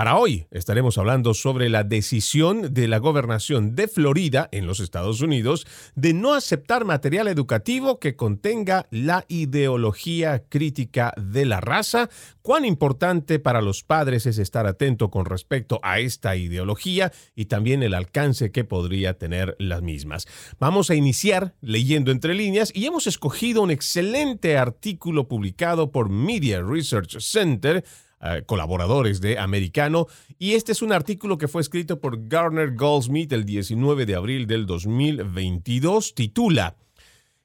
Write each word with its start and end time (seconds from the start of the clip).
Para 0.00 0.16
hoy 0.16 0.46
estaremos 0.50 0.96
hablando 0.96 1.34
sobre 1.34 1.68
la 1.68 1.84
decisión 1.84 2.72
de 2.72 2.88
la 2.88 2.96
gobernación 2.96 3.74
de 3.74 3.86
Florida 3.86 4.48
en 4.50 4.66
los 4.66 4.80
Estados 4.80 5.20
Unidos 5.20 5.66
de 5.94 6.14
no 6.14 6.32
aceptar 6.32 6.86
material 6.86 7.28
educativo 7.28 8.00
que 8.00 8.16
contenga 8.16 8.86
la 8.90 9.26
ideología 9.28 10.42
crítica 10.48 11.12
de 11.18 11.44
la 11.44 11.60
raza. 11.60 12.08
Cuán 12.40 12.64
importante 12.64 13.38
para 13.40 13.60
los 13.60 13.82
padres 13.82 14.24
es 14.24 14.38
estar 14.38 14.66
atento 14.66 15.10
con 15.10 15.26
respecto 15.26 15.80
a 15.82 15.98
esta 15.98 16.34
ideología 16.34 17.12
y 17.36 17.44
también 17.44 17.82
el 17.82 17.92
alcance 17.92 18.52
que 18.52 18.64
podría 18.64 19.18
tener 19.18 19.54
las 19.58 19.82
mismas. 19.82 20.26
Vamos 20.58 20.88
a 20.88 20.94
iniciar 20.94 21.56
leyendo 21.60 22.10
entre 22.10 22.32
líneas 22.32 22.72
y 22.74 22.86
hemos 22.86 23.06
escogido 23.06 23.60
un 23.60 23.70
excelente 23.70 24.56
artículo 24.56 25.28
publicado 25.28 25.92
por 25.92 26.08
Media 26.08 26.62
Research 26.62 27.18
Center 27.20 27.84
eh, 28.22 28.42
colaboradores 28.44 29.22
de 29.22 29.38
Americano. 29.38 30.06
Y 30.38 30.52
este 30.52 30.72
es 30.72 30.82
un 30.82 30.92
artículo 30.92 31.38
que 31.38 31.48
fue 31.48 31.62
escrito 31.62 32.00
por 32.00 32.28
Garner 32.28 32.74
Goldsmith 32.74 33.32
el 33.32 33.46
19 33.46 34.04
de 34.04 34.14
abril 34.14 34.46
del 34.46 34.66
2022. 34.66 36.14
Titula 36.14 36.76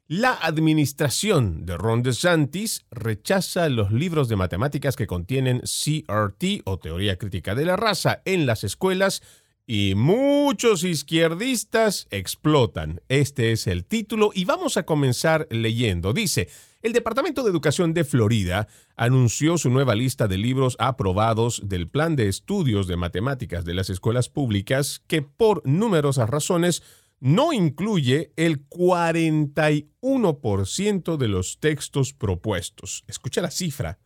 La 0.08 0.34
administración 0.34 1.66
de 1.66 1.78
Ron 1.78 2.04
DeSantis 2.04 2.86
rechaza 2.92 3.70
los 3.70 3.92
libros 3.92 4.28
de 4.28 4.36
matemáticas 4.36 4.98
que 4.98 5.08
contienen 5.08 5.62
CRT 5.62 6.62
o 6.66 6.78
teoría 6.78 7.18
crítica 7.18 7.56
de 7.56 7.66
la 7.66 7.78
raza 7.78 8.22
en 8.26 8.46
las 8.46 8.66
escuelas 8.66 9.22
y 9.68 9.96
muchos 9.96 10.84
izquierdistas 10.84 12.08
explotan. 12.12 13.02
Este 13.10 13.52
es 13.52 13.68
el 13.68 13.86
título 13.86 14.32
y 14.34 14.46
vamos 14.46 14.78
a 14.78 14.84
comenzar 14.84 15.48
leyendo. 15.50 16.14
Dice, 16.14 16.50
el 16.86 16.94
Departamento 16.94 17.44
de 17.44 17.50
Educación 17.50 17.96
de 17.96 18.04
Florida 18.04 18.68
anunció 18.96 19.58
su 19.58 19.72
nueva 19.72 19.96
lista 19.96 20.28
de 20.28 20.38
libros 20.38 20.76
aprobados 20.78 21.64
del 21.66 21.90
Plan 21.90 22.16
de 22.16 22.28
Estudios 22.28 22.86
de 22.86 22.96
Matemáticas 22.96 23.66
de 23.66 23.74
las 23.74 23.90
Escuelas 23.90 24.30
Públicas 24.30 25.02
que 25.08 25.24
por 25.24 25.68
numerosas 25.68 26.30
razones 26.30 26.84
no 27.20 27.54
incluye 27.54 28.34
el 28.36 28.70
41% 28.70 31.18
de 31.18 31.28
los 31.28 31.60
textos 31.60 32.14
propuestos. 32.14 33.04
Escucha 33.08 33.42
la 33.42 33.50
cifra. 33.50 33.98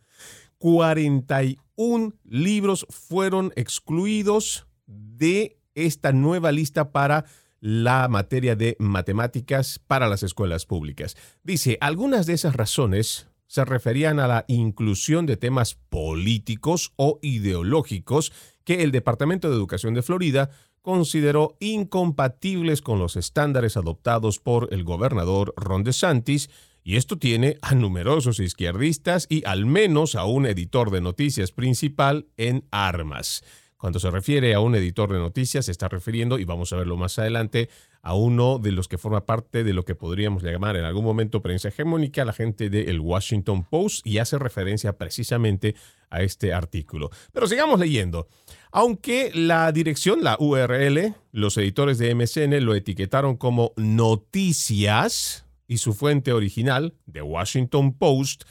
41 0.58 2.14
libros 2.24 2.88
fueron 2.90 3.52
excluidos 3.58 4.68
de 4.88 5.60
esta 5.76 6.14
nueva 6.14 6.54
lista 6.54 6.94
para 6.94 7.26
la 7.60 8.08
materia 8.08 8.56
de 8.56 8.76
matemáticas 8.80 9.80
para 9.80 10.08
las 10.08 10.24
escuelas 10.24 10.66
públicas. 10.66 11.18
Dice, 11.44 11.78
algunas 11.82 12.26
de 12.26 12.34
esas 12.34 12.56
razones 12.56 13.28
se 13.48 13.66
referían 13.66 14.20
a 14.20 14.28
la 14.28 14.46
inclusión 14.48 15.26
de 15.26 15.36
temas 15.36 15.76
políticos 15.76 16.94
o 16.98 17.20
ideológicos 17.22 18.32
que 18.64 18.84
el 18.84 18.92
Departamento 18.92 19.50
de 19.50 19.56
Educación 19.56 19.96
de 19.96 20.04
Florida 20.04 20.52
consideró 20.82 21.58
incompatibles 21.60 22.82
con 22.82 23.00
los 23.00 23.16
estándares 23.16 23.76
adoptados 23.76 24.40
por 24.40 24.70
el 24.72 24.84
gobernador 24.84 25.54
Ron 25.58 25.84
DeSantis, 25.84 26.50
y 26.84 26.96
esto 26.96 27.18
tiene 27.18 27.58
a 27.62 27.76
numerosos 27.76 28.40
izquierdistas 28.40 29.28
y 29.30 29.46
al 29.46 29.66
menos 29.66 30.16
a 30.16 30.26
un 30.26 30.46
editor 30.46 30.92
de 30.92 31.02
noticias 31.02 31.52
principal 31.52 32.28
en 32.38 32.66
armas. 32.72 33.44
Cuando 33.80 33.98
se 34.02 34.12
refiere 34.12 34.54
a 34.54 34.60
un 34.60 34.76
editor 34.76 35.10
de 35.14 35.20
noticias, 35.20 35.68
se 35.68 35.72
está 35.72 35.88
refiriendo, 35.88 36.38
y 36.38 36.44
vamos 36.44 36.74
a 36.74 36.76
verlo 36.76 36.98
más 36.98 37.18
adelante, 37.18 37.70
a 38.02 38.14
uno 38.14 38.60
de 38.60 38.74
los 38.74 38.90
que 38.90 38.98
forma 38.98 39.26
parte 39.26 39.64
de 39.64 39.72
lo 39.72 39.86
que 39.86 39.96
podríamos 39.96 40.44
llamar 40.44 40.76
en 40.76 40.84
algún 40.84 41.06
momento 41.06 41.42
prensa 41.42 41.70
hegemónica, 41.70 42.26
la 42.26 42.34
gente 42.34 42.70
del 42.70 43.00
Washington 43.00 43.64
Post, 43.64 44.06
y 44.06 44.18
hace 44.18 44.38
referencia 44.38 44.98
precisamente 44.98 45.76
a 46.10 46.22
este 46.24 46.54
artículo. 46.54 47.10
Pero 47.32 47.48
sigamos 47.48 47.80
leyendo. 47.80 48.28
Aunque 48.70 49.32
la 49.34 49.72
dirección, 49.72 50.26
la 50.26 50.36
URL, 50.38 51.16
los 51.32 51.58
editores 51.58 51.98
de 52.00 52.14
MSN 52.14 52.60
lo 52.66 52.76
etiquetaron 52.76 53.38
como 53.38 53.72
noticias 53.78 55.46
y 55.70 55.78
su 55.78 55.94
fuente 55.94 56.34
original, 56.34 56.96
The 57.10 57.22
Washington 57.22 57.94
Post, 57.94 58.44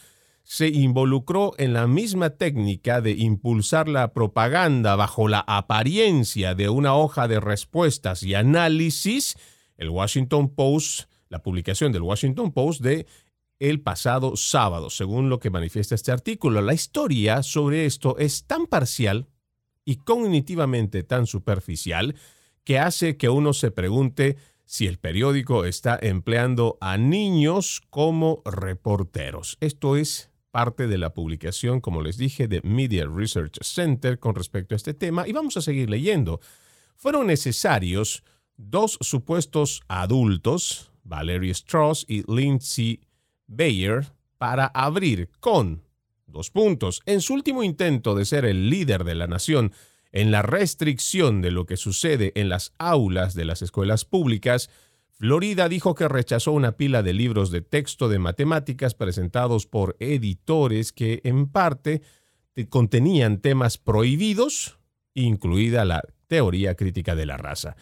se 0.48 0.68
involucró 0.68 1.52
en 1.58 1.74
la 1.74 1.86
misma 1.86 2.30
técnica 2.30 3.02
de 3.02 3.10
impulsar 3.10 3.86
la 3.86 4.14
propaganda 4.14 4.96
bajo 4.96 5.28
la 5.28 5.40
apariencia 5.40 6.54
de 6.54 6.70
una 6.70 6.94
hoja 6.94 7.28
de 7.28 7.38
respuestas 7.38 8.22
y 8.22 8.32
análisis, 8.32 9.36
el 9.76 9.90
Washington 9.90 10.48
Post, 10.54 11.10
la 11.28 11.42
publicación 11.42 11.92
del 11.92 12.00
Washington 12.00 12.52
Post 12.52 12.80
de 12.80 13.06
el 13.58 13.82
pasado 13.82 14.36
sábado, 14.36 14.88
según 14.88 15.28
lo 15.28 15.38
que 15.38 15.50
manifiesta 15.50 15.94
este 15.94 16.12
artículo. 16.12 16.62
La 16.62 16.72
historia 16.72 17.42
sobre 17.42 17.84
esto 17.84 18.16
es 18.16 18.46
tan 18.46 18.66
parcial 18.66 19.28
y 19.84 19.96
cognitivamente 19.96 21.02
tan 21.02 21.26
superficial 21.26 22.16
que 22.64 22.78
hace 22.78 23.18
que 23.18 23.28
uno 23.28 23.52
se 23.52 23.70
pregunte 23.70 24.38
si 24.64 24.86
el 24.86 24.98
periódico 24.98 25.66
está 25.66 25.98
empleando 26.00 26.78
a 26.80 26.96
niños 26.96 27.82
como 27.90 28.40
reporteros. 28.46 29.58
Esto 29.60 29.96
es 29.96 30.27
parte 30.50 30.86
de 30.86 30.98
la 30.98 31.14
publicación, 31.14 31.80
como 31.80 32.02
les 32.02 32.16
dije, 32.16 32.48
de 32.48 32.60
Media 32.62 33.06
Research 33.06 33.58
Center 33.62 34.18
con 34.18 34.34
respecto 34.34 34.74
a 34.74 34.76
este 34.76 34.94
tema 34.94 35.26
y 35.28 35.32
vamos 35.32 35.56
a 35.56 35.62
seguir 35.62 35.90
leyendo. 35.90 36.40
Fueron 36.96 37.26
necesarios 37.26 38.22
dos 38.56 38.98
supuestos 39.00 39.82
adultos, 39.88 40.90
Valerie 41.04 41.52
Strauss 41.52 42.04
y 42.08 42.24
Lindsay 42.30 43.00
Bayer, 43.46 44.06
para 44.36 44.66
abrir 44.66 45.30
con 45.40 45.82
dos 46.26 46.50
puntos. 46.50 47.02
En 47.06 47.20
su 47.20 47.34
último 47.34 47.62
intento 47.62 48.14
de 48.14 48.24
ser 48.24 48.44
el 48.44 48.70
líder 48.70 49.04
de 49.04 49.14
la 49.14 49.26
nación 49.26 49.72
en 50.12 50.30
la 50.30 50.42
restricción 50.42 51.42
de 51.42 51.50
lo 51.50 51.66
que 51.66 51.76
sucede 51.76 52.32
en 52.34 52.48
las 52.48 52.72
aulas 52.78 53.34
de 53.34 53.44
las 53.44 53.62
escuelas 53.62 54.04
públicas, 54.04 54.70
Florida 55.18 55.68
dijo 55.68 55.96
que 55.96 56.06
rechazó 56.06 56.52
una 56.52 56.76
pila 56.76 57.02
de 57.02 57.12
libros 57.12 57.50
de 57.50 57.60
texto 57.60 58.08
de 58.08 58.20
matemáticas 58.20 58.94
presentados 58.94 59.66
por 59.66 59.96
editores 59.98 60.92
que 60.92 61.20
en 61.24 61.48
parte 61.48 62.02
contenían 62.70 63.40
temas 63.40 63.78
prohibidos, 63.78 64.78
incluida 65.14 65.84
la 65.84 66.02
teoría 66.28 66.76
crítica 66.76 67.16
de 67.16 67.26
la 67.26 67.36
raza. 67.36 67.74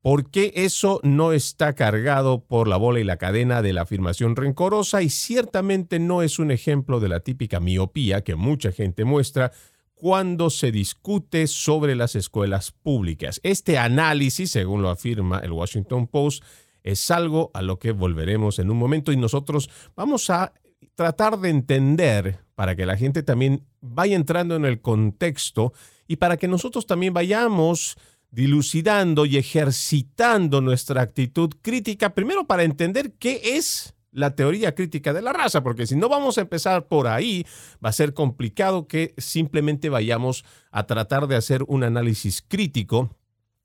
¿Por 0.00 0.32
qué 0.32 0.52
eso 0.56 0.98
no 1.04 1.32
está 1.32 1.74
cargado 1.76 2.44
por 2.44 2.66
la 2.66 2.76
bola 2.76 2.98
y 2.98 3.04
la 3.04 3.16
cadena 3.16 3.62
de 3.62 3.72
la 3.72 3.82
afirmación 3.82 4.34
rencorosa? 4.34 5.02
Y 5.02 5.10
ciertamente 5.10 6.00
no 6.00 6.22
es 6.22 6.40
un 6.40 6.50
ejemplo 6.50 6.98
de 6.98 7.08
la 7.08 7.20
típica 7.20 7.60
miopía 7.60 8.24
que 8.24 8.34
mucha 8.34 8.72
gente 8.72 9.04
muestra 9.04 9.52
cuando 9.94 10.50
se 10.50 10.72
discute 10.72 11.46
sobre 11.46 11.94
las 11.94 12.16
escuelas 12.16 12.72
públicas. 12.72 13.38
Este 13.44 13.78
análisis, 13.78 14.50
según 14.50 14.82
lo 14.82 14.90
afirma 14.90 15.38
el 15.38 15.52
Washington 15.52 16.08
Post, 16.08 16.42
es 16.84 17.10
algo 17.10 17.50
a 17.54 17.62
lo 17.62 17.78
que 17.78 17.92
volveremos 17.92 18.58
en 18.58 18.70
un 18.70 18.78
momento 18.78 19.12
y 19.12 19.16
nosotros 19.16 19.70
vamos 19.94 20.30
a 20.30 20.52
tratar 20.94 21.38
de 21.38 21.50
entender 21.50 22.40
para 22.54 22.76
que 22.76 22.86
la 22.86 22.96
gente 22.96 23.22
también 23.22 23.64
vaya 23.80 24.16
entrando 24.16 24.56
en 24.56 24.64
el 24.64 24.80
contexto 24.80 25.72
y 26.06 26.16
para 26.16 26.36
que 26.36 26.48
nosotros 26.48 26.86
también 26.86 27.14
vayamos 27.14 27.96
dilucidando 28.30 29.26
y 29.26 29.36
ejercitando 29.36 30.60
nuestra 30.60 31.02
actitud 31.02 31.50
crítica, 31.60 32.14
primero 32.14 32.46
para 32.46 32.62
entender 32.62 33.12
qué 33.18 33.40
es 33.56 33.94
la 34.10 34.34
teoría 34.34 34.74
crítica 34.74 35.12
de 35.12 35.22
la 35.22 35.32
raza, 35.32 35.62
porque 35.62 35.86
si 35.86 35.96
no 35.96 36.08
vamos 36.08 36.36
a 36.36 36.42
empezar 36.42 36.86
por 36.86 37.08
ahí, 37.08 37.46
va 37.84 37.88
a 37.88 37.94
ser 37.94 38.14
complicado 38.14 38.86
que 38.86 39.14
simplemente 39.16 39.88
vayamos 39.88 40.44
a 40.70 40.86
tratar 40.86 41.26
de 41.26 41.36
hacer 41.36 41.64
un 41.66 41.82
análisis 41.82 42.42
crítico 42.46 43.16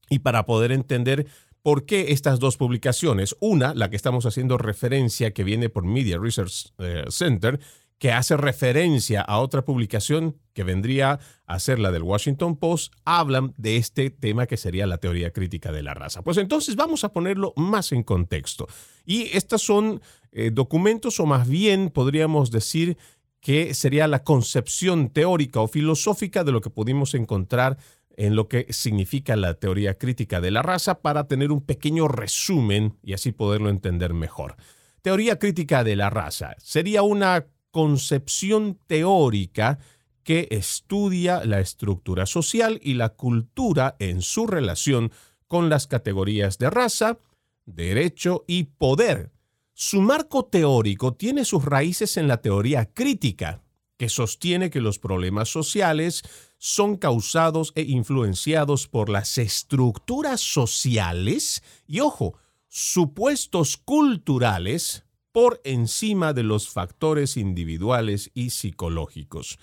y 0.10 0.20
para 0.20 0.46
poder 0.46 0.72
entender 0.72 1.28
por 1.62 1.86
qué 1.86 2.12
estas 2.12 2.40
dos 2.40 2.58
publicaciones, 2.58 3.36
una, 3.40 3.74
la 3.74 3.90
que 3.90 3.96
estamos 3.96 4.26
haciendo 4.26 4.58
referencia, 4.58 5.32
que 5.32 5.44
viene 5.44 5.70
por 5.70 5.84
Media 5.86 6.18
Research 6.18 6.74
eh, 6.78 7.06
Center, 7.10 7.60
que 8.00 8.12
hace 8.12 8.38
referencia 8.38 9.22
a 9.22 9.40
otra 9.40 9.66
publicación 9.66 10.38
que 10.54 10.64
vendría 10.64 11.20
a 11.46 11.60
ser 11.60 11.80
la 11.80 11.92
del 11.92 12.04
Washington 12.04 12.56
Post, 12.56 12.94
hablan 13.06 13.54
de 13.58 13.78
este 13.78 14.10
tema 14.10 14.46
que 14.46 14.58
sería 14.58 14.86
la 14.86 14.98
teoría 14.98 15.32
crítica 15.32 15.72
de 15.72 15.84
la 15.84 15.94
raza. 15.94 16.22
Pues 16.22 16.38
entonces 16.38 16.76
vamos 16.76 17.04
a 17.04 17.12
ponerlo 17.12 17.54
más 17.56 17.92
en 17.92 18.04
contexto. 18.04 18.68
Y 19.06 19.36
estos 19.36 19.64
son 19.64 20.02
eh, 20.32 20.52
documentos, 20.54 21.20
o 21.20 21.26
más 21.26 21.48
bien 21.48 21.90
podríamos 21.90 22.52
decir 22.52 22.98
que 23.40 23.74
sería 23.74 24.08
la 24.08 24.24
concepción 24.24 25.10
teórica 25.10 25.62
o 25.62 25.68
filosófica 25.68 26.44
de 26.44 26.52
lo 26.52 26.62
que 26.62 26.70
pudimos 26.70 27.14
encontrar 27.14 27.78
en 28.18 28.36
lo 28.36 28.50
que 28.50 28.66
significa 28.74 29.36
la 29.36 29.54
teoría 29.54 29.98
crítica 29.98 30.42
de 30.42 30.52
la 30.52 30.64
raza 30.64 31.02
para 31.02 31.28
tener 31.28 31.52
un 31.52 31.62
pequeño 31.62 32.08
resumen 32.08 32.98
y 33.04 33.14
así 33.14 33.32
poderlo 33.32 33.70
entender 33.70 34.14
mejor. 34.14 34.56
Teoría 35.02 35.40
crítica 35.40 35.84
de 35.84 35.96
la 35.96 36.10
raza 36.10 36.56
sería 36.58 37.04
una 37.04 37.46
concepción 37.72 38.80
teórica 38.88 39.80
que 40.24 40.48
estudia 40.52 41.46
la 41.46 41.60
estructura 41.60 42.26
social 42.26 42.80
y 42.84 42.96
la 42.96 43.10
cultura 43.10 43.96
en 44.00 44.22
su 44.22 44.48
relación 44.48 45.12
con 45.48 45.70
las 45.70 45.88
categorías 45.88 46.58
de 46.58 46.70
raza, 46.70 47.20
derecho 47.66 48.44
y 48.48 48.64
poder. 48.64 49.32
Su 49.74 50.02
marco 50.02 50.44
teórico 50.46 51.14
tiene 51.14 51.46
sus 51.46 51.64
raíces 51.64 52.18
en 52.18 52.28
la 52.28 52.42
teoría 52.42 52.92
crítica, 52.92 53.62
que 53.98 54.10
sostiene 54.10 54.70
que 54.70 54.82
los 54.82 55.00
problemas 55.00 55.50
sociales 55.50 56.24
son 56.58 56.98
causados 56.98 57.74
e 57.76 57.84
influenciados 57.84 58.88
por 58.88 59.10
las 59.10 59.38
estructuras 59.38 60.42
sociales 60.42 61.64
y, 61.88 62.00
ojo, 62.00 62.36
supuestos 62.68 63.78
culturales 63.78 65.04
por 65.32 65.62
encima 65.64 66.34
de 66.34 66.44
los 66.44 66.70
factores 66.70 67.38
individuales 67.38 68.32
y 68.34 68.52
psicológicos. 68.52 69.60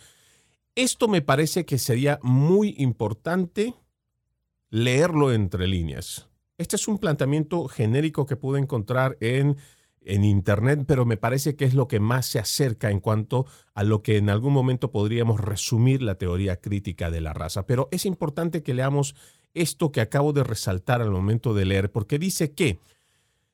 Esto 0.75 1.09
me 1.09 1.23
parece 1.23 1.65
que 1.65 1.79
sería 1.79 2.19
muy 2.23 2.75
importante 2.79 3.75
leerlo 4.71 5.33
entre 5.33 5.69
líneas. 5.69 6.29
Este 6.59 6.77
es 6.77 6.89
un 6.89 6.99
planteamiento 6.99 7.67
genérico 7.69 8.27
que 8.27 8.37
pude 8.37 8.61
encontrar 8.61 9.17
en, 9.21 9.57
en 10.07 10.25
Internet, 10.25 10.85
pero 10.87 11.05
me 11.05 11.17
parece 11.17 11.57
que 11.57 11.65
es 11.65 11.75
lo 11.75 11.89
que 11.89 12.01
más 12.01 12.27
se 12.27 12.39
acerca 12.39 12.91
en 12.91 13.01
cuanto 13.01 13.47
a 13.75 13.85
lo 13.85 14.03
que 14.03 14.17
en 14.17 14.31
algún 14.31 14.53
momento 14.53 14.91
podríamos 14.91 15.41
resumir 15.41 16.03
la 16.03 16.17
teoría 16.17 16.61
crítica 16.61 17.11
de 17.11 17.21
la 17.21 17.33
raza. 17.33 17.67
Pero 17.67 17.89
es 17.91 18.07
importante 18.07 18.63
que 18.63 18.75
leamos 18.75 19.15
esto 19.55 19.93
que 19.93 20.01
acabo 20.01 20.33
de 20.33 20.45
resaltar 20.45 21.01
al 21.01 21.11
momento 21.11 21.55
de 21.55 21.65
leer, 21.65 21.91
porque 21.93 22.19
dice 22.19 22.53
que 22.53 22.79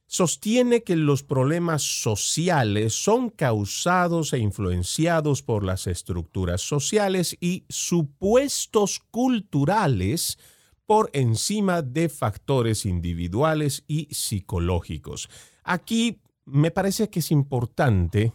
sostiene 0.07 0.83
que 0.83 0.97
los 0.97 1.23
problemas 1.23 1.83
sociales 1.83 2.95
son 2.95 3.31
causados 3.31 4.33
e 4.33 4.39
influenciados 4.39 5.43
por 5.43 5.63
las 5.63 5.87
estructuras 5.87 6.63
sociales 6.63 7.37
y 7.41 7.65
supuestos 7.69 9.01
culturales 9.11 10.37
por 10.85 11.11
encima 11.13 11.83
de 11.83 12.09
factores 12.09 12.87
individuales 12.87 13.85
y 13.87 14.13
psicológicos. 14.13 15.31
Aquí 15.63 16.21
me 16.45 16.71
parece 16.71 17.11
que 17.11 17.21
es 17.21 17.31
importante 17.31 18.33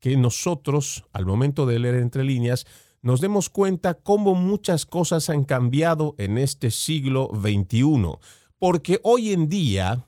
que 0.00 0.16
nosotros, 0.16 1.04
al 1.12 1.26
momento 1.26 1.66
de 1.66 1.78
leer 1.78 1.96
entre 1.96 2.24
líneas, 2.24 2.66
nos 3.02 3.20
demos 3.20 3.50
cuenta 3.50 3.94
cómo 3.94 4.34
muchas 4.34 4.86
cosas 4.86 5.30
han 5.30 5.44
cambiado 5.44 6.14
en 6.18 6.38
este 6.38 6.70
siglo 6.70 7.30
XXI, 7.34 8.18
porque 8.58 9.00
hoy 9.02 9.32
en 9.32 9.48
día 9.48 10.06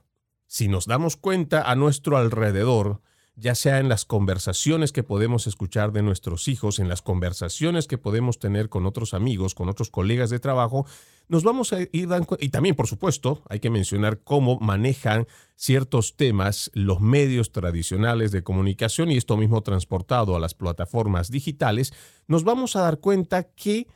si 0.54 0.68
nos 0.68 0.86
damos 0.86 1.16
cuenta 1.16 1.68
a 1.68 1.74
nuestro 1.74 2.16
alrededor, 2.16 3.00
ya 3.36 3.54
sea 3.54 3.80
en 3.80 3.88
las 3.88 4.04
conversaciones 4.04 4.92
que 4.92 5.02
podemos 5.02 5.46
escuchar 5.46 5.92
de 5.92 6.02
nuestros 6.02 6.46
hijos, 6.46 6.78
en 6.78 6.88
las 6.88 7.02
conversaciones 7.02 7.88
que 7.88 7.98
podemos 7.98 8.38
tener 8.38 8.68
con 8.68 8.86
otros 8.86 9.12
amigos, 9.12 9.54
con 9.54 9.68
otros 9.68 9.90
colegas 9.90 10.30
de 10.30 10.38
trabajo, 10.38 10.86
nos 11.26 11.42
vamos 11.42 11.72
a 11.72 11.80
ir 11.80 12.08
dando 12.08 12.36
y 12.38 12.50
también, 12.50 12.76
por 12.76 12.86
supuesto, 12.86 13.42
hay 13.48 13.58
que 13.58 13.70
mencionar 13.70 14.20
cómo 14.22 14.58
manejan 14.60 15.26
ciertos 15.56 16.16
temas 16.16 16.70
los 16.74 17.00
medios 17.00 17.50
tradicionales 17.50 18.30
de 18.30 18.44
comunicación 18.44 19.10
y 19.10 19.16
esto 19.16 19.36
mismo 19.36 19.62
transportado 19.62 20.36
a 20.36 20.40
las 20.40 20.54
plataformas 20.54 21.30
digitales, 21.30 21.92
nos 22.28 22.44
vamos 22.44 22.76
a 22.76 22.82
dar 22.82 23.00
cuenta 23.00 23.44
que 23.44 23.88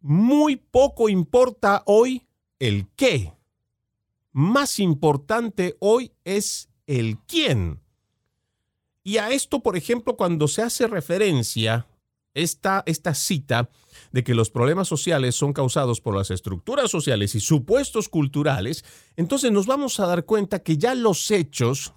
muy 0.00 0.56
poco 0.56 1.08
importa 1.08 1.82
hoy 1.86 2.26
el 2.58 2.88
qué, 2.94 3.32
más 4.32 4.78
importante 4.80 5.76
hoy 5.80 6.12
es 6.24 6.68
el 6.86 7.18
quién. 7.26 7.85
Y 9.06 9.18
a 9.18 9.30
esto, 9.30 9.60
por 9.60 9.76
ejemplo, 9.76 10.16
cuando 10.16 10.48
se 10.48 10.62
hace 10.62 10.88
referencia 10.88 11.86
esta, 12.34 12.82
esta 12.86 13.14
cita 13.14 13.70
de 14.10 14.24
que 14.24 14.34
los 14.34 14.50
problemas 14.50 14.88
sociales 14.88 15.36
son 15.36 15.52
causados 15.52 16.00
por 16.00 16.16
las 16.16 16.32
estructuras 16.32 16.90
sociales 16.90 17.36
y 17.36 17.40
supuestos 17.40 18.08
culturales, 18.08 18.84
entonces 19.14 19.52
nos 19.52 19.66
vamos 19.66 20.00
a 20.00 20.08
dar 20.08 20.24
cuenta 20.24 20.58
que 20.58 20.76
ya 20.76 20.96
los 20.96 21.30
hechos, 21.30 21.92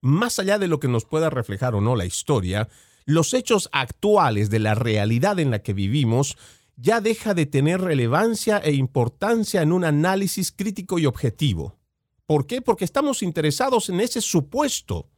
más 0.00 0.38
allá 0.38 0.60
de 0.60 0.68
lo 0.68 0.78
que 0.78 0.86
nos 0.86 1.04
pueda 1.04 1.30
reflejar 1.30 1.74
o 1.74 1.80
no 1.80 1.96
la 1.96 2.06
historia, 2.06 2.68
los 3.04 3.34
hechos 3.34 3.68
actuales 3.72 4.50
de 4.50 4.60
la 4.60 4.76
realidad 4.76 5.40
en 5.40 5.50
la 5.50 5.62
que 5.64 5.72
vivimos 5.72 6.38
ya 6.76 7.00
deja 7.00 7.34
de 7.34 7.46
tener 7.46 7.80
relevancia 7.80 8.58
e 8.58 8.70
importancia 8.70 9.62
en 9.62 9.72
un 9.72 9.84
análisis 9.84 10.52
crítico 10.52 11.00
y 11.00 11.06
objetivo. 11.06 11.76
¿Por 12.24 12.46
qué? 12.46 12.62
Porque 12.62 12.84
estamos 12.84 13.24
interesados 13.24 13.88
en 13.88 13.98
ese 13.98 14.20
supuesto. 14.20 15.08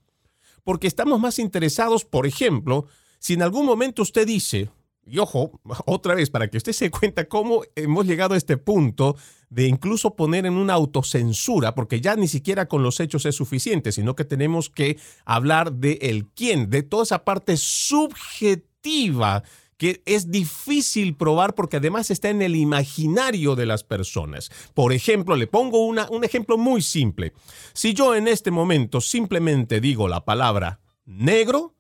Porque 0.65 0.87
estamos 0.87 1.21
más 1.21 1.39
interesados, 1.39 2.05
por 2.05 2.27
ejemplo, 2.27 2.87
si 3.19 3.35
en 3.35 3.43
algún 3.43 3.67
momento 3.67 4.03
usted 4.03 4.27
dice, 4.27 4.71
y 5.05 5.19
ojo, 5.19 5.61
otra 5.87 6.15
vez, 6.15 6.31
para 6.31 6.49
que 6.49 6.57
usted 6.57 6.73
se 6.73 6.91
cuenta 6.91 7.29
cómo 7.29 7.63
hemos 7.75 8.07
llegado 8.07 8.35
a 8.35 8.39
este 8.39 8.57
punto 8.57 9.17
de 9.49 9.67
incluso 9.67 10.15
poner 10.15 10.47
en 10.47 10.55
una 10.55 10.75
autocensura, 10.75 11.75
porque 11.75 12.01
ya 12.01 12.15
ni 12.17 12.29
siquiera 12.29 12.67
con 12.67 12.83
los 12.83 13.01
hechos 13.01 13.27
es 13.27 13.35
suficiente, 13.35 13.91
sino 13.93 14.15
que 14.15 14.25
tenemos 14.25 14.71
que 14.71 14.99
hablar 15.25 15.73
de 15.73 15.99
el 16.03 16.29
quién, 16.29 16.71
de 16.71 16.83
toda 16.83 17.03
esa 17.03 17.25
parte 17.25 17.57
subjetiva 17.57 19.43
que 19.81 20.03
es 20.05 20.31
difícil 20.31 21.17
probar 21.17 21.55
porque 21.55 21.79
además 21.79 22.11
está 22.11 22.29
en 22.29 22.43
el 22.43 22.55
imaginario 22.55 23.57
de 23.57 23.65
las 23.65 23.83
personas. 23.83 24.51
Por 24.75 24.93
ejemplo, 24.93 25.37
le 25.37 25.47
pongo 25.47 25.87
una, 25.87 26.07
un 26.11 26.23
ejemplo 26.23 26.59
muy 26.59 26.83
simple. 26.83 27.33
Si 27.73 27.95
yo 27.95 28.15
en 28.15 28.29
este 28.29 28.51
momento 28.51 29.01
simplemente 29.01 29.81
digo 29.81 30.07
la 30.07 30.27
palabra 30.27 30.81
negro, 31.07 31.77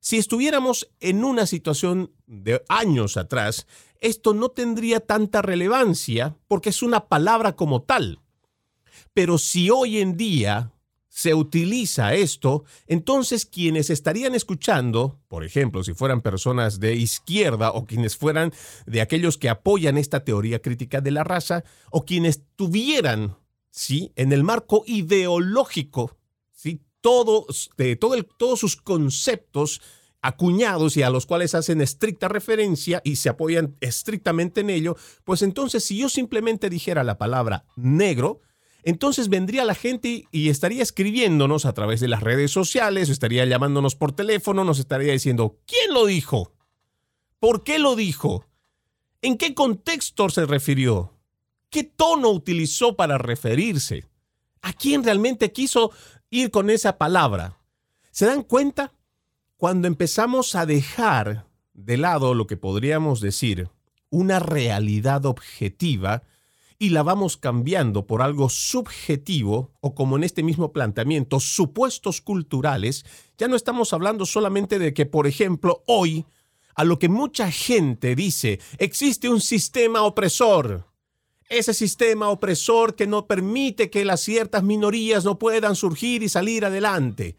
si 0.00 0.18
estuviéramos 0.18 0.90
en 0.98 1.22
una 1.22 1.46
situación 1.46 2.10
de 2.26 2.60
años 2.68 3.16
atrás, 3.16 3.68
esto 4.00 4.34
no 4.34 4.48
tendría 4.48 4.98
tanta 4.98 5.42
relevancia 5.42 6.36
porque 6.48 6.70
es 6.70 6.82
una 6.82 7.06
palabra 7.06 7.54
como 7.54 7.82
tal. 7.82 8.18
Pero 9.14 9.38
si 9.38 9.70
hoy 9.70 10.00
en 10.00 10.16
día 10.16 10.71
se 11.14 11.34
utiliza 11.34 12.14
esto, 12.14 12.64
entonces 12.86 13.44
quienes 13.44 13.90
estarían 13.90 14.34
escuchando, 14.34 15.20
por 15.28 15.44
ejemplo, 15.44 15.84
si 15.84 15.92
fueran 15.92 16.22
personas 16.22 16.80
de 16.80 16.94
izquierda 16.94 17.70
o 17.70 17.84
quienes 17.84 18.16
fueran 18.16 18.50
de 18.86 19.02
aquellos 19.02 19.36
que 19.36 19.50
apoyan 19.50 19.98
esta 19.98 20.24
teoría 20.24 20.62
crítica 20.62 21.02
de 21.02 21.10
la 21.10 21.22
raza, 21.22 21.64
o 21.90 22.06
quienes 22.06 22.44
tuvieran, 22.56 23.36
¿sí? 23.70 24.14
en 24.16 24.32
el 24.32 24.42
marco 24.42 24.84
ideológico, 24.86 26.16
¿sí? 26.50 26.80
todo, 27.02 27.44
de, 27.76 27.96
todo 27.96 28.14
el, 28.14 28.24
todos 28.24 28.58
sus 28.58 28.76
conceptos 28.76 29.82
acuñados 30.22 30.96
y 30.96 31.02
a 31.02 31.10
los 31.10 31.26
cuales 31.26 31.54
hacen 31.54 31.82
estricta 31.82 32.28
referencia 32.28 33.02
y 33.04 33.16
se 33.16 33.28
apoyan 33.28 33.76
estrictamente 33.80 34.62
en 34.62 34.70
ello, 34.70 34.96
pues 35.24 35.42
entonces 35.42 35.84
si 35.84 35.98
yo 35.98 36.08
simplemente 36.08 36.70
dijera 36.70 37.04
la 37.04 37.18
palabra 37.18 37.66
negro, 37.76 38.40
entonces 38.82 39.28
vendría 39.28 39.64
la 39.64 39.74
gente 39.74 40.26
y 40.30 40.48
estaría 40.48 40.82
escribiéndonos 40.82 41.66
a 41.66 41.72
través 41.72 42.00
de 42.00 42.08
las 42.08 42.22
redes 42.22 42.50
sociales, 42.50 43.08
estaría 43.08 43.44
llamándonos 43.44 43.94
por 43.94 44.12
teléfono, 44.12 44.64
nos 44.64 44.78
estaría 44.78 45.12
diciendo, 45.12 45.58
¿quién 45.66 45.94
lo 45.94 46.06
dijo? 46.06 46.52
¿Por 47.38 47.62
qué 47.64 47.78
lo 47.78 47.96
dijo? 47.96 48.46
¿En 49.20 49.38
qué 49.38 49.54
contexto 49.54 50.28
se 50.30 50.46
refirió? 50.46 51.14
¿Qué 51.70 51.84
tono 51.84 52.30
utilizó 52.30 52.96
para 52.96 53.18
referirse? 53.18 54.06
¿A 54.62 54.72
quién 54.72 55.04
realmente 55.04 55.52
quiso 55.52 55.92
ir 56.30 56.50
con 56.50 56.70
esa 56.70 56.98
palabra? 56.98 57.58
¿Se 58.10 58.26
dan 58.26 58.42
cuenta? 58.42 58.92
Cuando 59.56 59.86
empezamos 59.86 60.54
a 60.54 60.66
dejar 60.66 61.46
de 61.72 61.96
lado 61.96 62.34
lo 62.34 62.46
que 62.46 62.56
podríamos 62.56 63.20
decir 63.20 63.70
una 64.10 64.38
realidad 64.38 65.24
objetiva, 65.24 66.24
y 66.82 66.88
la 66.88 67.04
vamos 67.04 67.36
cambiando 67.36 68.08
por 68.08 68.22
algo 68.22 68.48
subjetivo 68.48 69.70
o 69.80 69.94
como 69.94 70.16
en 70.16 70.24
este 70.24 70.42
mismo 70.42 70.72
planteamiento, 70.72 71.38
supuestos 71.38 72.20
culturales, 72.20 73.04
ya 73.38 73.46
no 73.46 73.54
estamos 73.54 73.92
hablando 73.92 74.26
solamente 74.26 74.80
de 74.80 74.92
que, 74.92 75.06
por 75.06 75.28
ejemplo, 75.28 75.84
hoy, 75.86 76.26
a 76.74 76.82
lo 76.82 76.98
que 76.98 77.08
mucha 77.08 77.52
gente 77.52 78.16
dice, 78.16 78.58
existe 78.78 79.28
un 79.28 79.40
sistema 79.40 80.02
opresor. 80.02 80.88
ese 81.48 81.72
sistema 81.72 82.30
opresor 82.30 82.96
que 82.96 83.06
no 83.06 83.28
permite 83.28 83.88
que 83.88 84.04
las 84.04 84.20
ciertas 84.20 84.64
minorías 84.64 85.24
no 85.24 85.38
puedan 85.38 85.76
surgir 85.76 86.24
y 86.24 86.28
salir 86.28 86.64
adelante. 86.64 87.36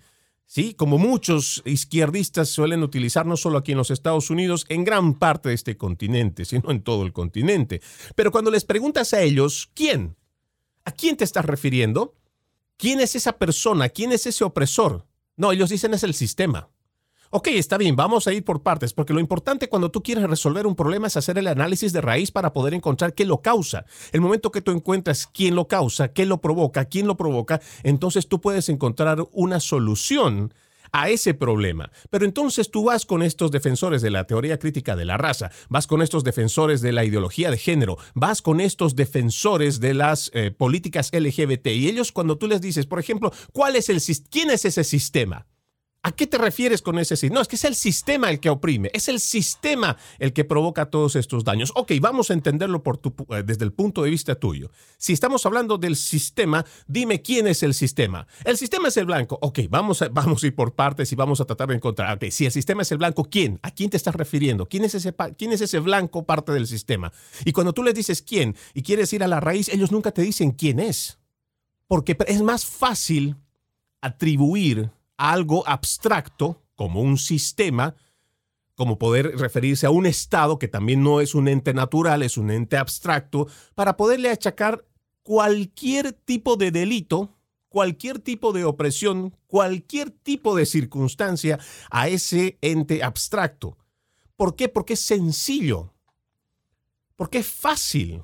Sí, 0.54 0.76
como 0.76 1.00
muchos 1.00 1.64
izquierdistas 1.66 2.48
suelen 2.48 2.84
utilizar 2.84 3.26
no 3.26 3.38
solo 3.38 3.58
aquí 3.58 3.72
en 3.72 3.80
los 3.80 3.90
Estados 3.90 4.30
Unidos, 4.30 4.68
en 4.70 4.84
gran 4.84 5.16
parte 5.16 5.50
de 5.50 5.56
este 5.56 5.78
continente, 5.78 6.46
sino 6.46 6.70
en 6.70 6.84
todo 6.84 7.02
el 7.08 7.12
continente. 7.12 7.82
Pero 8.14 8.32
cuando 8.32 8.52
les 8.52 8.64
preguntas 8.64 9.16
a 9.16 9.22
ellos, 9.24 9.72
¿quién? 9.74 10.16
¿A 10.86 10.92
quién 10.92 11.18
te 11.18 11.24
estás 11.24 11.44
refiriendo? 11.46 12.14
¿Quién 12.78 13.00
es 13.00 13.16
esa 13.16 13.40
persona? 13.40 13.90
¿Quién 13.90 14.12
es 14.12 14.28
ese 14.28 14.44
opresor? 14.44 15.08
No, 15.38 15.52
ellos 15.52 15.72
dicen 15.72 15.96
es 15.96 16.04
el 16.04 16.14
sistema. 16.14 16.70
Ok, 17.36 17.48
está 17.48 17.80
bien, 17.80 17.96
vamos 17.96 18.28
a 18.28 18.34
ir 18.34 18.46
por 18.46 18.62
partes, 18.62 18.94
porque 18.94 19.12
lo 19.12 19.20
importante 19.20 19.68
cuando 19.68 19.90
tú 19.90 20.04
quieres 20.04 20.30
resolver 20.30 20.68
un 20.68 20.76
problema 20.76 21.08
es 21.08 21.18
hacer 21.18 21.40
el 21.40 21.48
análisis 21.48 21.92
de 21.92 22.00
raíz 22.00 22.30
para 22.30 22.54
poder 22.54 22.76
encontrar 22.76 23.16
qué 23.16 23.26
lo 23.26 23.42
causa. 23.42 23.86
El 24.12 24.22
momento 24.22 24.52
que 24.52 24.62
tú 24.62 24.70
encuentras 24.70 25.26
quién 25.26 25.56
lo 25.56 25.68
causa, 25.68 26.14
qué 26.14 26.28
lo 26.28 26.42
provoca, 26.42 26.86
quién 26.86 27.08
lo 27.08 27.18
provoca, 27.18 27.60
entonces 27.82 28.28
tú 28.28 28.40
puedes 28.40 28.70
encontrar 28.70 29.18
una 29.32 29.60
solución 29.60 30.54
a 30.92 31.10
ese 31.10 31.34
problema. 31.34 31.92
Pero 32.12 32.26
entonces 32.26 32.70
tú 32.70 32.84
vas 32.84 33.04
con 33.04 33.24
estos 33.24 33.50
defensores 33.50 34.04
de 34.04 34.12
la 34.12 34.26
teoría 34.26 34.60
crítica 34.60 34.96
de 34.96 35.06
la 35.06 35.18
raza, 35.18 35.50
vas 35.70 35.88
con 35.88 36.04
estos 36.04 36.24
defensores 36.24 36.82
de 36.82 36.92
la 36.92 37.04
ideología 37.04 37.50
de 37.50 37.58
género, 37.58 37.98
vas 38.14 38.44
con 38.44 38.62
estos 38.62 38.96
defensores 38.96 39.80
de 39.80 39.96
las 39.96 40.30
eh, 40.36 40.52
políticas 40.52 41.10
LGBT 41.12 41.66
y 41.70 41.88
ellos 41.88 42.12
cuando 42.12 42.38
tú 42.38 42.46
les 42.46 42.62
dices, 42.62 42.86
por 42.86 43.00
ejemplo, 43.00 43.34
¿cuál 43.54 43.76
es 43.76 43.90
el 43.90 44.00
quién 44.30 44.52
es 44.52 44.66
ese 44.66 44.84
sistema? 44.84 45.48
¿A 46.06 46.12
qué 46.12 46.28
te 46.28 46.38
refieres 46.38 46.82
con 46.82 47.00
ese 47.00 47.16
sistema? 47.16 47.36
No, 47.36 47.42
es 47.42 47.48
que 47.48 47.56
es 47.56 47.64
el 47.64 47.76
sistema 47.76 48.30
el 48.30 48.42
que 48.42 48.50
oprime, 48.50 48.92
es 48.94 49.08
el 49.08 49.22
sistema 49.22 49.96
el 50.20 50.34
que 50.34 50.44
provoca 50.44 50.90
todos 50.90 51.16
estos 51.16 51.46
daños. 51.46 51.72
Ok, 51.76 51.94
vamos 52.02 52.30
a 52.30 52.34
entenderlo 52.34 52.84
eh, 53.30 53.44
desde 53.46 53.64
el 53.64 53.72
punto 53.72 54.04
de 54.04 54.10
vista 54.10 54.36
tuyo. 54.36 54.70
Si 54.98 55.14
estamos 55.14 55.46
hablando 55.46 55.78
del 55.78 55.96
sistema, 55.96 56.66
dime 56.88 57.22
quién 57.22 57.48
es 57.48 57.64
el 57.64 57.74
sistema. 57.74 58.28
El 58.44 58.58
sistema 58.58 58.90
es 58.90 58.98
el 58.98 59.06
blanco. 59.06 59.40
Ok, 59.42 59.60
vamos 59.70 60.02
a, 60.02 60.10
vamos 60.10 60.44
ir 60.44 60.54
por 60.54 60.76
partes 60.76 61.10
y 61.14 61.16
vamos 61.16 61.40
a 61.40 61.46
tratar 61.46 61.70
de 61.70 61.76
encontrar. 61.76 62.18
Ok, 62.18 62.26
si 62.32 62.46
el 62.46 62.52
sistema 62.52 62.82
es 62.82 62.92
el 62.92 62.98
blanco, 62.98 63.24
¿quién? 63.24 63.60
¿A 63.64 63.72
quién 63.72 63.90
te 63.90 63.96
estás 63.96 64.14
refiriendo? 64.14 64.68
¿Quién 64.68 64.84
es 64.84 64.96
ese, 64.96 65.16
quién 65.38 65.54
es 65.54 65.62
ese 65.62 65.80
blanco 65.80 66.26
parte 66.26 66.52
del 66.52 66.68
sistema? 66.68 67.14
Y 67.46 67.54
cuando 67.54 67.72
tú 67.72 67.82
les 67.82 67.96
dices 67.96 68.22
quién 68.22 68.58
y 68.74 68.82
quieres 68.82 69.14
ir 69.14 69.24
a 69.24 69.28
la 69.30 69.40
raíz, 69.40 69.70
ellos 69.70 69.94
nunca 69.94 70.12
te 70.12 70.22
dicen 70.22 70.52
quién 70.52 70.82
es. 70.82 71.18
Porque 71.88 72.18
es 72.28 72.42
más 72.42 72.66
fácil 72.66 73.38
atribuir 74.02 74.92
algo 75.18 75.68
abstracto 75.68 76.64
como 76.76 77.02
un 77.02 77.18
sistema, 77.18 77.96
como 78.76 78.98
poder 78.98 79.38
referirse 79.38 79.86
a 79.86 79.92
un 79.92 80.06
Estado 80.06 80.58
que 80.60 80.68
también 80.68 81.04
no 81.04 81.22
es 81.22 81.36
un 81.36 81.48
ente 81.48 81.74
natural, 81.74 82.24
es 82.24 82.38
un 82.38 82.52
ente 82.52 82.78
abstracto, 82.78 83.48
para 83.76 83.98
poderle 83.98 84.30
achacar 84.30 84.86
cualquier 85.22 86.14
tipo 86.14 86.56
de 86.56 86.72
delito, 86.72 87.38
cualquier 87.70 88.20
tipo 88.20 88.54
de 88.54 88.66
opresión, 88.66 89.36
cualquier 89.48 90.12
tipo 90.12 90.56
de 90.56 90.66
circunstancia 90.66 91.60
a 91.90 92.08
ese 92.08 92.58
ente 92.62 93.04
abstracto. 93.04 93.78
¿Por 94.36 94.56
qué? 94.56 94.70
Porque 94.70 94.94
es 94.94 95.00
sencillo, 95.00 95.94
porque 97.16 97.40
es 97.40 97.48
fácil 97.48 98.24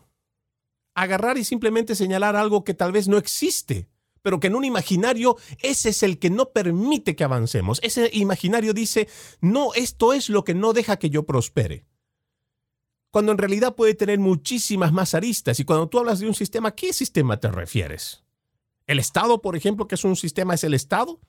agarrar 0.94 1.38
y 1.38 1.44
simplemente 1.46 1.96
señalar 1.96 2.36
algo 2.36 2.64
que 2.64 2.74
tal 2.74 2.92
vez 2.92 3.08
no 3.08 3.18
existe 3.18 3.88
pero 4.22 4.40
que 4.40 4.48
en 4.48 4.56
un 4.56 4.66
imaginario 4.66 5.38
ese 5.60 5.90
es 5.90 6.04
el 6.04 6.20
que 6.20 6.30
no 6.30 6.50
permite 6.50 7.16
que 7.16 7.24
avancemos. 7.24 7.80
Ese 7.84 8.10
imaginario 8.14 8.74
dice, 8.74 9.08
no, 9.42 9.74
esto 9.74 10.14
es 10.14 10.30
lo 10.30 10.44
que 10.44 10.54
no 10.54 10.74
deja 10.74 10.98
que 10.98 11.10
yo 11.10 11.26
prospere. 11.26 11.86
Cuando 13.12 13.32
en 13.32 13.38
realidad 13.38 13.76
puede 13.76 13.96
tener 13.96 14.20
muchísimas 14.20 14.94
más 14.94 15.16
aristas. 15.16 15.60
Y 15.60 15.66
cuando 15.66 15.90
tú 15.90 16.00
hablas 16.00 16.20
de 16.20 16.28
un 16.28 16.36
sistema, 16.36 16.76
¿qué 16.76 16.94
sistema 16.94 17.40
te 17.40 17.50
refieres? 17.50 18.24
¿El 18.86 19.00
Estado, 19.00 19.42
por 19.42 19.56
ejemplo, 19.56 19.88
que 19.88 19.96
es 19.96 20.04
un 20.04 20.16
sistema, 20.16 20.54
es 20.54 20.64
el 20.64 20.74
Estado? 20.74 21.20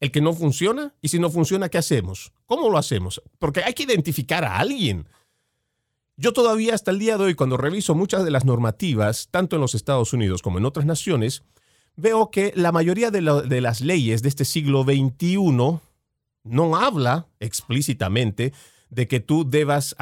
¿El 0.00 0.10
que 0.10 0.20
no 0.20 0.32
funciona? 0.32 0.94
Y 1.00 1.08
si 1.08 1.18
no 1.18 1.30
funciona, 1.30 1.68
¿qué 1.68 1.78
hacemos? 1.78 2.32
¿Cómo 2.46 2.68
lo 2.68 2.76
hacemos? 2.76 3.22
Porque 3.38 3.62
hay 3.62 3.72
que 3.72 3.84
identificar 3.84 4.44
a 4.44 4.58
alguien. 4.58 5.06
Yo 6.16 6.32
todavía 6.32 6.74
hasta 6.74 6.90
el 6.90 6.98
día 6.98 7.16
de 7.16 7.24
hoy, 7.24 7.34
cuando 7.34 7.56
reviso 7.56 7.94
muchas 7.94 8.24
de 8.24 8.30
las 8.30 8.44
normativas, 8.44 9.28
tanto 9.30 9.56
en 9.56 9.62
los 9.62 9.74
Estados 9.74 10.12
Unidos 10.12 10.42
como 10.42 10.58
en 10.58 10.64
otras 10.64 10.86
naciones, 10.86 11.44
veo 11.96 12.30
que 12.30 12.52
la 12.56 12.72
mayoría 12.72 13.10
de, 13.10 13.20
las 13.22 13.80
leyes 13.80 14.22
de 14.22 14.28
este 14.28 14.44
siglo 14.44 14.84
XXI 14.84 15.80
no 16.44 16.76
habla 16.76 17.28
explícitamente 17.40 18.52
de 18.90 19.08
que 19.08 19.20
tú 19.20 19.48
debas 19.48 19.94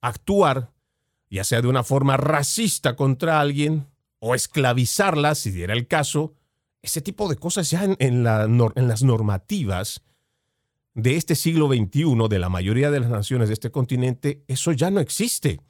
actuar, 0.00 0.70
ya 1.30 1.44
sea 1.44 1.62
de 1.62 1.68
una 1.68 1.82
forma 1.82 2.16
racista 2.16 2.96
contra 2.96 3.40
alguien 3.40 3.86
o 4.18 4.34
esclavizarla, 4.34 5.34
si 5.34 5.50
diera 5.50 5.74
el 5.74 5.86
caso. 5.86 6.34
Ese 6.82 7.00
tipo 7.00 7.28
de 7.28 7.36
cosas 7.36 7.70
ya 7.70 7.84
en, 7.84 7.96
en 7.98 8.24
las 8.24 9.02
normativas 9.02 10.02
de 10.94 11.16
este 11.16 11.34
siglo 11.34 11.68
XXI, 11.68 12.28
de 12.28 12.38
la 12.38 12.48
mayoría 12.48 12.90
de 12.90 13.00
las 13.00 13.10
naciones 13.10 13.48
de 13.48 13.54
este 13.54 13.70
continente, 13.70 14.44
eso 14.46 14.72
ya 14.72 14.90
no 14.90 15.00
existe. 15.00 15.60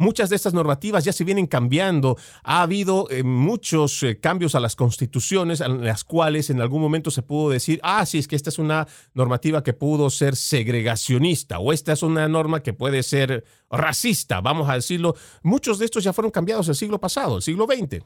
Muchas 0.00 0.30
de 0.30 0.36
estas 0.36 0.54
normativas 0.54 1.04
ya 1.04 1.12
se 1.12 1.24
vienen 1.24 1.46
cambiando. 1.46 2.16
Ha 2.42 2.62
habido 2.62 3.06
eh, 3.10 3.22
muchos 3.22 4.02
eh, 4.02 4.18
cambios 4.18 4.54
a 4.54 4.60
las 4.60 4.74
constituciones 4.74 5.60
en 5.60 5.84
las 5.84 6.04
cuales 6.04 6.48
en 6.48 6.62
algún 6.62 6.80
momento 6.80 7.10
se 7.10 7.20
pudo 7.20 7.50
decir, 7.50 7.80
ah, 7.82 8.06
sí, 8.06 8.16
es 8.16 8.26
que 8.26 8.34
esta 8.34 8.48
es 8.48 8.58
una 8.58 8.88
normativa 9.12 9.62
que 9.62 9.74
pudo 9.74 10.08
ser 10.08 10.36
segregacionista 10.36 11.58
o 11.58 11.70
esta 11.74 11.92
es 11.92 12.02
una 12.02 12.26
norma 12.28 12.62
que 12.62 12.72
puede 12.72 13.02
ser 13.02 13.44
racista, 13.68 14.40
vamos 14.40 14.70
a 14.70 14.74
decirlo. 14.76 15.16
Muchos 15.42 15.78
de 15.78 15.84
estos 15.84 16.02
ya 16.02 16.14
fueron 16.14 16.30
cambiados 16.30 16.66
el 16.70 16.76
siglo 16.76 16.98
pasado, 16.98 17.36
el 17.36 17.42
siglo 17.42 17.66
XX. 17.66 18.02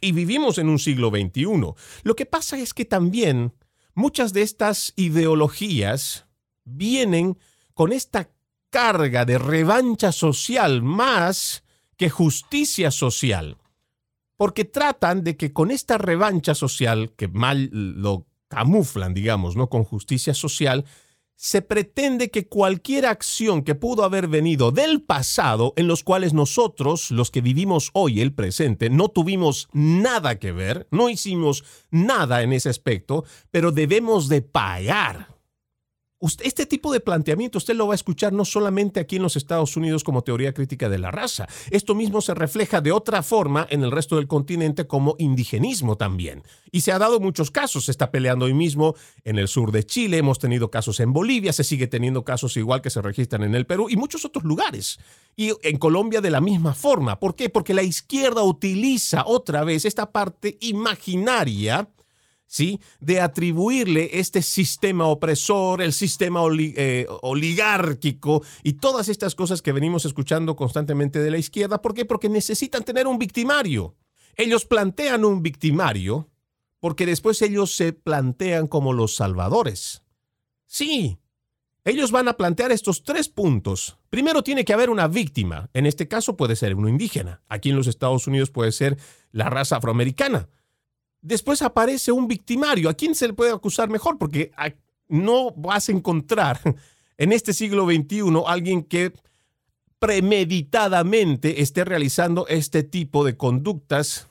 Y 0.00 0.12
vivimos 0.12 0.58
en 0.58 0.68
un 0.68 0.78
siglo 0.78 1.10
XXI. 1.10 1.74
Lo 2.04 2.14
que 2.14 2.26
pasa 2.26 2.60
es 2.60 2.72
que 2.72 2.84
también 2.84 3.52
muchas 3.92 4.34
de 4.34 4.42
estas 4.42 4.92
ideologías 4.94 6.26
vienen 6.62 7.36
con 7.74 7.92
esta 7.92 8.30
carga 8.74 9.24
de 9.24 9.38
revancha 9.38 10.10
social 10.10 10.82
más 10.82 11.62
que 11.96 12.10
justicia 12.10 12.90
social. 12.90 13.56
Porque 14.36 14.64
tratan 14.64 15.22
de 15.22 15.36
que 15.36 15.52
con 15.52 15.70
esta 15.70 15.96
revancha 15.96 16.56
social, 16.56 17.12
que 17.16 17.28
mal 17.28 17.70
lo 17.70 18.26
camuflan, 18.48 19.14
digamos, 19.14 19.54
¿no? 19.54 19.68
Con 19.68 19.84
justicia 19.84 20.34
social, 20.34 20.86
se 21.36 21.62
pretende 21.62 22.32
que 22.32 22.48
cualquier 22.48 23.06
acción 23.06 23.62
que 23.62 23.76
pudo 23.76 24.02
haber 24.02 24.26
venido 24.26 24.72
del 24.72 25.02
pasado, 25.02 25.72
en 25.76 25.86
los 25.86 26.02
cuales 26.02 26.32
nosotros, 26.32 27.12
los 27.12 27.30
que 27.30 27.42
vivimos 27.42 27.90
hoy 27.92 28.20
el 28.20 28.34
presente, 28.34 28.90
no 28.90 29.08
tuvimos 29.08 29.68
nada 29.72 30.40
que 30.40 30.50
ver, 30.50 30.88
no 30.90 31.08
hicimos 31.08 31.62
nada 31.92 32.42
en 32.42 32.52
ese 32.52 32.70
aspecto, 32.70 33.24
pero 33.52 33.70
debemos 33.70 34.28
de 34.28 34.42
pagar 34.42 35.33
este 36.42 36.66
tipo 36.66 36.92
de 36.92 37.00
planteamiento 37.00 37.58
usted 37.58 37.74
lo 37.74 37.86
va 37.86 37.94
a 37.94 37.96
escuchar 37.96 38.32
no 38.32 38.44
solamente 38.44 39.00
aquí 39.00 39.16
en 39.16 39.22
los 39.22 39.36
Estados 39.36 39.76
Unidos 39.76 40.04
como 40.04 40.22
teoría 40.22 40.54
crítica 40.54 40.88
de 40.88 40.98
la 40.98 41.10
raza, 41.10 41.46
esto 41.70 41.94
mismo 41.94 42.20
se 42.20 42.34
refleja 42.34 42.80
de 42.80 42.92
otra 42.92 43.22
forma 43.22 43.66
en 43.70 43.82
el 43.82 43.90
resto 43.90 44.16
del 44.16 44.26
continente 44.26 44.86
como 44.86 45.16
indigenismo 45.18 45.96
también. 45.96 46.42
Y 46.70 46.80
se 46.80 46.92
ha 46.92 46.98
dado 46.98 47.20
muchos 47.20 47.50
casos, 47.50 47.84
se 47.84 47.90
está 47.90 48.10
peleando 48.10 48.46
hoy 48.46 48.54
mismo 48.54 48.94
en 49.24 49.38
el 49.38 49.48
sur 49.48 49.70
de 49.70 49.84
Chile, 49.84 50.18
hemos 50.18 50.38
tenido 50.38 50.70
casos 50.70 50.98
en 51.00 51.12
Bolivia, 51.12 51.52
se 51.52 51.64
sigue 51.64 51.86
teniendo 51.86 52.24
casos 52.24 52.56
igual 52.56 52.82
que 52.82 52.90
se 52.90 53.02
registran 53.02 53.42
en 53.44 53.54
el 53.54 53.66
Perú 53.66 53.88
y 53.88 53.96
muchos 53.96 54.24
otros 54.24 54.44
lugares. 54.44 54.98
Y 55.36 55.52
en 55.62 55.78
Colombia 55.78 56.20
de 56.20 56.30
la 56.30 56.40
misma 56.40 56.74
forma. 56.74 57.18
¿Por 57.18 57.34
qué? 57.34 57.48
Porque 57.48 57.74
la 57.74 57.82
izquierda 57.82 58.42
utiliza 58.42 59.24
otra 59.26 59.64
vez 59.64 59.84
esta 59.84 60.10
parte 60.10 60.58
imaginaria 60.60 61.88
¿sí? 62.54 62.80
de 63.00 63.20
atribuirle 63.20 64.10
este 64.12 64.40
sistema 64.40 65.08
opresor, 65.08 65.82
el 65.82 65.92
sistema 65.92 66.40
eh, 66.56 67.04
oligárquico 67.22 68.44
y 68.62 68.74
todas 68.74 69.08
estas 69.08 69.34
cosas 69.34 69.60
que 69.60 69.72
venimos 69.72 70.04
escuchando 70.04 70.54
constantemente 70.54 71.18
de 71.18 71.32
la 71.32 71.38
izquierda. 71.38 71.82
¿Por 71.82 71.94
qué? 71.94 72.04
Porque 72.04 72.28
necesitan 72.28 72.84
tener 72.84 73.08
un 73.08 73.18
victimario. 73.18 73.96
Ellos 74.36 74.66
plantean 74.66 75.24
un 75.24 75.42
victimario 75.42 76.30
porque 76.78 77.06
después 77.06 77.42
ellos 77.42 77.74
se 77.74 77.92
plantean 77.92 78.68
como 78.68 78.92
los 78.92 79.16
salvadores. 79.16 80.04
Sí, 80.64 81.18
ellos 81.82 82.12
van 82.12 82.28
a 82.28 82.36
plantear 82.36 82.70
estos 82.70 83.02
tres 83.02 83.28
puntos. 83.28 83.98
Primero 84.10 84.44
tiene 84.44 84.64
que 84.64 84.74
haber 84.74 84.90
una 84.90 85.08
víctima. 85.08 85.70
En 85.72 85.86
este 85.86 86.06
caso 86.06 86.36
puede 86.36 86.54
ser 86.54 86.76
uno 86.76 86.88
indígena. 86.88 87.42
Aquí 87.48 87.70
en 87.70 87.76
los 87.76 87.88
Estados 87.88 88.28
Unidos 88.28 88.52
puede 88.52 88.70
ser 88.70 88.96
la 89.32 89.50
raza 89.50 89.78
afroamericana 89.78 90.48
después 91.24 91.62
aparece 91.62 92.12
un 92.12 92.28
victimario. 92.28 92.88
¿A 92.88 92.94
quién 92.94 93.14
se 93.14 93.26
le 93.26 93.32
puede 93.32 93.50
acusar 93.50 93.88
mejor? 93.88 94.18
Porque 94.18 94.52
no 95.08 95.50
vas 95.52 95.88
a 95.88 95.92
encontrar 95.92 96.60
en 97.18 97.32
este 97.32 97.52
siglo 97.52 97.86
XXI 97.86 98.42
alguien 98.46 98.84
que 98.84 99.12
premeditadamente 99.98 101.62
esté 101.62 101.84
realizando 101.84 102.46
este 102.46 102.82
tipo 102.82 103.24
de 103.24 103.36
conductas 103.36 104.28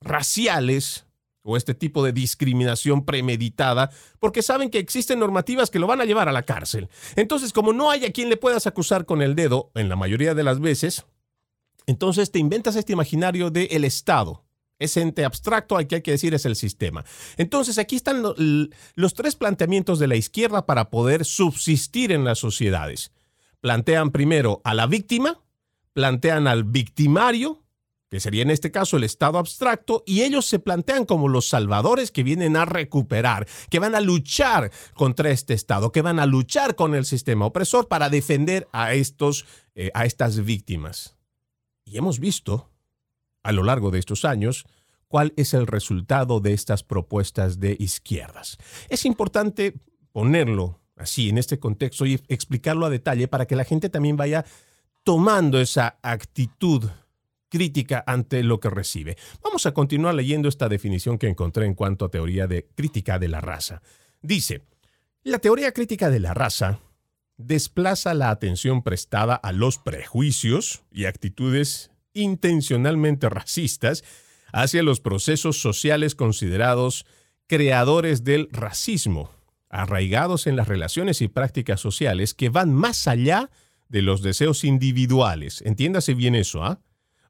raciales 0.00 1.06
o 1.42 1.56
este 1.56 1.74
tipo 1.74 2.04
de 2.04 2.12
discriminación 2.12 3.04
premeditada, 3.04 3.90
porque 4.20 4.42
saben 4.42 4.70
que 4.70 4.78
existen 4.78 5.18
normativas 5.18 5.70
que 5.70 5.80
lo 5.80 5.88
van 5.88 6.00
a 6.00 6.04
llevar 6.04 6.28
a 6.28 6.32
la 6.32 6.44
cárcel. 6.44 6.88
Entonces, 7.16 7.52
como 7.52 7.72
no 7.72 7.90
hay 7.90 8.04
a 8.04 8.12
quien 8.12 8.28
le 8.28 8.36
puedas 8.36 8.68
acusar 8.68 9.06
con 9.06 9.22
el 9.22 9.34
dedo, 9.34 9.72
en 9.74 9.88
la 9.88 9.96
mayoría 9.96 10.34
de 10.34 10.44
las 10.44 10.60
veces, 10.60 11.04
Entonces 11.84 12.30
te 12.30 12.38
inventas 12.38 12.76
este 12.76 12.92
imaginario 12.92 13.50
del 13.50 13.66
el 13.72 13.84
Estado. 13.84 14.44
Ese 14.82 15.00
ente 15.00 15.24
abstracto, 15.24 15.76
al 15.76 15.86
que 15.86 15.96
hay 15.96 16.02
que 16.02 16.10
decir 16.12 16.34
es 16.34 16.46
el 16.46 16.56
sistema. 16.56 17.04
Entonces 17.36 17.78
aquí 17.78 17.96
están 17.96 18.22
los 18.94 19.14
tres 19.14 19.36
planteamientos 19.36 19.98
de 19.98 20.08
la 20.08 20.16
izquierda 20.16 20.66
para 20.66 20.90
poder 20.90 21.24
subsistir 21.24 22.12
en 22.12 22.24
las 22.24 22.38
sociedades. 22.38 23.12
Plantean 23.60 24.10
primero 24.10 24.60
a 24.64 24.74
la 24.74 24.86
víctima, 24.86 25.40
plantean 25.92 26.46
al 26.46 26.64
victimario 26.64 27.62
que 28.12 28.20
sería 28.20 28.42
en 28.42 28.50
este 28.50 28.70
caso 28.70 28.98
el 28.98 29.04
Estado 29.04 29.38
abstracto, 29.38 30.04
y 30.04 30.20
ellos 30.20 30.44
se 30.44 30.58
plantean 30.58 31.06
como 31.06 31.28
los 31.28 31.48
salvadores 31.48 32.10
que 32.10 32.22
vienen 32.22 32.58
a 32.58 32.66
recuperar, 32.66 33.48
que 33.70 33.78
van 33.78 33.94
a 33.94 34.02
luchar 34.02 34.70
contra 34.92 35.30
este 35.30 35.54
Estado, 35.54 35.92
que 35.92 36.02
van 36.02 36.18
a 36.18 36.26
luchar 36.26 36.74
con 36.74 36.94
el 36.94 37.06
sistema 37.06 37.46
opresor 37.46 37.88
para 37.88 38.10
defender 38.10 38.68
a, 38.70 38.92
estos, 38.92 39.46
eh, 39.74 39.90
a 39.94 40.04
estas 40.04 40.44
víctimas. 40.44 41.16
Y 41.86 41.96
hemos 41.96 42.18
visto 42.18 42.68
a 43.42 43.52
lo 43.52 43.62
largo 43.62 43.90
de 43.90 43.98
estos 43.98 44.24
años 44.24 44.64
cuál 45.08 45.34
es 45.36 45.52
el 45.52 45.66
resultado 45.66 46.40
de 46.40 46.54
estas 46.54 46.82
propuestas 46.82 47.60
de 47.60 47.76
izquierdas. 47.78 48.56
Es 48.88 49.04
importante 49.04 49.74
ponerlo 50.10 50.80
así 50.96 51.28
en 51.28 51.36
este 51.36 51.58
contexto 51.58 52.06
y 52.06 52.20
explicarlo 52.28 52.86
a 52.86 52.90
detalle 52.90 53.28
para 53.28 53.46
que 53.46 53.54
la 53.54 53.64
gente 53.64 53.90
también 53.90 54.16
vaya 54.16 54.46
tomando 55.04 55.60
esa 55.60 55.98
actitud 56.02 56.88
crítica 57.50 58.02
ante 58.06 58.42
lo 58.42 58.58
que 58.58 58.70
recibe. 58.70 59.18
Vamos 59.44 59.66
a 59.66 59.74
continuar 59.74 60.14
leyendo 60.14 60.48
esta 60.48 60.70
definición 60.70 61.18
que 61.18 61.28
encontré 61.28 61.66
en 61.66 61.74
cuanto 61.74 62.06
a 62.06 62.10
teoría 62.10 62.46
de 62.46 62.70
crítica 62.74 63.18
de 63.18 63.28
la 63.28 63.42
raza. 63.42 63.82
Dice, 64.22 64.62
la 65.22 65.38
teoría 65.38 65.72
crítica 65.72 66.08
de 66.08 66.20
la 66.20 66.32
raza 66.32 66.80
desplaza 67.36 68.14
la 68.14 68.30
atención 68.30 68.82
prestada 68.82 69.34
a 69.34 69.52
los 69.52 69.76
prejuicios 69.76 70.84
y 70.90 71.04
actitudes 71.04 71.91
intencionalmente 72.14 73.28
racistas 73.28 74.04
hacia 74.52 74.82
los 74.82 75.00
procesos 75.00 75.60
sociales 75.60 76.14
considerados 76.14 77.06
creadores 77.46 78.24
del 78.24 78.48
racismo, 78.50 79.30
arraigados 79.68 80.46
en 80.46 80.56
las 80.56 80.68
relaciones 80.68 81.22
y 81.22 81.28
prácticas 81.28 81.80
sociales 81.80 82.34
que 82.34 82.48
van 82.48 82.72
más 82.72 83.08
allá 83.08 83.50
de 83.88 84.02
los 84.02 84.22
deseos 84.22 84.64
individuales. 84.64 85.62
Entiéndase 85.62 86.14
bien 86.14 86.34
eso, 86.34 86.64
¿ah? 86.64 86.80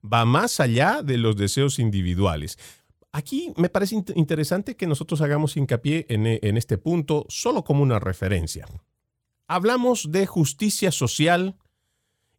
va 0.02 0.24
más 0.24 0.60
allá 0.60 1.02
de 1.02 1.18
los 1.18 1.36
deseos 1.36 1.78
individuales. 1.78 2.58
Aquí 3.12 3.52
me 3.56 3.68
parece 3.68 4.02
interesante 4.14 4.76
que 4.76 4.86
nosotros 4.86 5.20
hagamos 5.20 5.56
hincapié 5.56 6.06
en, 6.08 6.26
en 6.26 6.56
este 6.56 6.78
punto 6.78 7.26
solo 7.28 7.62
como 7.62 7.82
una 7.82 7.98
referencia. 7.98 8.66
Hablamos 9.46 10.10
de 10.10 10.26
justicia 10.26 10.90
social 10.92 11.56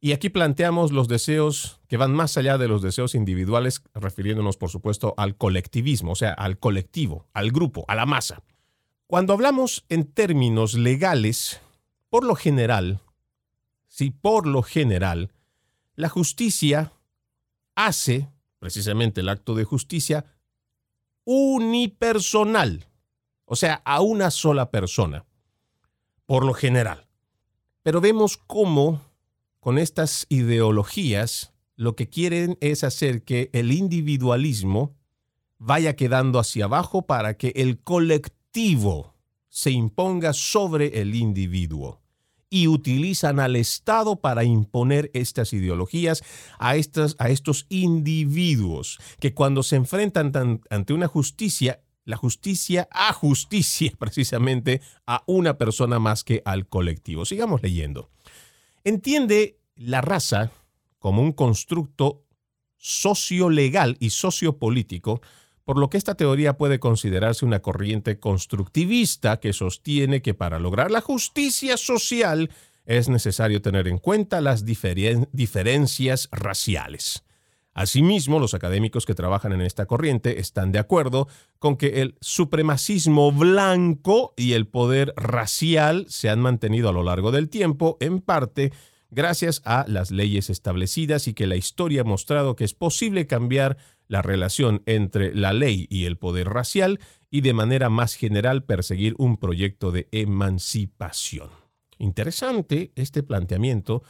y 0.04 0.12
aquí 0.12 0.28
planteamos 0.28 0.92
los 0.92 1.08
deseos 1.08 1.80
que 1.88 1.96
van 1.96 2.14
más 2.14 2.36
allá 2.36 2.58
de 2.58 2.68
los 2.68 2.82
deseos 2.82 3.16
individuales, 3.16 3.82
refiriéndonos 3.94 4.58
por 4.58 4.70
supuesto 4.70 5.14
al 5.16 5.38
colectivismo, 5.38 6.12
o 6.12 6.16
sea, 6.16 6.34
al 6.34 6.60
colectivo, 6.60 7.30
al 7.32 7.52
grupo, 7.52 7.86
a 7.88 7.96
la 7.96 8.06
masa. 8.06 8.44
Cuando 9.08 9.32
hablamos 9.32 9.86
en 9.88 10.12
términos 10.12 10.74
legales, 10.74 11.62
por 12.10 12.26
lo 12.26 12.36
general, 12.36 13.00
sí, 13.88 14.12
por 14.12 14.46
lo 14.46 14.62
general, 14.62 15.32
la 15.96 16.10
justicia 16.10 16.92
hace 17.74 18.28
precisamente 18.60 19.22
el 19.22 19.30
acto 19.30 19.56
de 19.56 19.64
justicia 19.64 20.26
unipersonal, 21.24 22.88
o 23.46 23.56
sea, 23.56 23.82
a 23.86 24.02
una 24.02 24.32
sola 24.32 24.70
persona, 24.70 25.24
por 26.26 26.44
lo 26.44 26.54
general. 26.54 27.08
Pero 27.84 28.02
vemos 28.02 28.36
cómo 28.36 29.13
con 29.64 29.80
estas 29.80 30.26
ideologías 30.28 31.54
lo 31.78 31.96
que 31.96 32.10
quieren 32.10 32.58
es 32.60 32.84
hacer 32.84 33.24
que 33.24 33.50
el 33.54 33.72
individualismo 33.72 34.94
vaya 35.58 35.96
quedando 35.96 36.38
hacia 36.38 36.66
abajo 36.66 37.04
para 37.04 37.38
que 37.38 37.54
el 37.56 37.80
colectivo 37.80 39.16
se 39.48 39.72
imponga 39.72 40.34
sobre 40.34 41.00
el 41.00 41.16
individuo 41.16 42.02
y 42.50 42.68
utilizan 42.68 43.40
al 43.40 43.56
Estado 43.56 44.18
para 44.18 44.44
imponer 44.44 45.10
estas 45.14 45.54
ideologías 45.54 46.24
a, 46.60 46.76
estas, 46.76 47.16
a 47.18 47.30
estos 47.30 47.66
individuos 47.70 49.00
que 49.22 49.34
cuando 49.34 49.64
se 49.64 49.78
enfrentan 49.78 50.60
ante 50.70 50.92
una 50.92 51.08
justicia, 51.08 51.80
la 52.04 52.18
justicia 52.18 52.90
a 52.92 53.14
justicia 53.14 53.94
precisamente 53.98 54.82
a 55.08 55.24
una 55.26 55.58
persona 55.58 56.00
más 56.00 56.26
que 56.26 56.42
al 56.44 56.68
colectivo. 56.68 57.24
Sigamos 57.24 57.64
leyendo. 57.64 58.10
Entiende 58.84 59.60
la 59.76 60.02
raza 60.02 60.52
como 61.00 61.22
un 61.22 61.32
constructo 61.32 62.26
sociolegal 62.78 63.98
y 64.00 64.10
sociopolítico 64.10 65.22
por 65.64 65.78
lo 65.78 65.90
que 65.90 65.98
esta 65.98 66.16
teoría 66.16 66.58
puede 66.58 66.80
considerarse 66.80 67.46
una 67.46 67.62
corriente 67.62 68.20
constructivista 68.20 69.40
que 69.40 69.54
sostiene 69.54 70.22
que 70.22 70.34
para 70.34 70.60
lograr 70.60 70.92
la 70.92 71.02
justicia 71.02 71.78
social 71.78 72.52
es 72.86 73.08
necesario 73.08 73.62
tener 73.62 73.88
en 73.88 73.98
cuenta 73.98 74.42
las 74.42 74.66
diferencias 74.66 76.28
raciales. 76.32 77.24
Asimismo, 77.74 78.40
los 78.40 78.54
académicos 78.54 79.06
que 79.06 79.16
trabajan 79.16 79.52
en 79.54 79.62
esta 79.62 79.88
corriente 79.88 80.40
están 80.40 80.72
de 80.72 80.80
acuerdo 80.80 81.28
con 81.58 81.76
que 81.76 82.02
el 82.02 82.16
supremacismo 82.22 83.32
blanco 83.32 84.34
y 84.38 84.54
el 84.54 84.68
poder 84.68 85.14
racial 85.16 86.06
se 86.08 86.30
han 86.30 86.40
mantenido 86.40 86.90
a 86.90 86.94
lo 86.94 87.04
largo 87.04 87.32
del 87.32 87.50
tiempo, 87.50 87.98
en 88.00 88.20
parte 88.20 88.72
gracias 89.10 89.62
a 89.66 89.86
las 89.88 90.12
leyes 90.12 90.50
establecidas 90.50 91.28
y 91.28 91.34
que 91.34 91.48
la 91.48 91.56
historia 91.56 92.02
ha 92.02 92.06
mostrado 92.06 92.56
que 92.56 92.64
es 92.64 92.74
posible 92.74 93.28
cambiar 93.28 93.78
la 94.08 94.22
relación 94.22 94.84
entre 94.86 95.34
la 95.34 95.54
ley 95.54 95.88
y 95.90 96.06
el 96.06 96.18
poder 96.18 96.50
racial 96.50 97.00
y 97.32 97.42
de 97.42 97.54
manera 97.54 97.90
más 97.90 98.16
general 98.16 98.64
perseguir 98.64 99.16
un 99.18 99.38
proyecto 99.38 99.92
de 99.92 100.08
emancipación. 100.12 101.50
Interesante 101.98 102.92
este 102.96 103.24
planteamiento 103.24 104.04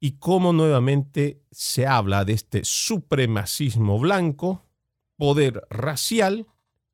y 0.00 0.12
cómo 0.12 0.52
nuevamente 0.52 1.42
se 1.50 1.86
habla 1.86 2.24
de 2.24 2.32
este 2.32 2.62
supremacismo 2.64 3.98
blanco, 3.98 4.64
poder 5.16 5.62
racial, 5.68 6.46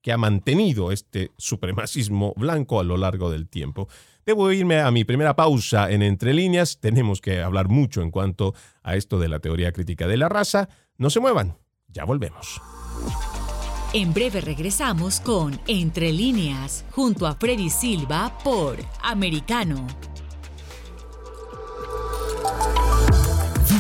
que 0.03 0.13
ha 0.13 0.19
mantenido 0.19 0.93
este 0.93 1.33
supremacismo 1.37 2.35
blanco 2.37 2.81
a 2.81 2.85
lo 2.85 2.97
largo 2.97 3.31
del 3.31 3.49
tiempo. 3.49 3.89
Debo 4.25 4.51
irme 4.51 4.81
a 4.81 4.91
mi 4.91 5.05
primera 5.05 5.35
pausa 5.37 5.91
en 5.91 6.03
Entre 6.03 6.35
líneas. 6.35 6.79
Tenemos 6.81 7.21
que 7.21 7.41
hablar 7.41 7.69
mucho 7.69 8.03
en 8.03 8.11
cuanto 8.11 8.55
a 8.83 8.97
esto 8.97 9.19
de 9.19 9.29
la 9.29 9.39
teoría 9.39 9.73
crítica 9.73 10.07
de 10.09 10.17
la 10.17 10.29
raza. 10.29 10.69
No 10.99 11.11
se 11.11 11.21
muevan. 11.21 11.57
Ya 11.89 12.05
volvemos. 12.05 12.61
En 13.93 14.13
breve 14.13 14.41
regresamos 14.41 15.21
con 15.21 15.61
Entre 15.67 16.13
líneas, 16.13 16.85
junto 16.91 17.27
a 17.27 17.35
Freddy 17.35 17.71
Silva 17.71 18.37
por 18.45 18.77
Americano. 19.03 19.87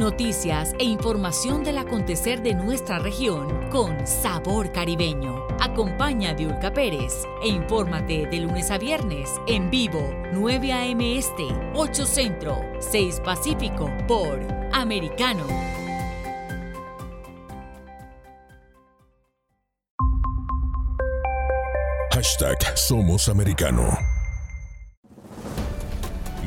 noticias 0.00 0.74
e 0.78 0.84
información 0.84 1.62
del 1.62 1.76
acontecer 1.76 2.42
de 2.42 2.54
nuestra 2.54 2.98
región 2.98 3.68
con 3.70 4.06
sabor 4.06 4.72
caribeño. 4.72 5.46
Acompaña 5.60 6.30
a 6.30 6.34
Diulca 6.34 6.72
Pérez 6.72 7.12
e 7.44 7.48
infórmate 7.48 8.26
de 8.26 8.40
lunes 8.40 8.70
a 8.70 8.78
viernes 8.78 9.30
en 9.46 9.70
vivo 9.70 10.02
9 10.32 10.72
a.m. 10.72 11.18
Este, 11.18 11.46
8 11.74 12.06
Centro, 12.06 12.58
6 12.80 13.20
Pacífico 13.22 13.92
por 14.08 14.40
Americano. 14.72 15.46
Hashtag 22.12 22.56
Somos 22.74 23.28
Americano. 23.28 23.98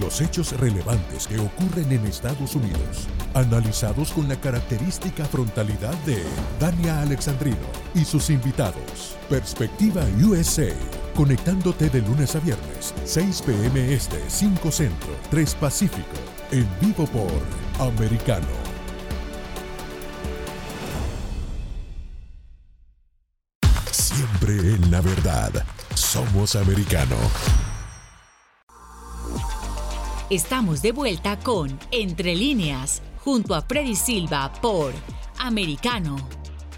Los 0.02 0.22
hechos 0.22 0.60
relevantes 0.60 1.28
que 1.28 1.39
ocurren 1.39 1.92
en 1.92 2.06
Estados 2.08 2.56
Unidos 2.56 3.08
analizados 3.34 4.12
con 4.12 4.28
la 4.28 4.36
característica 4.36 5.26
frontalidad 5.26 5.93
de 6.06 6.24
Dania 6.60 7.02
Alexandrino 7.02 7.58
y 7.96 8.06
sus 8.06 8.30
invitados. 8.30 9.17
Perspectiva 9.30 10.04
USA, 10.22 10.69
conectándote 11.15 11.89
de 11.89 12.02
lunes 12.02 12.36
a 12.36 12.39
viernes, 12.39 12.93
6 13.06 13.41
p.m. 13.43 13.93
Este, 13.93 14.19
5 14.28 14.72
Centro, 14.72 15.15
3 15.32 15.56
Pacífico, 15.56 16.17
en 16.52 16.67
vivo 16.82 17.06
por 17.08 17.88
Americano. 17.88 18.48
Siempre 23.91 24.54
en 24.54 24.91
la 24.91 25.02
verdad, 25.02 25.65
somos 25.96 26.56
americano. 26.56 27.15
Estamos 30.30 30.82
de 30.82 30.91
vuelta 30.91 31.38
con 31.38 31.78
Entre 31.91 32.36
líneas, 32.36 33.02
junto 33.23 33.55
a 33.55 33.62
Freddy 33.62 33.95
Silva 33.95 34.51
por 34.62 34.91
Americano. 35.39 36.17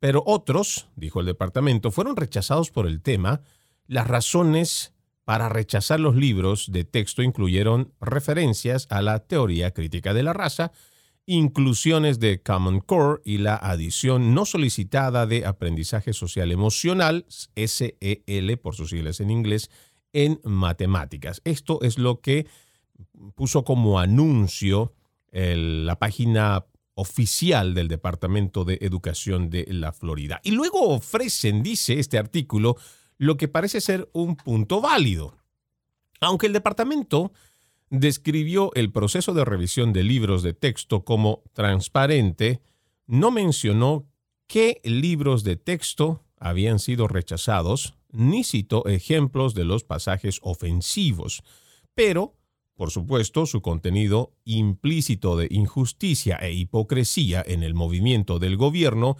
pero 0.00 0.24
otros, 0.26 0.88
dijo 0.96 1.20
el 1.20 1.26
departamento, 1.26 1.92
fueron 1.92 2.16
rechazados 2.16 2.72
por 2.72 2.88
el 2.88 3.00
tema. 3.00 3.42
Las 3.86 4.08
razones 4.08 4.94
para 5.24 5.48
rechazar 5.48 6.00
los 6.00 6.16
libros 6.16 6.72
de 6.72 6.82
texto 6.82 7.22
incluyeron 7.22 7.94
referencias 8.00 8.88
a 8.90 9.00
la 9.00 9.20
teoría 9.20 9.70
crítica 9.70 10.12
de 10.12 10.24
la 10.24 10.32
raza, 10.32 10.72
inclusiones 11.30 12.18
de 12.18 12.42
Common 12.42 12.80
Core 12.80 13.22
y 13.24 13.38
la 13.38 13.54
adición 13.54 14.34
no 14.34 14.44
solicitada 14.44 15.26
de 15.26 15.46
aprendizaje 15.46 16.12
social 16.12 16.50
emocional, 16.50 17.24
SEL 17.54 18.58
por 18.58 18.74
sus 18.74 18.90
siglas 18.90 19.20
en 19.20 19.30
inglés, 19.30 19.70
en 20.12 20.40
matemáticas. 20.42 21.40
Esto 21.44 21.80
es 21.82 21.98
lo 21.98 22.20
que 22.20 22.48
puso 23.36 23.62
como 23.62 24.00
anuncio 24.00 24.92
la 25.30 25.96
página 26.00 26.66
oficial 26.94 27.74
del 27.74 27.86
Departamento 27.86 28.64
de 28.64 28.78
Educación 28.80 29.50
de 29.50 29.66
la 29.70 29.92
Florida. 29.92 30.40
Y 30.42 30.50
luego 30.50 30.88
ofrecen, 30.88 31.62
dice 31.62 32.00
este 32.00 32.18
artículo, 32.18 32.76
lo 33.18 33.36
que 33.36 33.46
parece 33.46 33.80
ser 33.80 34.10
un 34.12 34.34
punto 34.34 34.80
válido. 34.80 35.36
Aunque 36.20 36.48
el 36.48 36.52
departamento 36.52 37.32
describió 37.90 38.70
el 38.74 38.92
proceso 38.92 39.34
de 39.34 39.44
revisión 39.44 39.92
de 39.92 40.04
libros 40.04 40.42
de 40.42 40.54
texto 40.54 41.04
como 41.04 41.42
transparente, 41.52 42.62
no 43.06 43.32
mencionó 43.32 44.06
qué 44.46 44.80
libros 44.84 45.44
de 45.44 45.56
texto 45.56 46.24
habían 46.38 46.78
sido 46.78 47.08
rechazados, 47.08 47.94
ni 48.12 48.44
citó 48.44 48.86
ejemplos 48.86 49.54
de 49.54 49.64
los 49.64 49.84
pasajes 49.84 50.38
ofensivos, 50.42 51.42
pero, 51.94 52.36
por 52.74 52.90
supuesto, 52.90 53.44
su 53.46 53.60
contenido 53.60 54.32
implícito 54.44 55.36
de 55.36 55.48
injusticia 55.50 56.36
e 56.36 56.52
hipocresía 56.52 57.42
en 57.46 57.62
el 57.62 57.74
movimiento 57.74 58.38
del 58.38 58.56
gobierno 58.56 59.16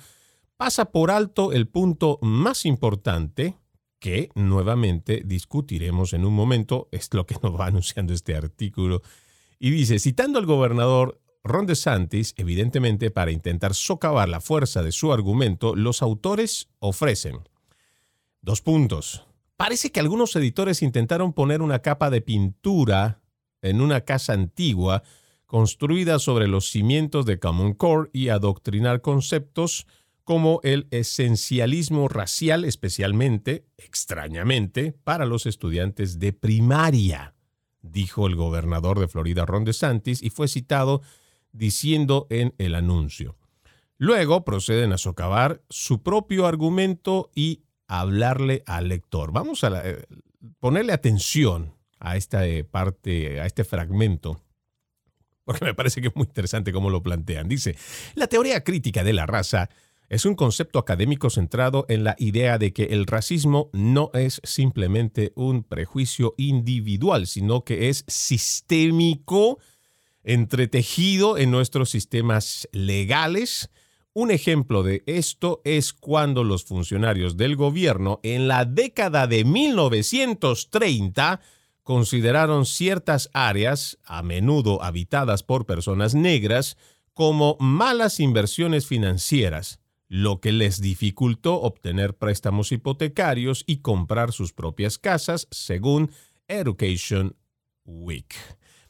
pasa 0.56 0.92
por 0.92 1.10
alto 1.10 1.52
el 1.52 1.68
punto 1.68 2.18
más 2.22 2.64
importante 2.64 3.56
que 4.00 4.30
nuevamente 4.34 5.22
discutiremos 5.24 6.14
en 6.14 6.24
un 6.24 6.34
momento, 6.34 6.88
es 6.90 7.12
lo 7.12 7.26
que 7.26 7.36
nos 7.42 7.58
va 7.58 7.66
anunciando 7.68 8.12
este 8.12 8.34
artículo. 8.34 9.02
Y 9.58 9.70
dice, 9.70 9.98
citando 9.98 10.38
al 10.38 10.46
gobernador 10.46 11.20
Ron 11.44 11.66
DeSantis, 11.66 12.34
evidentemente 12.36 13.10
para 13.10 13.30
intentar 13.30 13.74
socavar 13.74 14.28
la 14.28 14.40
fuerza 14.40 14.82
de 14.82 14.92
su 14.92 15.12
argumento, 15.12 15.76
los 15.76 16.02
autores 16.02 16.68
ofrecen 16.80 17.40
dos 18.42 18.62
puntos. 18.62 19.26
Parece 19.56 19.92
que 19.92 20.00
algunos 20.00 20.34
editores 20.36 20.82
intentaron 20.82 21.32
poner 21.32 21.60
una 21.60 21.80
capa 21.80 22.10
de 22.10 22.22
pintura 22.22 23.20
en 23.62 23.80
una 23.80 24.02
casa 24.02 24.32
antigua 24.32 25.02
construida 25.44 26.18
sobre 26.18 26.46
los 26.48 26.70
cimientos 26.70 27.26
de 27.26 27.38
Common 27.38 27.74
Core 27.74 28.08
y 28.12 28.28
adoctrinar 28.28 29.00
conceptos 29.02 29.86
como 30.30 30.60
el 30.62 30.86
esencialismo 30.92 32.06
racial, 32.06 32.64
especialmente, 32.64 33.64
extrañamente, 33.76 34.92
para 34.92 35.26
los 35.26 35.44
estudiantes 35.44 36.20
de 36.20 36.32
primaria, 36.32 37.34
dijo 37.82 38.28
el 38.28 38.36
gobernador 38.36 39.00
de 39.00 39.08
Florida, 39.08 39.44
Ron 39.44 39.64
DeSantis, 39.64 40.22
y 40.22 40.30
fue 40.30 40.46
citado 40.46 41.02
diciendo 41.50 42.28
en 42.30 42.54
el 42.58 42.76
anuncio. 42.76 43.36
Luego 43.98 44.44
proceden 44.44 44.92
a 44.92 44.98
socavar 44.98 45.64
su 45.68 46.04
propio 46.04 46.46
argumento 46.46 47.32
y 47.34 47.64
hablarle 47.88 48.62
al 48.66 48.86
lector. 48.86 49.32
Vamos 49.32 49.64
a 49.64 49.82
eh, 49.84 50.06
ponerle 50.60 50.92
atención 50.92 51.74
a 51.98 52.16
esta 52.16 52.46
eh, 52.46 52.62
parte, 52.62 53.40
a 53.40 53.46
este 53.46 53.64
fragmento, 53.64 54.40
porque 55.44 55.64
me 55.64 55.74
parece 55.74 56.00
que 56.00 56.06
es 56.06 56.14
muy 56.14 56.26
interesante 56.26 56.72
cómo 56.72 56.88
lo 56.88 57.02
plantean. 57.02 57.48
Dice, 57.48 57.76
la 58.14 58.28
teoría 58.28 58.62
crítica 58.62 59.02
de 59.02 59.12
la 59.12 59.26
raza 59.26 59.70
es 60.10 60.24
un 60.24 60.34
concepto 60.34 60.80
académico 60.80 61.30
centrado 61.30 61.86
en 61.88 62.02
la 62.02 62.16
idea 62.18 62.58
de 62.58 62.72
que 62.72 62.86
el 62.86 63.06
racismo 63.06 63.70
no 63.72 64.10
es 64.12 64.40
simplemente 64.42 65.32
un 65.36 65.62
prejuicio 65.62 66.34
individual, 66.36 67.28
sino 67.28 67.64
que 67.64 67.88
es 67.88 68.04
sistémico, 68.08 69.60
entretejido 70.24 71.38
en 71.38 71.52
nuestros 71.52 71.90
sistemas 71.90 72.68
legales. 72.72 73.70
Un 74.12 74.32
ejemplo 74.32 74.82
de 74.82 75.04
esto 75.06 75.62
es 75.64 75.92
cuando 75.92 76.42
los 76.42 76.64
funcionarios 76.64 77.36
del 77.36 77.54
gobierno 77.54 78.18
en 78.24 78.48
la 78.48 78.64
década 78.64 79.28
de 79.28 79.44
1930 79.44 81.40
consideraron 81.84 82.66
ciertas 82.66 83.30
áreas, 83.32 83.96
a 84.04 84.24
menudo 84.24 84.82
habitadas 84.82 85.44
por 85.44 85.66
personas 85.66 86.16
negras, 86.16 86.76
como 87.14 87.56
malas 87.60 88.18
inversiones 88.18 88.86
financieras 88.86 89.79
lo 90.10 90.40
que 90.40 90.50
les 90.50 90.80
dificultó 90.80 91.60
obtener 91.62 92.16
préstamos 92.16 92.72
hipotecarios 92.72 93.62
y 93.64 93.76
comprar 93.76 94.32
sus 94.32 94.52
propias 94.52 94.98
casas, 94.98 95.46
según 95.52 96.10
Education 96.48 97.36
Week. 97.84 98.34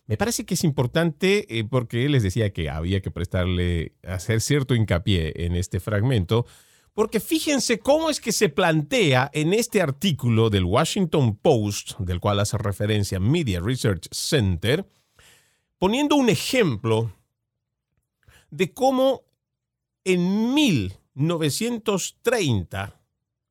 Me 0.07 0.17
parece 0.17 0.47
que 0.47 0.55
es 0.55 0.65
importante 0.65 1.59
eh, 1.59 1.65
porque 1.65 2.09
les 2.09 2.23
decía 2.23 2.55
que 2.55 2.71
había 2.71 3.03
que 3.03 3.11
prestarle, 3.11 3.93
hacer 4.03 4.41
cierto 4.41 4.75
hincapié 4.75 5.45
en 5.45 5.55
este 5.55 5.79
fragmento, 5.79 6.47
Porque 6.95 7.21
fíjense 7.21 7.79
cómo 7.79 8.09
es 8.11 8.19
que 8.19 8.33
se 8.33 8.49
plantea 8.49 9.31
en 9.33 9.53
este 9.53 9.81
artículo 9.83 10.49
del 10.49 10.65
Washington 10.65 11.37
Post, 11.37 11.99
del 12.01 12.19
cual 12.19 12.41
hace 12.41 12.57
referencia 12.57 13.21
Media 13.21 13.61
Research 13.61 14.09
Center, 14.11 14.89
poniendo 15.79 16.17
un 16.17 16.31
ejemplo 16.31 17.13
de 18.51 18.73
cómo 18.73 19.23
en 20.05 20.55
1930, 21.21 23.01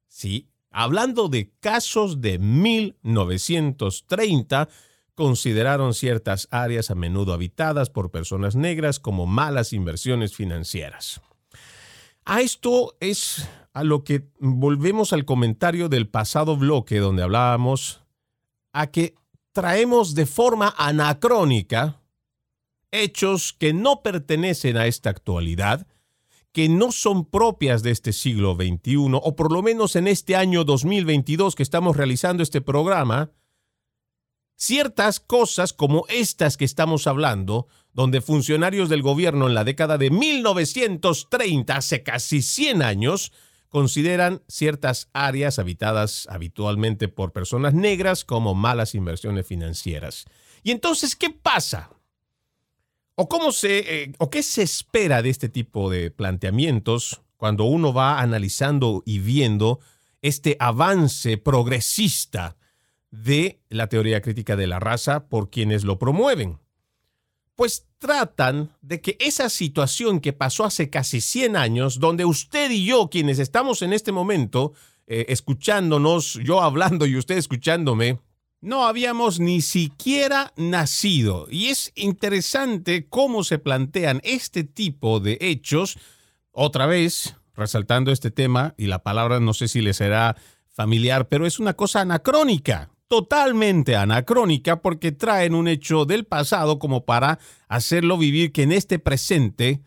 sí, 0.08 0.50
hablando 0.72 1.30
de 1.30 1.52
casos 1.60 2.22
de 2.22 2.40
1930, 2.40 4.70
consideraron 5.14 5.94
ciertas 5.94 6.48
áreas 6.50 6.90
a 6.92 6.96
menudo 6.96 7.34
habitadas 7.34 7.90
por 7.90 8.10
personas 8.10 8.56
negras 8.56 9.00
como 9.00 9.26
malas 9.26 9.74
inversiones 9.74 10.34
financieras. 10.36 11.20
A 12.26 12.42
esto 12.42 12.96
es 13.00 13.48
a 13.74 13.84
lo 13.84 14.04
que 14.04 14.28
volvemos 14.40 15.14
al 15.14 15.26
comentario 15.26 15.90
del 15.90 16.08
pasado 16.08 16.58
bloque 16.58 17.00
donde 17.00 17.24
hablábamos 17.24 18.02
a 18.72 18.88
que 18.88 19.16
traemos 19.52 20.16
de 20.16 20.26
forma 20.26 20.74
anacrónica 20.78 22.02
hechos 22.92 23.54
que 23.54 23.74
no 23.74 24.02
pertenecen 24.02 24.78
a 24.78 24.88
esta 24.88 25.10
actualidad, 25.10 25.86
que 26.52 26.68
no 26.70 26.92
son 26.92 27.26
propias 27.26 27.84
de 27.84 27.92
este 27.92 28.14
siglo 28.14 28.56
XXI, 28.56 28.98
o 29.14 29.36
por 29.36 29.52
lo 29.52 29.62
menos 29.62 29.96
en 29.96 30.08
este 30.08 30.36
año 30.36 30.64
2022 30.64 31.56
que 31.56 31.64
estamos 31.64 31.96
realizando 31.96 32.42
este 32.42 32.62
programa, 32.62 33.32
ciertas 34.56 35.20
cosas 35.20 35.74
como 35.74 36.06
estas 36.10 36.58
que 36.58 36.66
estamos 36.66 37.08
hablando, 37.08 37.68
donde 37.94 38.22
funcionarios 38.22 38.90
del 38.90 39.02
gobierno 39.02 39.48
en 39.48 39.54
la 39.54 39.64
década 39.64 39.98
de 39.98 40.10
1930, 40.10 41.76
hace 41.76 42.04
casi 42.04 42.42
100 42.42 42.82
años, 42.82 43.32
consideran 43.70 44.42
ciertas 44.48 45.10
áreas 45.14 45.60
habitadas 45.60 46.28
habitualmente 46.30 47.08
por 47.08 47.32
personas 47.32 47.74
negras 47.74 48.26
como 48.26 48.56
malas 48.56 48.96
inversiones 48.96 49.46
financieras. 49.46 50.26
Y 50.64 50.72
entonces, 50.72 51.16
¿qué 51.16 51.30
pasa? 51.30 51.92
¿O, 53.22 53.28
cómo 53.28 53.52
se, 53.52 54.04
eh, 54.04 54.14
¿O 54.18 54.30
qué 54.30 54.42
se 54.42 54.62
espera 54.62 55.22
de 55.22 55.30
este 55.30 55.50
tipo 55.50 55.90
de 55.90 56.10
planteamientos 56.10 57.20
cuando 57.36 57.66
uno 57.66 57.92
va 57.92 58.22
analizando 58.22 59.04
y 59.06 59.20
viendo 59.20 59.82
este 60.22 60.56
avance 60.58 61.38
progresista 61.38 62.56
de 63.12 63.60
la 63.68 63.88
teoría 63.88 64.22
crítica 64.22 64.56
de 64.56 64.68
la 64.68 64.80
raza 64.80 65.28
por 65.28 65.50
quienes 65.50 65.84
lo 65.84 66.00
promueven. 66.00 66.60
Pues 67.56 67.88
tratan 67.98 68.72
de 68.82 69.02
que 69.02 69.18
esa 69.20 69.50
situación 69.50 70.22
que 70.22 70.32
pasó 70.32 70.64
hace 70.64 70.90
casi 70.90 71.20
100 71.20 71.58
años, 71.58 72.00
donde 72.00 72.24
usted 72.24 72.72
y 72.72 72.86
yo, 72.86 73.10
quienes 73.10 73.40
estamos 73.40 73.82
en 73.82 73.92
este 73.92 74.14
momento 74.14 74.72
eh, 75.08 75.26
escuchándonos, 75.28 76.36
yo 76.36 76.62
hablando 76.62 77.06
y 77.06 77.18
usted 77.18 77.36
escuchándome, 77.36 78.22
no 78.62 78.86
habíamos 78.86 79.40
ni 79.40 79.62
siquiera 79.62 80.54
nacido. 80.56 81.48
Y 81.50 81.68
es 81.68 81.92
interesante 81.96 83.08
cómo 83.08 83.44
se 83.44 83.60
plantean 83.60 84.22
este 84.24 84.64
tipo 84.64 85.20
de 85.20 85.38
hechos, 85.42 85.98
otra 86.52 86.86
vez 86.86 87.36
resaltando 87.56 88.12
este 88.12 88.32
tema, 88.32 88.74
y 88.78 88.88
la 88.88 89.04
palabra 89.04 89.40
no 89.40 89.54
sé 89.54 89.68
si 89.68 89.82
le 89.82 89.94
será 89.94 90.38
familiar, 90.70 91.28
pero 91.28 91.46
es 91.46 91.60
una 91.60 91.74
cosa 91.74 92.02
anacrónica 92.02 92.90
totalmente 93.10 93.96
anacrónica 93.96 94.82
porque 94.82 95.12
traen 95.12 95.56
un 95.56 95.68
hecho 95.68 96.06
del 96.06 96.26
pasado 96.26 96.78
como 96.78 97.06
para 97.06 97.40
hacerlo 97.68 98.18
vivir 98.18 98.54
que 98.54 98.64
en 98.64 98.72
este 98.72 99.00
presente 99.00 99.82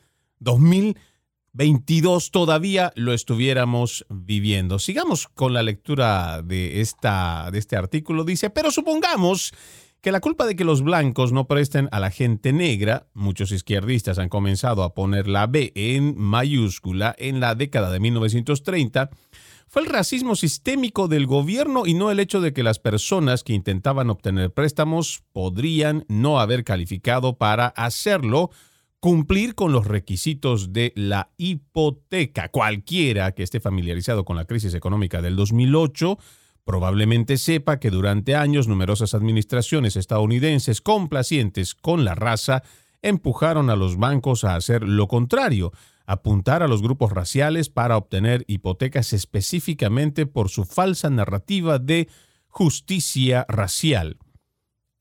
2022 1.55 2.31
todavía 2.31 2.93
lo 2.97 3.13
estuviéramos 3.13 4.07
viviendo. 4.09 4.79
Sigamos 4.79 5.29
con 5.29 5.53
la 5.53 5.63
lectura 5.63 6.41
de, 6.41 6.81
esta, 6.81 7.51
de 7.53 7.59
este 7.59 7.77
artículo. 7.77 8.25
Dice, 8.25 8.49
pero 8.49 8.71
supongamos 8.71 9.53
que 10.01 10.13
la 10.13 10.21
culpa 10.21 10.47
de 10.47 10.57
que 10.57 10.65
los 10.65 10.83
blancos 10.83 11.31
no 11.31 11.47
presten 11.47 11.91
a 11.93 12.01
la 12.01 12.11
gente 12.11 12.55
negra, 12.55 13.07
muchos 13.13 13.53
izquierdistas 13.53 14.19
han 14.19 14.31
comenzado 14.31 14.83
a 14.83 14.95
poner 14.95 15.29
la 15.29 15.47
B 15.47 15.73
en 15.75 16.19
mayúscula 16.19 17.15
en 17.19 17.39
la 17.39 17.55
década 17.55 17.91
de 17.91 18.01
1930, 18.01 19.11
fue 19.69 19.83
el 19.83 19.89
racismo 19.89 20.37
sistémico 20.37 21.07
del 21.07 21.27
gobierno 21.27 21.87
y 21.87 21.93
no 21.93 22.11
el 22.11 22.19
hecho 22.19 22.41
de 22.41 22.55
que 22.55 22.63
las 22.63 22.79
personas 22.79 23.45
que 23.45 23.53
intentaban 23.53 24.09
obtener 24.09 24.53
préstamos 24.53 25.23
podrían 25.33 26.05
no 26.09 26.41
haber 26.41 26.65
calificado 26.65 27.37
para 27.37 27.69
hacerlo, 27.69 28.51
cumplir 29.03 29.57
con 29.57 29.73
los 29.73 29.89
requisitos 29.89 30.73
de 30.73 30.93
la 30.95 31.33
hipoteca. 31.37 32.51
Cualquiera 32.51 33.33
que 33.33 33.43
esté 33.43 33.59
familiarizado 33.59 34.25
con 34.25 34.37
la 34.37 34.45
crisis 34.45 34.75
económica 34.75 35.21
del 35.21 35.35
2008 35.35 36.21
probablemente 36.63 37.37
sepa 37.37 37.81
que 37.81 37.91
durante 37.91 38.37
años 38.37 38.69
numerosas 38.69 39.15
administraciones 39.15 39.97
estadounidenses 39.97 40.81
complacientes 40.81 41.75
con 41.75 42.05
la 42.05 42.15
raza 42.15 42.63
empujaron 43.03 43.71
a 43.71 43.75
los 43.75 43.97
bancos 43.97 44.45
a 44.45 44.55
hacer 44.55 44.85
lo 44.85 45.09
contrario, 45.09 45.73
apuntar 46.07 46.63
a 46.63 46.69
los 46.69 46.81
grupos 46.81 47.11
raciales 47.11 47.71
para 47.71 47.97
obtener 47.97 48.45
hipotecas 48.47 49.13
específicamente 49.13 50.27
por 50.27 50.49
su 50.49 50.65
falsa 50.65 51.11
narrativa 51.11 51.81
de 51.81 52.09
justicia 52.47 53.47
racial. 53.49 54.19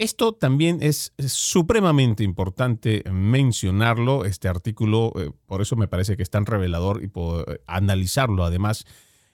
Esto 0.01 0.33
también 0.33 0.79
es 0.81 1.13
supremamente 1.27 2.23
importante 2.23 3.03
mencionarlo, 3.11 4.25
este 4.25 4.47
artículo, 4.47 5.13
eh, 5.15 5.29
por 5.45 5.61
eso 5.61 5.75
me 5.75 5.87
parece 5.87 6.17
que 6.17 6.23
es 6.23 6.31
tan 6.31 6.47
revelador 6.47 7.03
y 7.03 7.07
por 7.07 7.47
eh, 7.47 7.61
analizarlo 7.67 8.43
además, 8.43 8.85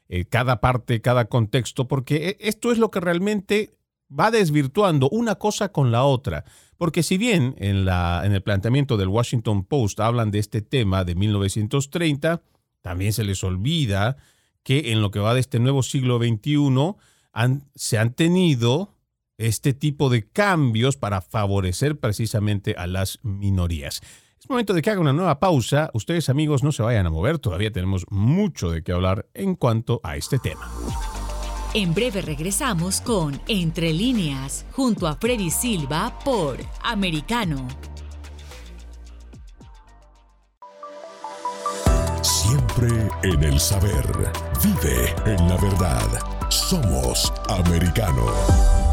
eh, 0.09 0.25
cada 0.25 0.59
parte, 0.59 0.99
cada 0.99 1.29
contexto, 1.29 1.87
porque 1.87 2.35
esto 2.41 2.73
es 2.73 2.79
lo 2.79 2.91
que 2.91 2.99
realmente 2.99 3.77
va 4.11 4.29
desvirtuando 4.29 5.07
una 5.07 5.35
cosa 5.35 5.71
con 5.71 5.93
la 5.93 6.03
otra. 6.03 6.43
Porque 6.75 7.01
si 7.01 7.17
bien 7.17 7.55
en, 7.59 7.85
la, 7.85 8.23
en 8.25 8.33
el 8.33 8.43
planteamiento 8.43 8.97
del 8.97 9.07
Washington 9.07 9.63
Post 9.63 10.01
hablan 10.01 10.31
de 10.31 10.39
este 10.39 10.61
tema 10.61 11.05
de 11.05 11.15
1930, 11.15 12.41
también 12.81 13.13
se 13.13 13.23
les 13.23 13.41
olvida 13.41 14.17
que 14.63 14.91
en 14.91 15.01
lo 15.01 15.11
que 15.11 15.19
va 15.19 15.33
de 15.33 15.39
este 15.39 15.59
nuevo 15.59 15.81
siglo 15.81 16.17
XXI 16.19 16.97
se 17.73 17.97
han 17.97 18.13
tenido 18.13 18.96
este 19.37 19.73
tipo 19.73 20.09
de 20.09 20.27
cambios 20.27 20.97
para 20.97 21.21
favorecer 21.21 21.99
precisamente 21.99 22.75
a 22.77 22.87
las 22.87 23.19
minorías. 23.23 24.01
Es 24.39 24.49
momento 24.49 24.73
de 24.73 24.81
que 24.81 24.89
haga 24.89 25.01
una 25.01 25.13
nueva 25.13 25.39
pausa. 25.39 25.89
Ustedes 25.93 26.29
amigos 26.29 26.63
no 26.63 26.71
se 26.71 26.83
vayan 26.83 27.05
a 27.05 27.09
mover, 27.09 27.39
todavía 27.39 27.71
tenemos 27.71 28.05
mucho 28.09 28.69
de 28.71 28.83
qué 28.83 28.91
hablar 28.91 29.27
en 29.33 29.55
cuanto 29.55 29.99
a 30.03 30.15
este 30.15 30.39
tema. 30.39 30.69
En 31.73 31.93
breve 31.93 32.21
regresamos 32.21 33.01
con 33.01 33.39
Entre 33.47 33.93
líneas, 33.93 34.65
junto 34.71 35.05
a 35.05 35.15
Freddy 35.15 35.51
Silva 35.51 36.17
por 36.23 36.57
Americano. 36.81 37.67
Siempre 42.21 43.09
en 43.23 43.43
el 43.43 43.59
saber. 43.59 44.05
Vive 44.63 45.13
en 45.25 45.49
la 45.49 45.57
verdad. 45.57 46.49
Somos 46.49 47.33
Americano. 47.49 48.86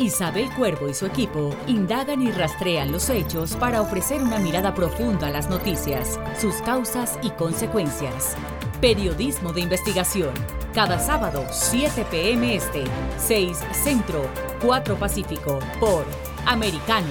Isabel 0.00 0.48
Cuervo 0.54 0.88
y 0.88 0.94
su 0.94 1.04
equipo 1.04 1.54
indagan 1.66 2.22
y 2.22 2.30
rastrean 2.30 2.90
los 2.90 3.10
hechos 3.10 3.54
para 3.56 3.82
ofrecer 3.82 4.22
una 4.22 4.38
mirada 4.38 4.74
profunda 4.74 5.26
a 5.26 5.30
las 5.30 5.50
noticias, 5.50 6.18
sus 6.40 6.54
causas 6.62 7.18
y 7.22 7.28
consecuencias. 7.30 8.34
Periodismo 8.80 9.52
de 9.52 9.60
investigación. 9.60 10.30
Cada 10.72 10.98
sábado, 10.98 11.44
7 11.50 12.06
p.m. 12.10 12.54
Este, 12.54 12.84
6 13.18 13.58
Centro, 13.72 14.26
4 14.62 14.96
Pacífico, 14.96 15.58
por 15.78 16.06
Americano. 16.46 17.08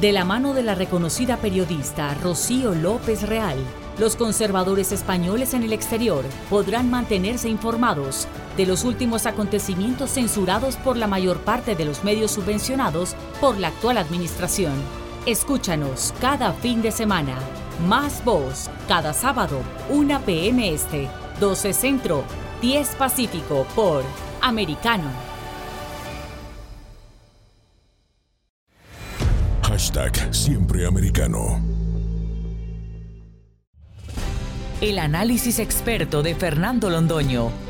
De 0.00 0.12
la 0.12 0.24
mano 0.24 0.54
de 0.54 0.62
la 0.62 0.74
reconocida 0.74 1.36
periodista 1.36 2.14
Rocío 2.14 2.74
López 2.74 3.28
Real, 3.28 3.58
los 3.98 4.16
conservadores 4.16 4.92
españoles 4.92 5.52
en 5.52 5.62
el 5.62 5.74
exterior 5.74 6.24
podrán 6.48 6.88
mantenerse 6.88 7.50
informados 7.50 8.26
de 8.60 8.66
los 8.66 8.84
últimos 8.84 9.24
acontecimientos 9.24 10.10
censurados 10.10 10.76
por 10.76 10.98
la 10.98 11.06
mayor 11.06 11.38
parte 11.38 11.74
de 11.74 11.86
los 11.86 12.04
medios 12.04 12.32
subvencionados 12.32 13.16
por 13.40 13.56
la 13.56 13.68
actual 13.68 13.96
administración. 13.96 14.74
Escúchanos 15.24 16.12
cada 16.20 16.52
fin 16.52 16.82
de 16.82 16.90
semana 16.90 17.38
más 17.88 18.22
Voz, 18.22 18.68
cada 18.86 19.14
sábado, 19.14 19.62
1 19.88 20.20
p.m. 20.26 20.74
Este, 20.74 21.08
12 21.40 21.72
Centro, 21.72 22.22
10 22.60 22.96
Pacífico, 22.96 23.66
por 23.74 24.04
Americano. 24.42 25.10
Hashtag 29.62 30.34
Siempre 30.34 30.86
Americano. 30.86 31.62
El 34.82 34.98
análisis 34.98 35.58
experto 35.58 36.22
de 36.22 36.34
Fernando 36.34 36.90
Londoño 36.90 37.69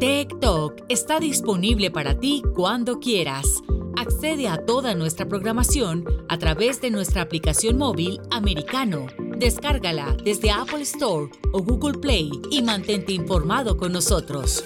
Talk 0.00 0.84
está 0.88 1.18
disponible 1.18 1.90
para 1.90 2.20
ti 2.20 2.42
cuando 2.54 3.00
quieras. 3.00 3.64
Accede 3.96 4.46
a 4.46 4.64
toda 4.64 4.94
nuestra 4.94 5.26
programación 5.26 6.04
a 6.28 6.38
través 6.38 6.80
de 6.80 6.90
nuestra 6.90 7.22
aplicación 7.22 7.78
móvil 7.78 8.20
americano. 8.30 9.08
Descárgala 9.38 10.16
desde 10.22 10.52
Apple 10.52 10.82
Store 10.82 11.28
o 11.52 11.62
Google 11.64 11.98
Play 11.98 12.30
y 12.48 12.62
mantente 12.62 13.12
informado 13.12 13.76
con 13.76 13.92
nosotros. 13.92 14.64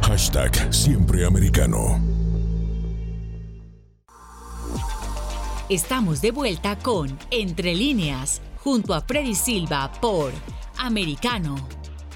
Hashtag 0.00 0.72
siempre 0.72 1.26
americano. 1.26 2.00
Estamos 5.68 6.22
de 6.22 6.30
vuelta 6.30 6.78
con 6.78 7.18
Entre 7.30 7.74
líneas 7.74 8.40
junto 8.64 8.94
a 8.94 9.02
Freddy 9.02 9.34
Silva 9.34 9.92
por 10.00 10.32
Americano. 10.78 11.54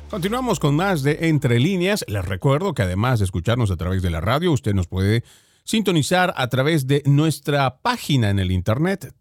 Continuamos 0.08 0.58
con 0.58 0.74
más 0.74 1.02
de 1.02 1.28
Entre 1.28 1.61
líneas. 1.61 2.02
Les 2.08 2.24
recuerdo 2.24 2.72
que 2.72 2.80
además 2.80 3.18
de 3.18 3.26
escucharnos 3.26 3.70
a 3.70 3.76
través 3.76 4.00
de 4.00 4.08
la 4.08 4.22
radio, 4.22 4.50
usted 4.50 4.72
nos 4.72 4.87
puede 4.87 5.24
sintonizar 5.64 6.32
a 6.34 6.48
través 6.48 6.87
de 6.87 7.02
nuestra 7.04 7.82
página 7.82 8.30
en 8.30 8.38
el 8.38 8.50
internet 8.50 9.12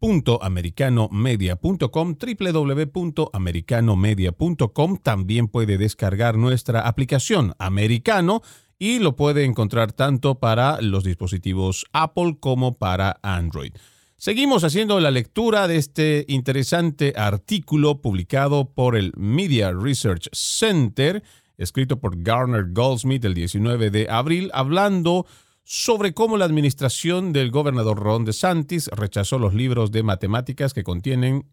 www.americanomedia.com 0.00 2.16
www.americanomedia.com 2.18 4.96
también 4.96 5.48
puede 5.48 5.76
descargar 5.76 6.38
nuestra 6.38 6.88
aplicación 6.88 7.54
Americano 7.58 8.40
y 8.78 9.00
lo 9.00 9.14
puede 9.14 9.44
encontrar 9.44 9.92
tanto 9.92 10.36
para 10.36 10.80
los 10.80 11.04
dispositivos 11.04 11.84
Apple 11.92 12.38
como 12.40 12.78
para 12.78 13.18
Android. 13.22 13.74
Seguimos 14.24 14.62
haciendo 14.62 15.00
la 15.00 15.10
lectura 15.10 15.66
de 15.66 15.78
este 15.78 16.24
interesante 16.28 17.12
artículo 17.16 18.00
publicado 18.00 18.72
por 18.72 18.94
el 18.94 19.12
Media 19.16 19.72
Research 19.72 20.28
Center, 20.30 21.24
escrito 21.58 21.98
por 21.98 22.22
Garner 22.22 22.66
Goldsmith 22.70 23.24
el 23.24 23.34
19 23.34 23.90
de 23.90 24.08
abril, 24.08 24.52
hablando 24.54 25.26
sobre 25.64 26.14
cómo 26.14 26.36
la 26.36 26.44
administración 26.44 27.32
del 27.32 27.50
gobernador 27.50 27.98
Ron 27.98 28.24
DeSantis 28.24 28.86
rechazó 28.92 29.40
los 29.40 29.54
libros 29.54 29.90
de 29.90 30.04
matemáticas 30.04 30.72
que 30.72 30.84
contienen 30.84 31.50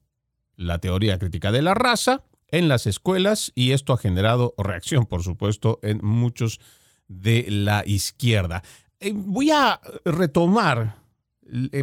la 0.55 0.77
teoría 0.77 1.17
crítica 1.17 1.51
de 1.51 1.63
la 1.63 1.73
raza 1.73 2.23
en 2.49 2.67
las 2.67 2.85
escuelas 2.85 3.51
y 3.55 3.71
esto 3.71 3.93
ha 3.93 3.97
generado 3.97 4.53
reacción, 4.59 5.07
por 5.07 5.23
supuesto, 5.23 5.79
en 5.81 6.01
muchos 6.03 6.59
de 7.07 7.47
la 7.49 7.81
izquierda. 7.87 8.61
Eh, 8.99 9.11
voy 9.15 9.49
a 9.49 9.81
retomar 10.05 11.08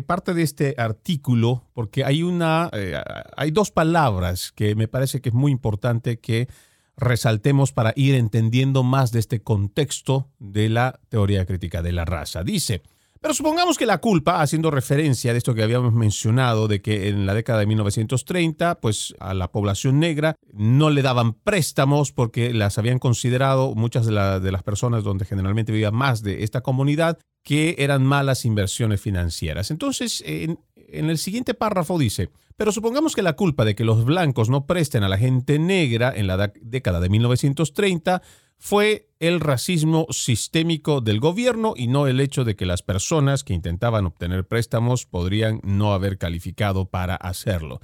parte 0.07 0.35
de 0.35 0.43
este 0.43 0.75
artículo 0.79 1.65
porque 1.75 2.05
hay 2.05 2.23
una 2.23 2.71
eh, 2.73 3.01
hay 3.37 3.51
dos 3.51 3.71
palabras 3.71 4.53
que 4.53 4.75
me 4.75 4.89
parece 4.89 5.21
que 5.21 5.31
es 5.31 5.35
muy 5.35 5.53
importante 5.53 6.19
que 6.19 6.49
resaltemos 6.97 7.73
para 7.73 7.93
ir 7.97 8.15
entendiendo 8.15 8.83
más 8.83 9.13
de 9.13 9.19
este 9.19 9.43
contexto 9.43 10.29
de 10.39 10.69
la 10.69 11.01
teoría 11.09 11.45
crítica 11.45 11.83
de 11.83 11.93
la 11.93 12.05
raza. 12.05 12.43
Dice, 12.43 12.83
pero 13.21 13.35
supongamos 13.35 13.79
que 13.79 13.87
la 13.87 13.99
culpa, 13.99 14.43
haciendo 14.43 14.71
referencia 14.71 15.33
de 15.33 15.39
esto 15.39 15.55
que 15.55 15.63
habíamos 15.63 15.93
mencionado, 15.93 16.69
de 16.69 16.81
que 16.81 17.09
en 17.09 17.27
la 17.27 17.35
década 17.35 17.61
de 17.61 17.67
1930, 17.67 18.81
pues 18.81 19.15
a 19.19 19.35
la 19.35 19.51
población 19.51 19.99
negra 20.01 20.37
no 20.53 20.91
le 20.91 21.03
daban 21.03 21.35
préstamos 21.35 22.13
porque 22.13 22.53
las 22.53 22.79
habían 22.79 22.99
considerado 22.99 23.75
muchas 23.75 24.07
de, 24.07 24.41
de 24.41 24.53
las 24.53 24.63
personas 24.63 25.05
donde 25.05 25.25
generalmente 25.25 25.73
vivía 25.73 25.91
más 25.91 26.23
de 26.23 26.45
esta 26.45 26.61
comunidad, 26.61 27.19
que 27.43 27.77
eran 27.79 28.05
malas 28.05 28.45
inversiones 28.45 29.01
financieras. 29.01 29.71
Entonces, 29.71 30.23
en, 30.27 30.59
en 30.75 31.11
el 31.11 31.19
siguiente 31.19 31.55
párrafo 31.55 31.99
dice, 31.99 32.31
pero 32.57 32.73
supongamos 32.73 33.15
que 33.15 33.23
la 33.23 33.35
culpa 33.35 33.65
de 33.65 33.75
que 33.75 33.85
los 33.85 34.05
blancos 34.05 34.49
no 34.49 34.67
presten 34.67 35.03
a 35.03 35.09
la 35.09 35.19
gente 35.19 35.59
negra 35.59 36.13
en 36.15 36.27
la 36.27 36.53
década 36.61 37.01
de 37.01 37.09
1930 37.09 38.23
fue 38.59 39.09
el 39.21 39.41
racismo 39.41 40.07
sistémico 40.11 41.01
del 41.01 41.21
gobierno 41.21 41.75
y 41.77 41.87
no 41.87 42.07
el 42.07 42.21
hecho 42.21 42.45
de 42.45 42.57
que 42.57 42.67
las 42.67 42.83
personas 42.83 43.45
que 43.45 43.55
intentaban 43.55 44.07
obtener 44.07 44.47
préstamos 44.47 45.07
podrían 45.07 45.61
no 45.63 45.93
haber 45.93 46.19
calificado 46.19 46.87
para 46.91 47.17
hacerlo. 47.17 47.81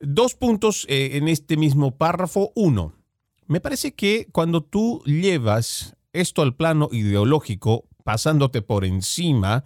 Dos 0.00 0.34
puntos 0.34 0.86
eh, 0.88 1.10
en 1.14 1.28
este 1.28 1.56
mismo 1.56 1.96
párrafo. 1.96 2.52
Uno, 2.54 2.92
me 3.46 3.60
parece 3.60 3.94
que 3.94 4.28
cuando 4.30 4.62
tú 4.62 5.02
llevas 5.06 5.96
esto 6.12 6.42
al 6.42 6.54
plano 6.54 6.88
ideológico, 6.92 7.84
pasándote 8.04 8.62
por 8.62 8.84
encima 8.84 9.64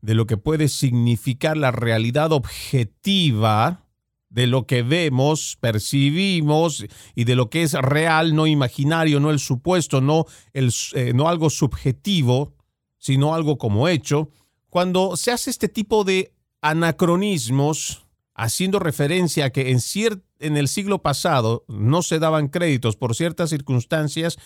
de 0.00 0.14
lo 0.14 0.26
que 0.26 0.36
puede 0.36 0.68
significar 0.68 1.56
la 1.56 1.70
realidad 1.70 2.32
objetiva, 2.32 3.86
de 4.30 4.46
lo 4.46 4.66
que 4.66 4.82
vemos, 4.82 5.58
percibimos 5.60 6.86
y 7.14 7.24
de 7.24 7.34
lo 7.34 7.50
que 7.50 7.62
es 7.62 7.72
real, 7.74 8.34
no 8.34 8.46
imaginario, 8.46 9.20
no 9.20 9.30
el 9.30 9.40
supuesto, 9.40 10.00
no, 10.00 10.24
el, 10.52 10.72
eh, 10.94 11.12
no 11.14 11.28
algo 11.28 11.50
subjetivo, 11.50 12.54
sino 12.96 13.34
algo 13.34 13.58
como 13.58 13.88
hecho, 13.88 14.30
cuando 14.68 15.16
se 15.16 15.32
hace 15.32 15.50
este 15.50 15.68
tipo 15.68 16.04
de 16.04 16.32
anacronismos, 16.62 18.06
haciendo 18.34 18.78
referencia 18.78 19.46
a 19.46 19.50
que 19.50 19.70
en, 19.70 19.80
en 20.38 20.56
el 20.56 20.68
siglo 20.68 21.02
pasado 21.02 21.64
no 21.66 22.02
se 22.02 22.20
daban 22.20 22.48
créditos 22.48 22.96
por 22.96 23.16
ciertas 23.16 23.50
circunstancias, 23.50 24.38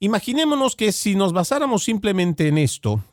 imaginémonos 0.00 0.76
que 0.76 0.92
si 0.92 1.14
nos 1.14 1.32
basáramos 1.32 1.84
simplemente 1.84 2.48
en 2.48 2.56
esto, 2.56 3.04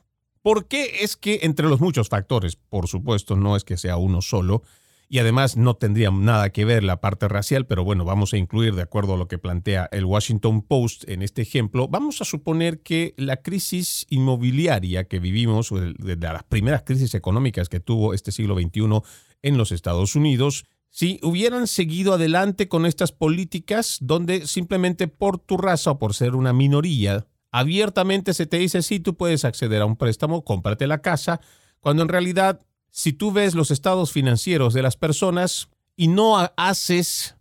¿por 0.41 0.67
qué 0.67 1.01
es 1.01 1.17
que 1.17 1.39
entre 1.43 1.67
los 1.67 1.81
muchos 1.81 2.07
factores, 2.07 2.55
por 2.55 2.88
supuesto, 2.88 3.36
no 3.36 3.57
es 3.57 3.65
que 3.65 3.77
sea 3.77 3.97
uno 3.97 4.21
solo, 4.21 4.63
y 5.09 5.19
además 5.19 5.57
no 5.57 5.75
tendría 5.75 6.11
nada 6.11 6.51
que 6.51 6.65
ver 6.65 6.83
la 6.83 7.01
parte 7.01 7.27
racial, 7.27 7.65
pero 7.65 7.83
bueno, 7.83 8.05
vamos 8.05 8.33
a 8.33 8.37
incluir 8.37 8.75
de 8.75 8.81
acuerdo 8.81 9.13
a 9.13 9.17
lo 9.17 9.27
que 9.27 9.37
plantea 9.37 9.87
el 9.91 10.05
Washington 10.05 10.61
Post 10.61 11.07
en 11.07 11.21
este 11.21 11.41
ejemplo, 11.41 11.87
vamos 11.87 12.21
a 12.21 12.25
suponer 12.25 12.81
que 12.81 13.13
la 13.17 13.37
crisis 13.37 14.05
inmobiliaria 14.09 15.07
que 15.07 15.19
vivimos, 15.19 15.71
de 15.71 16.15
las 16.17 16.43
primeras 16.43 16.83
crisis 16.83 17.13
económicas 17.13 17.69
que 17.69 17.79
tuvo 17.79 18.13
este 18.13 18.31
siglo 18.31 18.55
XXI 18.55 19.01
en 19.41 19.57
los 19.57 19.71
Estados 19.71 20.15
Unidos, 20.15 20.65
si 20.89 21.19
hubieran 21.23 21.65
seguido 21.67 22.13
adelante 22.13 22.67
con 22.67 22.85
estas 22.85 23.11
políticas 23.11 23.97
donde 23.99 24.45
simplemente 24.45 25.07
por 25.07 25.39
tu 25.39 25.57
raza 25.57 25.91
o 25.91 25.99
por 25.99 26.13
ser 26.13 26.35
una 26.35 26.53
minoría, 26.53 27.25
abiertamente 27.51 28.33
se 28.33 28.45
te 28.45 28.57
dice, 28.57 28.83
sí, 28.83 28.99
tú 28.99 29.15
puedes 29.15 29.43
acceder 29.43 29.81
a 29.81 29.85
un 29.85 29.95
préstamo, 29.95 30.43
cómprate 30.43 30.85
la 30.85 31.01
casa, 31.01 31.41
cuando 31.79 32.03
en 32.03 32.09
realidad 32.09 32.61
si 32.95 33.12
tú 33.12 33.32
ves 33.32 33.56
los 33.56 33.71
estados 33.71 34.12
financieros 34.12 34.75
de 34.75 34.84
las 34.84 34.97
personas 34.97 35.67
y 35.95 36.10
no 36.10 36.38
haces 36.56 37.36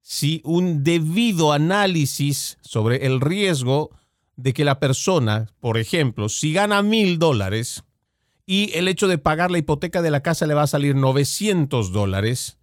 si 0.00 0.40
un 0.44 0.84
debido 0.84 1.52
análisis 1.52 2.56
sobre 2.60 3.04
el 3.04 3.20
riesgo 3.20 3.90
de 4.36 4.52
que 4.52 4.64
la 4.64 4.78
persona, 4.78 5.50
por 5.58 5.76
ejemplo, 5.76 6.28
si 6.28 6.52
gana 6.52 6.82
mil 6.82 7.18
dólares 7.18 7.82
y 8.46 8.70
el 8.74 8.86
hecho 8.86 9.08
de 9.08 9.18
pagar 9.18 9.50
la 9.50 9.58
hipoteca 9.58 10.02
de 10.02 10.12
la 10.12 10.22
casa 10.22 10.46
le 10.46 10.54
va 10.54 10.62
a 10.62 10.68
salir 10.68 10.94
900 10.94 11.92
dólares, 11.92 12.58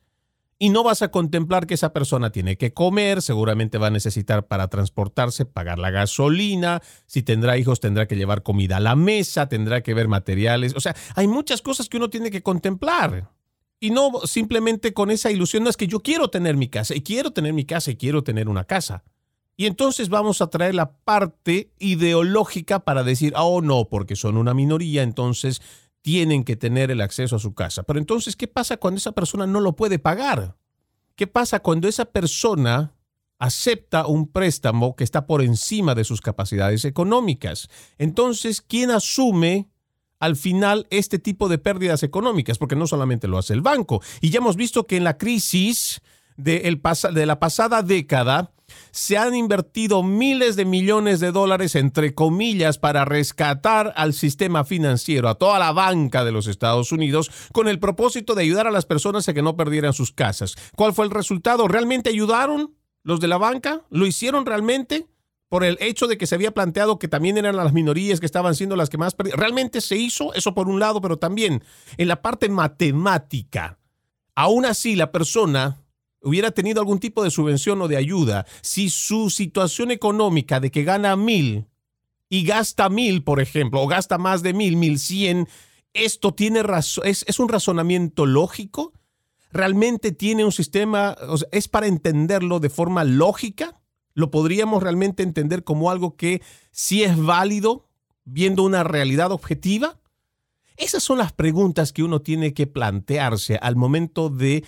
y 0.61 0.69
no 0.69 0.83
vas 0.83 1.01
a 1.01 1.09
contemplar 1.09 1.65
que 1.65 1.73
esa 1.73 1.93
persona 1.93 2.31
tiene 2.31 2.57
que 2.57 2.73
comer, 2.73 3.21
seguramente 3.21 3.77
va 3.77 3.87
a 3.87 3.91
necesitar 3.91 4.45
para 4.47 4.67
transportarse, 4.67 5.45
pagar 5.45 5.79
la 5.79 5.89
gasolina, 5.89 6.81
si 7.07 7.23
tendrá 7.23 7.57
hijos 7.57 7.79
tendrá 7.79 8.07
que 8.07 8.17
llevar 8.17 8.43
comida 8.43 8.77
a 8.77 8.81
la 8.81 8.97
mesa, 8.97 9.47
tendrá 9.47 9.81
que 9.81 9.93
ver 9.93 10.09
materiales, 10.09 10.75
o 10.75 10.81
sea, 10.81 10.95
hay 11.15 11.27
muchas 11.27 11.61
cosas 11.61 11.87
que 11.87 11.95
uno 11.95 12.09
tiene 12.09 12.29
que 12.29 12.43
contemplar. 12.43 13.31
Y 13.79 13.91
no 13.91 14.11
simplemente 14.25 14.93
con 14.93 15.09
esa 15.09 15.31
ilusión, 15.31 15.63
no 15.63 15.69
es 15.69 15.77
que 15.77 15.87
yo 15.87 16.01
quiero 16.01 16.29
tener 16.29 16.57
mi 16.57 16.67
casa, 16.67 16.93
y 16.93 17.01
quiero 17.01 17.31
tener 17.31 17.53
mi 17.53 17.63
casa, 17.63 17.91
y 17.91 17.95
quiero 17.95 18.25
tener 18.25 18.49
una 18.49 18.65
casa. 18.65 19.05
Y 19.55 19.65
entonces 19.65 20.09
vamos 20.09 20.41
a 20.41 20.47
traer 20.47 20.75
la 20.75 20.91
parte 20.91 21.71
ideológica 21.79 22.83
para 22.83 23.03
decir, 23.03 23.33
oh 23.37 23.61
no, 23.61 23.87
porque 23.87 24.17
son 24.17 24.35
una 24.35 24.53
minoría, 24.53 25.03
entonces 25.03 25.61
tienen 26.01 26.43
que 26.43 26.55
tener 26.55 26.91
el 26.91 27.01
acceso 27.01 27.35
a 27.35 27.39
su 27.39 27.53
casa. 27.53 27.83
Pero 27.83 27.99
entonces, 27.99 28.35
¿qué 28.35 28.47
pasa 28.47 28.77
cuando 28.77 28.97
esa 28.97 29.11
persona 29.11 29.45
no 29.47 29.59
lo 29.59 29.75
puede 29.75 29.99
pagar? 29.99 30.55
¿Qué 31.19 31.27
pasa 31.27 31.59
cuando 31.59 31.89
esa 31.89 32.05
persona 32.05 32.95
acepta 33.39 34.07
un 34.07 34.31
préstamo 34.31 34.95
que 34.95 35.03
está 35.03 35.27
por 35.27 35.41
encima 35.41 35.93
de 35.93 36.05
sus 36.05 36.21
capacidades 36.21 36.85
económicas? 36.85 37.67
Entonces, 37.97 38.61
¿quién 38.61 38.89
asume 38.89 39.67
al 40.21 40.37
final 40.37 40.87
este 40.91 41.19
tipo 41.19 41.49
de 41.49 41.57
pérdidas 41.57 42.03
económicas? 42.03 42.57
Porque 42.57 42.77
no 42.77 42.87
solamente 42.87 43.27
lo 43.27 43.37
hace 43.37 43.51
el 43.51 43.59
banco. 43.59 44.01
Y 44.21 44.29
ya 44.29 44.37
hemos 44.37 44.55
visto 44.55 44.87
que 44.87 44.95
en 44.95 45.03
la 45.03 45.17
crisis 45.17 45.99
de, 46.37 46.79
de 47.11 47.25
la 47.25 47.37
pasada 47.37 47.81
década, 47.83 48.53
se 48.91 49.17
han 49.17 49.35
invertido 49.35 50.03
miles 50.03 50.55
de 50.55 50.65
millones 50.65 51.19
de 51.19 51.31
dólares, 51.31 51.75
entre 51.75 52.13
comillas, 52.13 52.77
para 52.77 53.05
rescatar 53.05 53.93
al 53.95 54.13
sistema 54.13 54.63
financiero, 54.63 55.29
a 55.29 55.35
toda 55.35 55.59
la 55.59 55.71
banca 55.71 56.23
de 56.23 56.31
los 56.31 56.47
Estados 56.47 56.91
Unidos, 56.91 57.31
con 57.51 57.67
el 57.67 57.79
propósito 57.79 58.35
de 58.35 58.43
ayudar 58.43 58.67
a 58.67 58.71
las 58.71 58.85
personas 58.85 59.27
a 59.27 59.33
que 59.33 59.41
no 59.41 59.55
perdieran 59.55 59.93
sus 59.93 60.11
casas. 60.11 60.55
¿Cuál 60.75 60.93
fue 60.93 61.05
el 61.05 61.11
resultado? 61.11 61.67
¿Realmente 61.67 62.09
ayudaron 62.09 62.75
los 63.03 63.19
de 63.19 63.27
la 63.27 63.37
banca? 63.37 63.83
¿Lo 63.89 64.05
hicieron 64.05 64.45
realmente? 64.45 65.07
Por 65.49 65.63
el 65.63 65.77
hecho 65.81 66.05
de 66.05 66.17
que 66.17 66.27
se 66.27 66.35
había 66.35 66.53
planteado 66.53 66.99
que 66.99 67.07
también 67.07 67.37
eran 67.37 67.55
las 67.55 67.73
minorías 67.73 68.19
que 68.19 68.27
estaban 68.27 68.53
siendo 68.53 68.75
las 68.75 68.89
que 68.89 68.99
más 68.99 69.15
perdían. 69.15 69.39
¿Realmente 69.39 69.81
se 69.81 69.97
hizo 69.97 70.33
eso 70.35 70.53
por 70.53 70.69
un 70.69 70.79
lado, 70.79 71.01
pero 71.01 71.17
también 71.17 71.63
en 71.97 72.07
la 72.07 72.21
parte 72.21 72.49
matemática? 72.49 73.79
Aún 74.35 74.65
así, 74.65 74.95
la 74.95 75.11
persona 75.11 75.81
hubiera 76.21 76.51
tenido 76.51 76.81
algún 76.81 76.99
tipo 76.99 77.23
de 77.23 77.31
subvención 77.31 77.81
o 77.81 77.87
de 77.87 77.97
ayuda, 77.97 78.45
si 78.61 78.89
su 78.89 79.29
situación 79.29 79.91
económica 79.91 80.59
de 80.59 80.71
que 80.71 80.83
gana 80.83 81.15
mil 81.15 81.65
y 82.29 82.43
gasta 82.43 82.89
mil, 82.89 83.23
por 83.23 83.41
ejemplo, 83.41 83.81
o 83.81 83.87
gasta 83.87 84.17
más 84.17 84.43
de 84.43 84.53
mil, 84.53 84.75
mil 84.75 84.99
cien, 84.99 85.47
esto 85.93 86.33
tiene 86.33 86.63
razón, 86.63 87.05
es, 87.07 87.39
un 87.39 87.49
razonamiento 87.49 88.25
lógico, 88.25 88.93
realmente 89.51 90.11
tiene 90.11 90.45
un 90.45 90.51
sistema, 90.51 91.17
es 91.51 91.67
para 91.67 91.87
entenderlo 91.87 92.59
de 92.59 92.69
forma 92.69 93.03
lógica, 93.03 93.81
lo 94.13 94.29
podríamos 94.31 94.83
realmente 94.83 95.23
entender 95.23 95.63
como 95.63 95.89
algo 95.89 96.15
que 96.15 96.41
sí 96.71 97.03
es 97.03 97.17
válido 97.17 97.87
viendo 98.25 98.63
una 98.63 98.83
realidad 98.83 99.31
objetiva. 99.31 99.99
Esas 100.77 101.03
son 101.03 101.17
las 101.17 101.33
preguntas 101.33 101.93
que 101.93 102.03
uno 102.03 102.21
tiene 102.21 102.53
que 102.53 102.67
plantearse 102.67 103.57
al 103.61 103.75
momento 103.75 104.29
de 104.29 104.63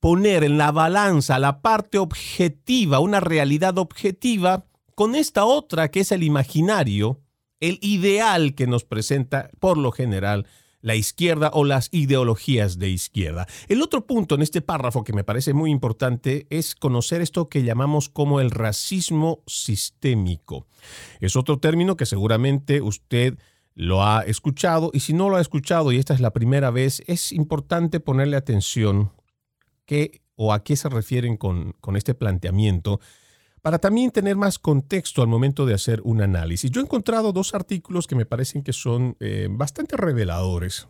poner 0.00 0.44
en 0.44 0.58
la 0.58 0.72
balanza 0.72 1.38
la 1.38 1.60
parte 1.60 1.98
objetiva, 1.98 3.00
una 3.00 3.20
realidad 3.20 3.78
objetiva, 3.78 4.64
con 4.94 5.14
esta 5.14 5.44
otra 5.44 5.90
que 5.90 6.00
es 6.00 6.12
el 6.12 6.22
imaginario, 6.22 7.20
el 7.60 7.78
ideal 7.82 8.54
que 8.54 8.66
nos 8.66 8.84
presenta 8.84 9.50
por 9.60 9.78
lo 9.78 9.92
general 9.92 10.46
la 10.80 10.94
izquierda 10.94 11.50
o 11.54 11.64
las 11.64 11.88
ideologías 11.92 12.78
de 12.78 12.88
izquierda. 12.88 13.46
El 13.68 13.82
otro 13.82 14.06
punto 14.06 14.36
en 14.36 14.42
este 14.42 14.60
párrafo 14.60 15.02
que 15.02 15.12
me 15.12 15.24
parece 15.24 15.52
muy 15.52 15.70
importante 15.70 16.46
es 16.50 16.74
conocer 16.74 17.20
esto 17.20 17.48
que 17.48 17.64
llamamos 17.64 18.08
como 18.08 18.40
el 18.40 18.50
racismo 18.50 19.42
sistémico. 19.46 20.66
Es 21.20 21.34
otro 21.34 21.58
término 21.58 21.96
que 21.96 22.06
seguramente 22.06 22.80
usted 22.80 23.38
lo 23.74 24.04
ha 24.04 24.22
escuchado 24.22 24.90
y 24.92 25.00
si 25.00 25.12
no 25.12 25.28
lo 25.28 25.36
ha 25.36 25.40
escuchado 25.40 25.92
y 25.92 25.98
esta 25.98 26.14
es 26.14 26.20
la 26.20 26.32
primera 26.32 26.70
vez, 26.70 27.02
es 27.06 27.32
importante 27.32 28.00
ponerle 28.00 28.36
atención 28.36 29.12
o 30.36 30.52
a 30.52 30.62
qué 30.62 30.76
se 30.76 30.88
refieren 30.88 31.36
con, 31.36 31.74
este 31.96 32.14
planteamiento 32.14 33.00
para 33.62 33.78
también 33.78 34.10
tener 34.12 34.36
más 34.36 34.58
contexto 34.58 35.20
al 35.20 35.28
momento 35.28 35.66
de 35.66 35.74
hacer 35.74 36.00
un 36.04 36.22
análisis. 36.22 36.70
Yo 36.70 36.80
he 36.80 36.84
encontrado 36.84 37.32
dos 37.32 37.54
artículos 37.54 38.06
que 38.06 38.14
me 38.14 38.24
parecen 38.24 38.62
que 38.62 38.72
son 38.72 39.16
eh, 39.18 39.48
bastante 39.50 39.96
reveladores 39.96 40.86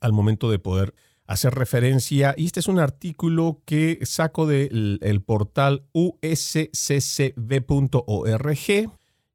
al 0.00 0.12
momento 0.12 0.50
de 0.50 0.58
poder 0.58 0.92
hacer 1.26 1.54
referencia. 1.54 2.34
Y 2.36 2.46
este 2.46 2.58
es 2.58 2.66
un 2.66 2.80
artículo 2.80 3.62
que 3.64 4.00
saco 4.02 4.46
del 4.46 5.22
portal 5.24 5.84
usccb.org. 5.92 7.30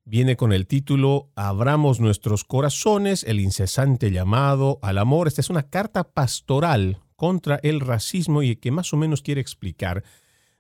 Viene 0.04 0.36
con 0.36 0.52
el 0.54 0.68
título 0.68 1.32
Abramos 1.36 2.00
nuestros 2.02 2.44
corazones, 2.44 3.24
el 3.24 3.40
incesante 3.40 4.12
llamado 4.12 4.78
al 4.82 4.98
amor. 4.98 5.28
Esta 5.28 5.42
es 5.42 5.50
una 5.50 5.64
carta 5.64 6.04
pastoral 6.04 7.00
contra 7.16 7.60
el 7.64 7.80
racismo 7.80 8.44
y 8.44 8.56
que 8.56 8.72
más 8.72 8.94
o 8.94 8.98
menos 8.98 9.22
quiere 9.22 9.42
explicar 9.42 10.04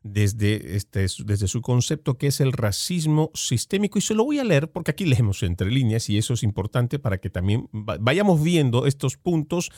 desde, 0.05 0.75
este, 0.75 1.07
desde 1.25 1.47
su 1.47 1.61
concepto 1.61 2.17
que 2.17 2.27
es 2.27 2.39
el 2.39 2.53
racismo 2.53 3.31
sistémico. 3.33 3.97
Y 3.97 4.01
se 4.01 4.13
lo 4.13 4.23
voy 4.23 4.39
a 4.39 4.43
leer 4.43 4.71
porque 4.71 4.91
aquí 4.91 5.05
leemos 5.05 5.41
entre 5.43 5.71
líneas 5.71 6.09
y 6.09 6.17
eso 6.17 6.35
es 6.35 6.43
importante 6.43 6.99
para 6.99 7.17
que 7.17 7.29
también 7.29 7.67
vayamos 7.71 8.41
viendo 8.43 8.85
estos 8.85 9.17
puntos 9.17 9.71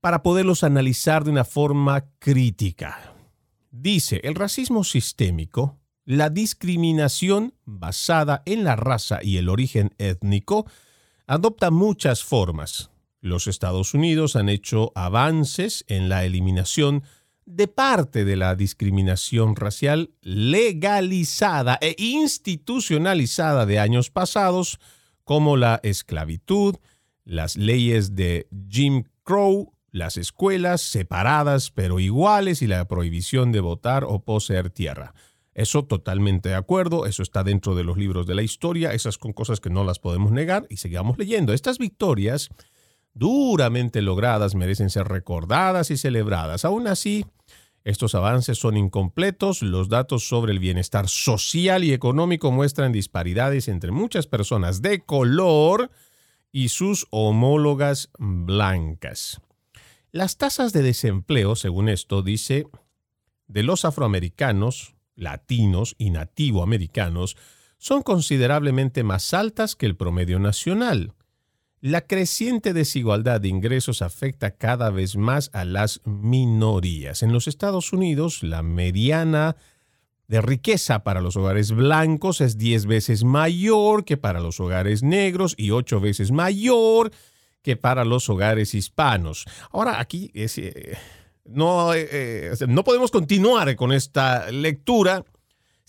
para 0.00 0.22
poderlos 0.22 0.62
analizar 0.62 1.24
de 1.24 1.30
una 1.30 1.44
forma 1.44 2.10
crítica. 2.18 3.14
Dice, 3.70 4.20
el 4.24 4.34
racismo 4.34 4.84
sistémico, 4.84 5.78
la 6.04 6.28
discriminación 6.28 7.54
basada 7.64 8.42
en 8.44 8.64
la 8.64 8.76
raza 8.76 9.20
y 9.22 9.38
el 9.38 9.48
origen 9.48 9.94
étnico, 9.98 10.66
adopta 11.26 11.70
muchas 11.70 12.24
formas 12.24 12.89
los 13.20 13.46
Estados 13.46 13.94
Unidos 13.94 14.36
han 14.36 14.48
hecho 14.48 14.92
avances 14.94 15.84
en 15.88 16.08
la 16.08 16.24
eliminación 16.24 17.02
de 17.44 17.68
parte 17.68 18.24
de 18.24 18.36
la 18.36 18.54
discriminación 18.54 19.56
racial 19.56 20.10
legalizada 20.22 21.78
e 21.80 21.94
institucionalizada 21.98 23.66
de 23.66 23.78
años 23.78 24.10
pasados, 24.10 24.78
como 25.24 25.56
la 25.56 25.80
esclavitud, 25.82 26.76
las 27.24 27.56
leyes 27.56 28.14
de 28.14 28.48
Jim 28.68 29.04
Crow, 29.24 29.72
las 29.90 30.16
escuelas 30.16 30.80
separadas 30.80 31.70
pero 31.70 31.98
iguales 31.98 32.62
y 32.62 32.66
la 32.66 32.86
prohibición 32.86 33.52
de 33.52 33.60
votar 33.60 34.04
o 34.04 34.24
poseer 34.24 34.70
tierra. 34.70 35.14
Eso 35.52 35.84
totalmente 35.84 36.50
de 36.50 36.54
acuerdo, 36.54 37.06
eso 37.06 37.22
está 37.22 37.42
dentro 37.42 37.74
de 37.74 37.82
los 37.82 37.98
libros 37.98 38.26
de 38.26 38.36
la 38.36 38.42
historia, 38.42 38.92
esas 38.92 39.16
son 39.20 39.32
cosas 39.32 39.60
que 39.60 39.70
no 39.70 39.82
las 39.84 39.98
podemos 39.98 40.30
negar 40.30 40.66
y 40.70 40.76
sigamos 40.76 41.18
leyendo. 41.18 41.52
Estas 41.52 41.78
victorias 41.78 42.48
duramente 43.14 44.02
logradas 44.02 44.54
merecen 44.54 44.90
ser 44.90 45.08
recordadas 45.08 45.90
y 45.90 45.96
celebradas. 45.96 46.64
Aún 46.64 46.86
así, 46.86 47.24
estos 47.84 48.14
avances 48.14 48.58
son 48.58 48.76
incompletos, 48.76 49.62
los 49.62 49.88
datos 49.88 50.28
sobre 50.28 50.52
el 50.52 50.58
bienestar 50.58 51.08
social 51.08 51.82
y 51.82 51.92
económico 51.92 52.52
muestran 52.52 52.92
disparidades 52.92 53.68
entre 53.68 53.90
muchas 53.90 54.26
personas 54.26 54.82
de 54.82 55.04
color 55.04 55.90
y 56.52 56.68
sus 56.68 57.06
homólogas 57.10 58.10
blancas. 58.18 59.40
Las 60.12 60.36
tasas 60.36 60.72
de 60.72 60.82
desempleo, 60.82 61.56
según 61.56 61.88
esto, 61.88 62.22
dice, 62.22 62.66
de 63.46 63.62
los 63.62 63.84
afroamericanos, 63.84 64.94
latinos 65.14 65.94
y 65.98 66.10
nativoamericanos 66.10 67.36
son 67.78 68.02
considerablemente 68.02 69.04
más 69.04 69.32
altas 69.32 69.74
que 69.74 69.86
el 69.86 69.96
promedio 69.96 70.38
nacional. 70.38 71.14
La 71.82 72.02
creciente 72.02 72.74
desigualdad 72.74 73.40
de 73.40 73.48
ingresos 73.48 74.02
afecta 74.02 74.50
cada 74.50 74.90
vez 74.90 75.16
más 75.16 75.48
a 75.54 75.64
las 75.64 76.02
minorías. 76.04 77.22
En 77.22 77.32
los 77.32 77.48
Estados 77.48 77.94
Unidos, 77.94 78.42
la 78.42 78.62
mediana 78.62 79.56
de 80.28 80.42
riqueza 80.42 81.02
para 81.04 81.22
los 81.22 81.36
hogares 81.36 81.72
blancos 81.72 82.42
es 82.42 82.58
10 82.58 82.84
veces 82.84 83.24
mayor 83.24 84.04
que 84.04 84.18
para 84.18 84.40
los 84.40 84.60
hogares 84.60 85.02
negros 85.02 85.54
y 85.56 85.70
8 85.70 86.00
veces 86.00 86.32
mayor 86.32 87.12
que 87.62 87.76
para 87.76 88.04
los 88.04 88.28
hogares 88.28 88.74
hispanos. 88.74 89.46
Ahora, 89.70 90.00
aquí 90.00 90.30
eh, 90.34 90.98
no, 91.46 91.94
eh, 91.94 92.08
eh, 92.12 92.52
no 92.68 92.84
podemos 92.84 93.10
continuar 93.10 93.74
con 93.76 93.92
esta 93.92 94.50
lectura 94.50 95.24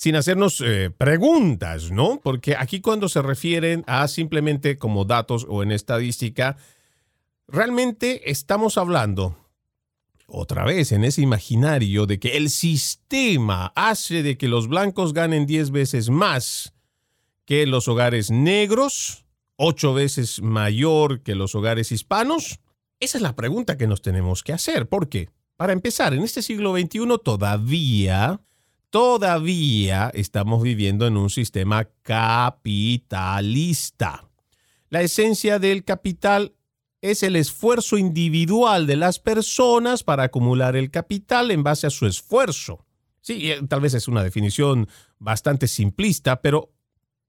sin 0.01 0.15
hacernos 0.15 0.63
eh, 0.65 0.89
preguntas, 0.89 1.91
¿no? 1.91 2.19
Porque 2.23 2.55
aquí 2.55 2.81
cuando 2.81 3.07
se 3.07 3.21
refieren 3.21 3.83
a 3.85 4.07
simplemente 4.07 4.79
como 4.79 5.05
datos 5.05 5.45
o 5.47 5.61
en 5.61 5.71
estadística, 5.71 6.57
realmente 7.47 8.31
estamos 8.31 8.79
hablando 8.79 9.37
otra 10.25 10.65
vez 10.65 10.91
en 10.91 11.03
ese 11.03 11.21
imaginario 11.21 12.07
de 12.07 12.19
que 12.19 12.35
el 12.35 12.49
sistema 12.49 13.73
hace 13.75 14.23
de 14.23 14.39
que 14.39 14.47
los 14.47 14.67
blancos 14.67 15.13
ganen 15.13 15.45
10 15.45 15.69
veces 15.69 16.09
más 16.09 16.73
que 17.45 17.67
los 17.67 17.87
hogares 17.87 18.31
negros, 18.31 19.23
8 19.57 19.93
veces 19.93 20.41
mayor 20.41 21.21
que 21.21 21.35
los 21.35 21.53
hogares 21.53 21.91
hispanos. 21.91 22.59
Esa 22.99 23.19
es 23.19 23.21
la 23.21 23.35
pregunta 23.35 23.77
que 23.77 23.85
nos 23.85 24.01
tenemos 24.01 24.41
que 24.41 24.53
hacer. 24.53 24.89
¿Por 24.89 25.09
qué? 25.09 25.29
Para 25.57 25.73
empezar, 25.73 26.15
en 26.15 26.23
este 26.23 26.41
siglo 26.41 26.75
XXI 26.75 27.19
todavía 27.23 28.41
todavía 28.91 30.11
estamos 30.13 30.61
viviendo 30.61 31.07
en 31.07 31.17
un 31.17 31.31
sistema 31.31 31.89
capitalista. 32.03 33.09
La 34.89 35.01
esencia 35.01 35.57
del 35.57 35.83
capital 35.83 36.53
es 37.01 37.23
el 37.23 37.35
esfuerzo 37.37 37.97
individual 37.97 38.85
de 38.85 38.97
las 38.97 39.17
personas 39.17 40.03
para 40.03 40.23
acumular 40.23 40.75
el 40.75 40.91
capital 40.91 41.49
en 41.49 41.63
base 41.63 41.87
a 41.87 41.89
su 41.89 42.05
esfuerzo. 42.05 42.85
Sí, 43.21 43.51
eh, 43.51 43.61
tal 43.67 43.81
vez 43.81 43.95
es 43.95 44.07
una 44.07 44.23
definición 44.23 44.87
bastante 45.17 45.67
simplista, 45.67 46.41
pero 46.41 46.71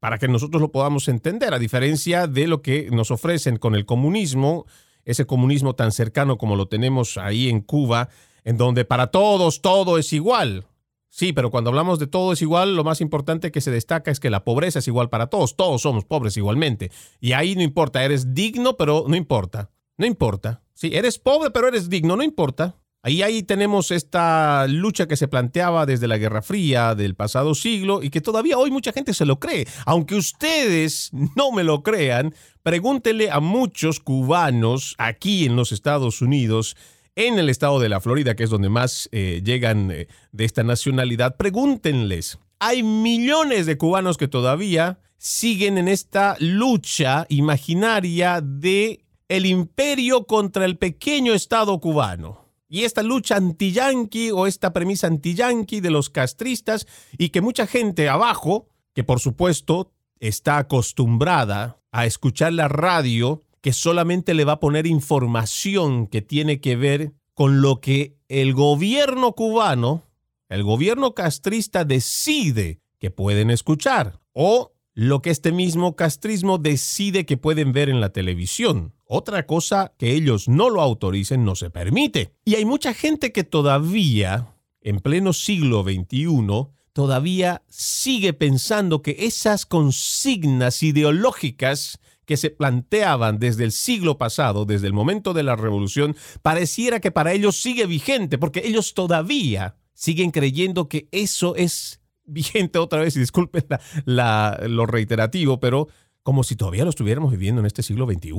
para 0.01 0.19
que 0.19 0.29
nosotros 0.29 0.61
lo 0.61 0.73
podamos 0.73 1.07
entender, 1.09 1.55
a 1.55 1.61
diferencia 1.61 2.27
de 2.27 2.49
lo 2.49 2.61
que 2.61 2.91
nos 2.91 3.11
ofrecen 3.13 3.57
con 3.57 3.77
el 3.77 3.87
comunismo, 3.87 4.67
ese 5.05 5.27
comunismo 5.27 5.75
tan 5.77 5.93
cercano 5.93 6.37
como 6.39 6.57
lo 6.57 6.67
tenemos 6.67 7.17
ahí 7.17 7.49
en 7.49 7.61
Cuba, 7.61 8.09
en 8.45 8.57
donde 8.57 8.85
para 8.85 9.07
todos 9.13 9.63
todo 9.63 9.97
es 9.99 10.13
igual. 10.13 10.67
Sí, 11.15 11.35
pero 11.35 11.51
cuando 11.51 11.69
hablamos 11.69 11.99
de 11.99 12.07
todo 12.07 12.33
es 12.33 12.41
igual, 12.41 12.75
lo 12.75 12.85
más 12.85 13.03
importante 13.03 13.53
que 13.53 13.61
se 13.61 13.71
destaca 13.71 14.11
es 14.11 14.19
que 14.19 14.31
la 14.31 14.45
pobreza 14.45 14.79
es 14.79 14.89
igual 14.89 15.11
para 15.11 15.27
todos. 15.27 15.57
Todos 15.57 15.83
somos 15.83 16.07
pobres 16.07 16.39
igualmente. 16.39 16.91
Y 17.21 17.33
ahí 17.33 17.55
no 17.55 17.61
importa, 17.61 18.03
eres 18.03 18.33
digno, 18.33 18.79
pero 18.79 19.05
no 19.07 19.15
importa. 19.15 19.71
No 19.99 20.07
importa. 20.07 20.63
Sí, 20.73 20.91
eres 20.95 21.19
pobre, 21.19 21.51
pero 21.51 21.69
eres 21.69 21.91
digno, 21.91 22.17
no 22.17 22.23
importa. 22.23 22.79
Ahí, 23.03 23.21
ahí 23.21 23.43
tenemos 23.43 23.91
esta 23.91 24.67
lucha 24.69 25.07
que 25.07 25.19
se 25.19 25.29
planteaba 25.29 25.85
desde 25.85 26.09
la 26.09 26.17
Guerra 26.17 26.41
Fría 26.41 26.95
del 26.95 27.15
pasado 27.15 27.55
siglo 27.55 28.03
y 28.03 28.09
que 28.09 28.23
todavía 28.23 28.57
hoy 28.57 28.71
mucha 28.71 28.93
gente 28.93 29.13
se 29.13 29.27
lo 29.27 29.39
cree. 29.39 29.67
Aunque 29.85 30.15
ustedes 30.15 31.11
no 31.37 31.53
me 31.53 31.63
lo 31.63 31.83
crean, 31.83 32.35
pregúntenle 32.63 33.31
a 33.31 33.41
muchos 33.41 34.01
cubanos 34.01 34.95
aquí 34.97 35.45
en 35.45 35.57
los 35.57 35.73
Estados 35.73 36.23
Unidos, 36.23 36.75
en 37.17 37.39
el 37.39 37.49
estado 37.49 37.79
de 37.81 37.89
la 37.89 38.01
Florida, 38.01 38.35
que 38.35 38.45
es 38.45 38.51
donde 38.51 38.69
más 38.69 39.09
eh, 39.13 39.43
llegan 39.45 39.91
eh, 39.91 40.09
de 40.33 40.45
esta 40.45 40.63
nacionalidad, 40.63 41.37
pregúntenles. 41.37 42.39
Hay 42.59 42.83
millones 42.83 43.67
de 43.67 43.77
cubanos 43.77 44.17
que 44.17 44.29
todavía 44.29 45.01
siguen 45.19 45.79
en 45.79 45.89
esta 45.89 46.37
lucha 46.39 47.27
imaginaria 47.29 48.41
de 48.41 49.05
el 49.29 49.47
imperio 49.47 50.27
contra 50.27 50.65
el 50.65 50.79
pequeño 50.79 51.33
estado 51.33 51.81
cubano 51.81 52.43
y 52.69 52.85
esta 52.85 53.03
lucha 53.03 53.37
anti-yanqui 53.37 54.31
o 54.31 54.47
esta 54.47 54.73
premisa 54.73 55.07
anti-yanqui 55.07 55.81
de 55.81 55.91
los 55.91 56.09
castristas 56.09 56.87
y 57.19 57.29
que 57.29 57.43
mucha 57.43 57.67
gente 57.67 58.09
abajo, 58.09 58.67
que 58.95 59.05
por 59.05 59.21
supuesto 59.21 59.93
está 60.21 60.57
acostumbrada 60.57 61.81
a 61.91 62.07
escuchar 62.07 62.55
la 62.55 62.69
radio, 62.69 63.43
que 63.63 63.73
solamente 63.73 64.35
le 64.35 64.45
va 64.45 64.55
a 64.55 64.61
poner 64.61 64.87
información 64.87 66.09
que 66.09 66.21
tiene 66.21 66.61
que 66.61 66.77
ver 66.77 67.13
con 67.33 67.63
lo 67.63 67.81
que 67.81 68.19
el 68.29 68.53
gobierno 68.53 69.33
cubano, 69.33 70.03
el 70.49 70.65
gobierno 70.65 71.15
castrista 71.15 71.85
decide 71.85 72.81
que 72.99 73.11
pueden 73.11 73.51
escuchar 73.51 74.21
o 74.33 74.73
lo 74.95 75.23
que 75.23 75.31
este 75.31 75.53
mismo 75.53 75.97
castrismo 75.97 76.59
decide 76.59 77.25
que 77.25 77.39
pueden 77.39 77.73
ver 77.73 77.89
en 77.89 78.01
la 78.01 78.11
televisión. 78.11 78.95
Otra 79.07 79.47
cosa 79.47 79.95
que 79.97 80.13
ellos 80.13 80.49
no 80.49 80.69
lo 80.69 80.83
autoricen 80.83 81.45
no 81.45 81.55
se 81.55 81.71
permite. 81.71 82.35
Y 82.45 82.57
hay 82.57 82.65
mucha 82.65 82.93
gente 82.93 83.33
que 83.33 83.45
todavía, 83.45 84.55
en 84.83 85.01
pleno 85.01 85.33
siglo 85.33 85.83
XXI, 85.85 86.67
todavía 86.93 87.63
sigue 87.69 88.33
pensando 88.33 89.03
que 89.03 89.17
esas 89.21 89.65
consignas 89.67 90.83
ideológicas 90.83 92.01
que 92.25 92.37
se 92.37 92.51
planteaban 92.51 93.39
desde 93.39 93.65
el 93.65 93.73
siglo 93.73 94.19
pasado, 94.19 94.65
desde 94.65 94.87
el 94.87 94.93
momento 94.93 95.35
de 95.35 95.43
la 95.43 95.57
revolución, 95.57 96.17
pareciera 96.43 97.01
que 97.01 97.11
para 97.11 97.33
ellos 97.33 97.61
sigue 97.61 97.87
vigente, 97.87 98.39
porque 98.39 98.63
ellos 98.65 98.95
todavía 98.95 99.77
siguen 99.95 100.31
creyendo 100.31 100.89
que 100.89 101.09
eso 101.13 101.57
es 101.57 102.01
vigente 102.25 102.79
otra 102.79 103.01
vez, 103.01 103.17
y 103.17 103.21
disculpen 103.21 103.65
lo 104.05 104.87
reiterativo, 104.87 105.61
pero 105.61 105.89
como 106.23 106.45
si 106.45 106.57
todavía 106.57 106.85
lo 106.85 106.91
estuviéramos 106.91 107.33
viviendo 107.33 107.61
en 107.61 107.67
este 107.67 107.83
siglo 107.83 108.07
XXI. 108.07 108.33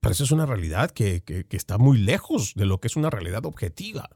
Pero 0.00 0.12
eso 0.12 0.24
es 0.24 0.32
una 0.32 0.46
realidad 0.46 0.90
que, 0.90 1.22
está 1.50 1.78
muy 1.78 1.98
lejos 1.98 2.52
de 2.54 2.66
lo 2.66 2.78
que 2.78 2.88
es 2.88 2.96
una 2.96 3.10
realidad 3.10 3.46
objetiva. 3.46 4.10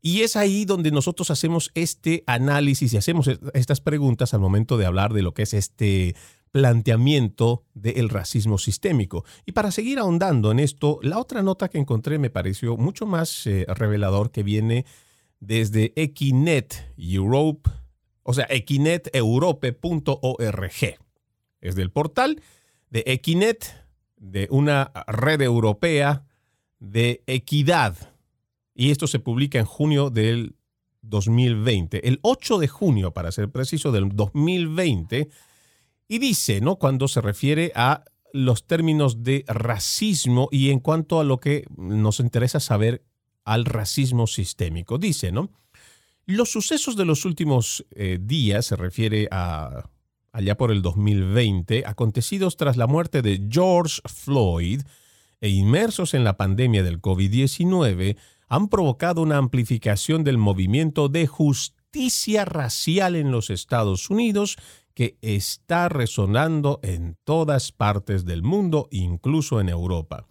Y 0.00 0.22
es 0.22 0.36
ahí 0.36 0.64
donde 0.64 0.90
nosotros 0.90 1.30
hacemos 1.30 1.70
este 1.74 2.24
análisis 2.26 2.92
y 2.92 2.96
hacemos 2.96 3.28
estas 3.52 3.80
preguntas 3.80 4.32
al 4.32 4.40
momento 4.40 4.78
de 4.78 4.86
hablar 4.86 5.12
de 5.12 5.22
lo 5.22 5.34
que 5.34 5.42
es 5.42 5.54
este 5.54 6.14
planteamiento 6.50 7.64
del 7.74 8.08
racismo 8.08 8.58
sistémico. 8.58 9.24
Y 9.46 9.52
para 9.52 9.70
seguir 9.70 9.98
ahondando 9.98 10.50
en 10.50 10.58
esto, 10.58 10.98
la 11.02 11.18
otra 11.18 11.42
nota 11.42 11.68
que 11.68 11.78
encontré 11.78 12.18
me 12.18 12.30
pareció 12.30 12.76
mucho 12.76 13.06
más 13.06 13.46
eh, 13.46 13.66
revelador 13.68 14.30
que 14.30 14.42
viene 14.42 14.84
desde 15.40 15.92
Equinet 15.96 16.92
Europe, 16.96 17.70
o 18.22 18.34
sea, 18.34 18.46
equineteurope.org. 18.50 20.98
Es 21.60 21.74
del 21.74 21.90
portal 21.90 22.40
de 22.90 23.02
Equinet 23.06 23.84
de 24.16 24.48
una 24.50 24.92
red 25.06 25.40
europea 25.42 26.24
de 26.78 27.22
equidad. 27.26 27.96
Y 28.74 28.90
esto 28.90 29.06
se 29.06 29.18
publica 29.18 29.58
en 29.58 29.64
junio 29.64 30.10
del 30.10 30.54
2020, 31.02 32.06
el 32.06 32.18
8 32.22 32.58
de 32.58 32.68
junio, 32.68 33.12
para 33.12 33.32
ser 33.32 33.50
preciso, 33.50 33.92
del 33.92 34.14
2020. 34.14 35.28
Y 36.08 36.18
dice, 36.18 36.60
¿no? 36.60 36.76
Cuando 36.76 37.06
se 37.06 37.20
refiere 37.20 37.70
a 37.74 38.04
los 38.32 38.66
términos 38.66 39.22
de 39.22 39.44
racismo 39.46 40.48
y 40.50 40.70
en 40.70 40.80
cuanto 40.80 41.20
a 41.20 41.24
lo 41.24 41.38
que 41.38 41.64
nos 41.76 42.20
interesa 42.20 42.60
saber 42.60 43.04
al 43.44 43.64
racismo 43.64 44.26
sistémico. 44.26 44.98
Dice, 44.98 45.32
¿no? 45.32 45.50
Los 46.26 46.50
sucesos 46.50 46.96
de 46.96 47.04
los 47.04 47.24
últimos 47.24 47.86
eh, 47.90 48.18
días 48.20 48.66
se 48.66 48.76
refiere 48.76 49.28
a 49.30 49.88
allá 50.32 50.56
por 50.56 50.70
el 50.70 50.82
2020, 50.82 51.84
acontecidos 51.86 52.56
tras 52.56 52.76
la 52.76 52.86
muerte 52.86 53.22
de 53.22 53.48
George 53.50 54.00
Floyd 54.04 54.82
e 55.40 55.48
inmersos 55.48 56.14
en 56.14 56.22
la 56.22 56.36
pandemia 56.36 56.82
del 56.82 57.00
COVID-19, 57.00 58.16
han 58.48 58.68
provocado 58.68 59.22
una 59.22 59.36
amplificación 59.36 60.24
del 60.24 60.38
movimiento 60.38 61.08
de 61.08 61.26
justicia 61.26 62.44
racial 62.44 63.16
en 63.16 63.30
los 63.30 63.50
Estados 63.50 64.10
Unidos 64.10 64.56
que 64.98 65.16
está 65.22 65.88
resonando 65.88 66.80
en 66.82 67.16
todas 67.22 67.70
partes 67.70 68.24
del 68.24 68.42
mundo, 68.42 68.88
incluso 68.90 69.60
en 69.60 69.68
Europa. 69.68 70.26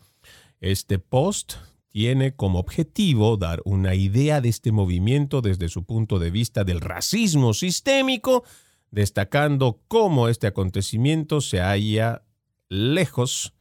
Este 0.60 1.00
post 1.00 1.54
tiene 1.88 2.36
como 2.36 2.60
objetivo 2.60 3.38
dar 3.38 3.62
una 3.64 3.96
idea 3.96 4.42
de 4.42 4.50
este 4.50 4.74
movimiento 4.74 5.40
desde 5.40 5.70
su 5.70 5.86
punto 5.86 6.20
de 6.20 6.32
vista 6.32 6.66
del 6.66 6.82
racismo 6.82 7.54
sistémico, 7.54 8.44
destacando 8.92 9.80
cómo 9.88 10.28
este 10.28 10.48
acontecimiento 10.48 11.40
se 11.40 11.62
halla 11.62 12.24
lejos 12.68 13.54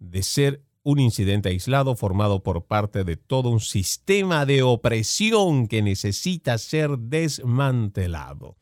de 0.00 0.22
ser 0.22 0.66
un 0.82 1.00
incidente 1.00 1.48
aislado 1.48 1.96
formado 1.96 2.42
por 2.42 2.66
parte 2.66 3.04
de 3.04 3.16
todo 3.16 3.48
un 3.48 3.60
sistema 3.60 4.44
de 4.44 4.62
opresión 4.62 5.66
que 5.66 5.80
necesita 5.80 6.58
ser 6.58 6.98
desmantelado. 6.98 8.58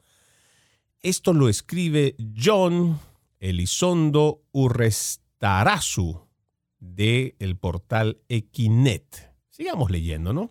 Esto 1.02 1.32
lo 1.32 1.48
escribe 1.48 2.14
John 2.36 3.00
Elizondo 3.38 4.42
Urrestarazu 4.52 6.28
de 6.78 7.36
el 7.38 7.56
portal 7.56 8.20
Equinet. 8.28 9.32
Sigamos 9.48 9.90
leyendo, 9.90 10.34
¿no? 10.34 10.50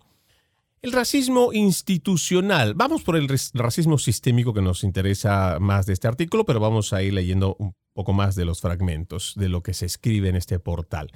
El 0.81 0.91
racismo 0.91 1.53
institucional. 1.53 2.73
Vamos 2.73 3.03
por 3.03 3.15
el 3.15 3.27
racismo 3.53 3.99
sistémico 3.99 4.51
que 4.51 4.63
nos 4.63 4.83
interesa 4.83 5.59
más 5.59 5.85
de 5.85 5.93
este 5.93 6.07
artículo, 6.07 6.45
pero 6.47 6.59
vamos 6.59 6.93
a 6.93 7.03
ir 7.03 7.13
leyendo 7.13 7.55
un 7.59 7.75
poco 7.93 8.13
más 8.13 8.33
de 8.33 8.45
los 8.45 8.59
fragmentos 8.59 9.33
de 9.35 9.49
lo 9.49 9.61
que 9.61 9.75
se 9.75 9.85
escribe 9.85 10.29
en 10.29 10.35
este 10.35 10.57
portal. 10.57 11.11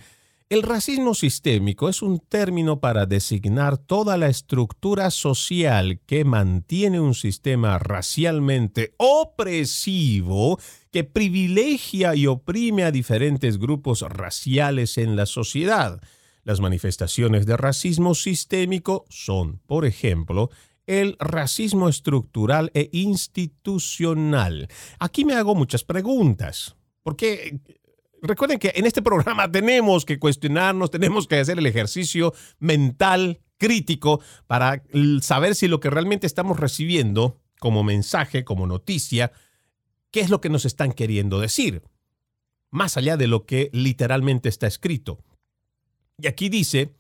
El 0.50 0.62
racismo 0.62 1.16
sistémico 1.16 1.90
es 1.90 2.02
un 2.02 2.20
término 2.20 2.80
para 2.80 3.06
designar 3.06 3.78
toda 3.78 4.18
la 4.18 4.28
estructura 4.28 5.10
social 5.10 6.00
que 6.06 6.26
mantiene 6.26 7.00
un 7.00 7.16
sistema 7.16 7.80
racialmente 7.80 8.94
opresivo 8.98 10.60
que 10.92 11.04
privilegia 11.04 12.14
y 12.16 12.28
oprime 12.28 12.84
a 12.84 12.92
diferentes 12.92 13.58
grupos 13.58 14.02
raciales 14.02 14.98
en 14.98 15.16
la 15.16 15.26
sociedad. 15.26 16.02
Las 16.44 16.60
manifestaciones 16.60 17.46
de 17.46 17.58
racismo 17.58 18.14
sistémico 18.14 19.06
son, 19.10 19.60
por 19.66 19.86
ejemplo, 19.86 20.50
el 20.86 21.16
racismo 21.20 21.88
estructural 21.88 22.70
e 22.74 22.90
institucional. 22.92 24.68
Aquí 25.00 25.24
me 25.24 25.34
hago 25.34 25.56
muchas 25.56 25.86
preguntas, 25.86 26.76
porque 27.02 27.60
recuerden 28.28 28.60
que 28.60 28.74
en 28.76 28.86
este 28.86 29.02
programa 29.02 29.52
tenemos 29.52 30.06
que 30.06 30.18
cuestionarnos, 30.18 30.90
tenemos 30.90 31.28
que 31.28 31.40
hacer 31.40 31.60
el 31.60 31.66
ejercicio 31.66 32.34
mental 32.60 33.42
crítico 33.58 34.22
para 34.48 34.84
saber 35.22 35.56
si 35.56 35.68
lo 35.68 35.80
que 35.80 35.90
realmente 35.90 36.28
estamos 36.28 36.60
recibiendo 36.60 37.40
como 37.60 37.84
mensaje, 37.84 38.44
como 38.44 38.68
noticia, 38.68 39.32
qué 40.12 40.22
es 40.22 40.30
lo 40.30 40.42
que 40.42 40.50
nos 40.50 40.66
están 40.66 40.92
queriendo 40.92 41.40
decir, 41.40 41.84
más 42.72 42.98
allá 42.98 43.18
de 43.18 43.28
lo 43.28 43.46
que 43.46 43.70
literalmente 43.74 44.50
está 44.50 44.68
escrito. 44.68 45.24
Y 46.18 46.28
aquí 46.28 46.50
dice, 46.50 46.94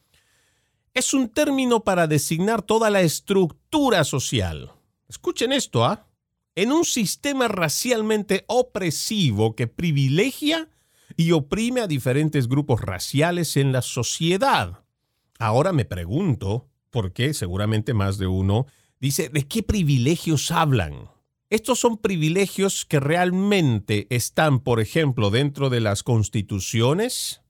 es 0.93 1.13
un 1.13 1.29
término 1.29 1.83
para 1.83 2.07
designar 2.07 2.61
toda 2.61 2.89
la 2.89 3.01
estructura 3.01 4.03
social. 4.03 4.71
Escuchen 5.07 5.51
esto, 5.51 5.83
¿ah? 5.83 6.07
En 6.55 6.71
un 6.71 6.85
sistema 6.85 7.47
racialmente 7.47 8.45
opresivo 8.47 9.55
que 9.55 9.67
privilegia 9.67 10.69
y 11.17 11.31
oprime 11.31 11.81
a 11.81 11.87
diferentes 11.87 12.47
grupos 12.47 12.81
raciales 12.81 13.57
en 13.57 13.71
la 13.71 13.81
sociedad. 13.81 14.83
Ahora 15.39 15.73
me 15.73 15.85
pregunto, 15.85 16.69
por 16.89 17.13
qué 17.13 17.33
seguramente 17.33 17.93
más 17.93 18.17
de 18.17 18.27
uno 18.27 18.65
dice, 18.99 19.29
¿de 19.29 19.47
qué 19.47 19.63
privilegios 19.63 20.51
hablan? 20.51 21.09
Estos 21.49 21.79
son 21.79 21.97
privilegios 21.97 22.85
que 22.85 22.99
realmente 22.99 24.07
están, 24.09 24.59
por 24.59 24.79
ejemplo, 24.79 25.29
dentro 25.29 25.69
de 25.69 25.81
las 25.81 26.03
constituciones, 26.03 27.43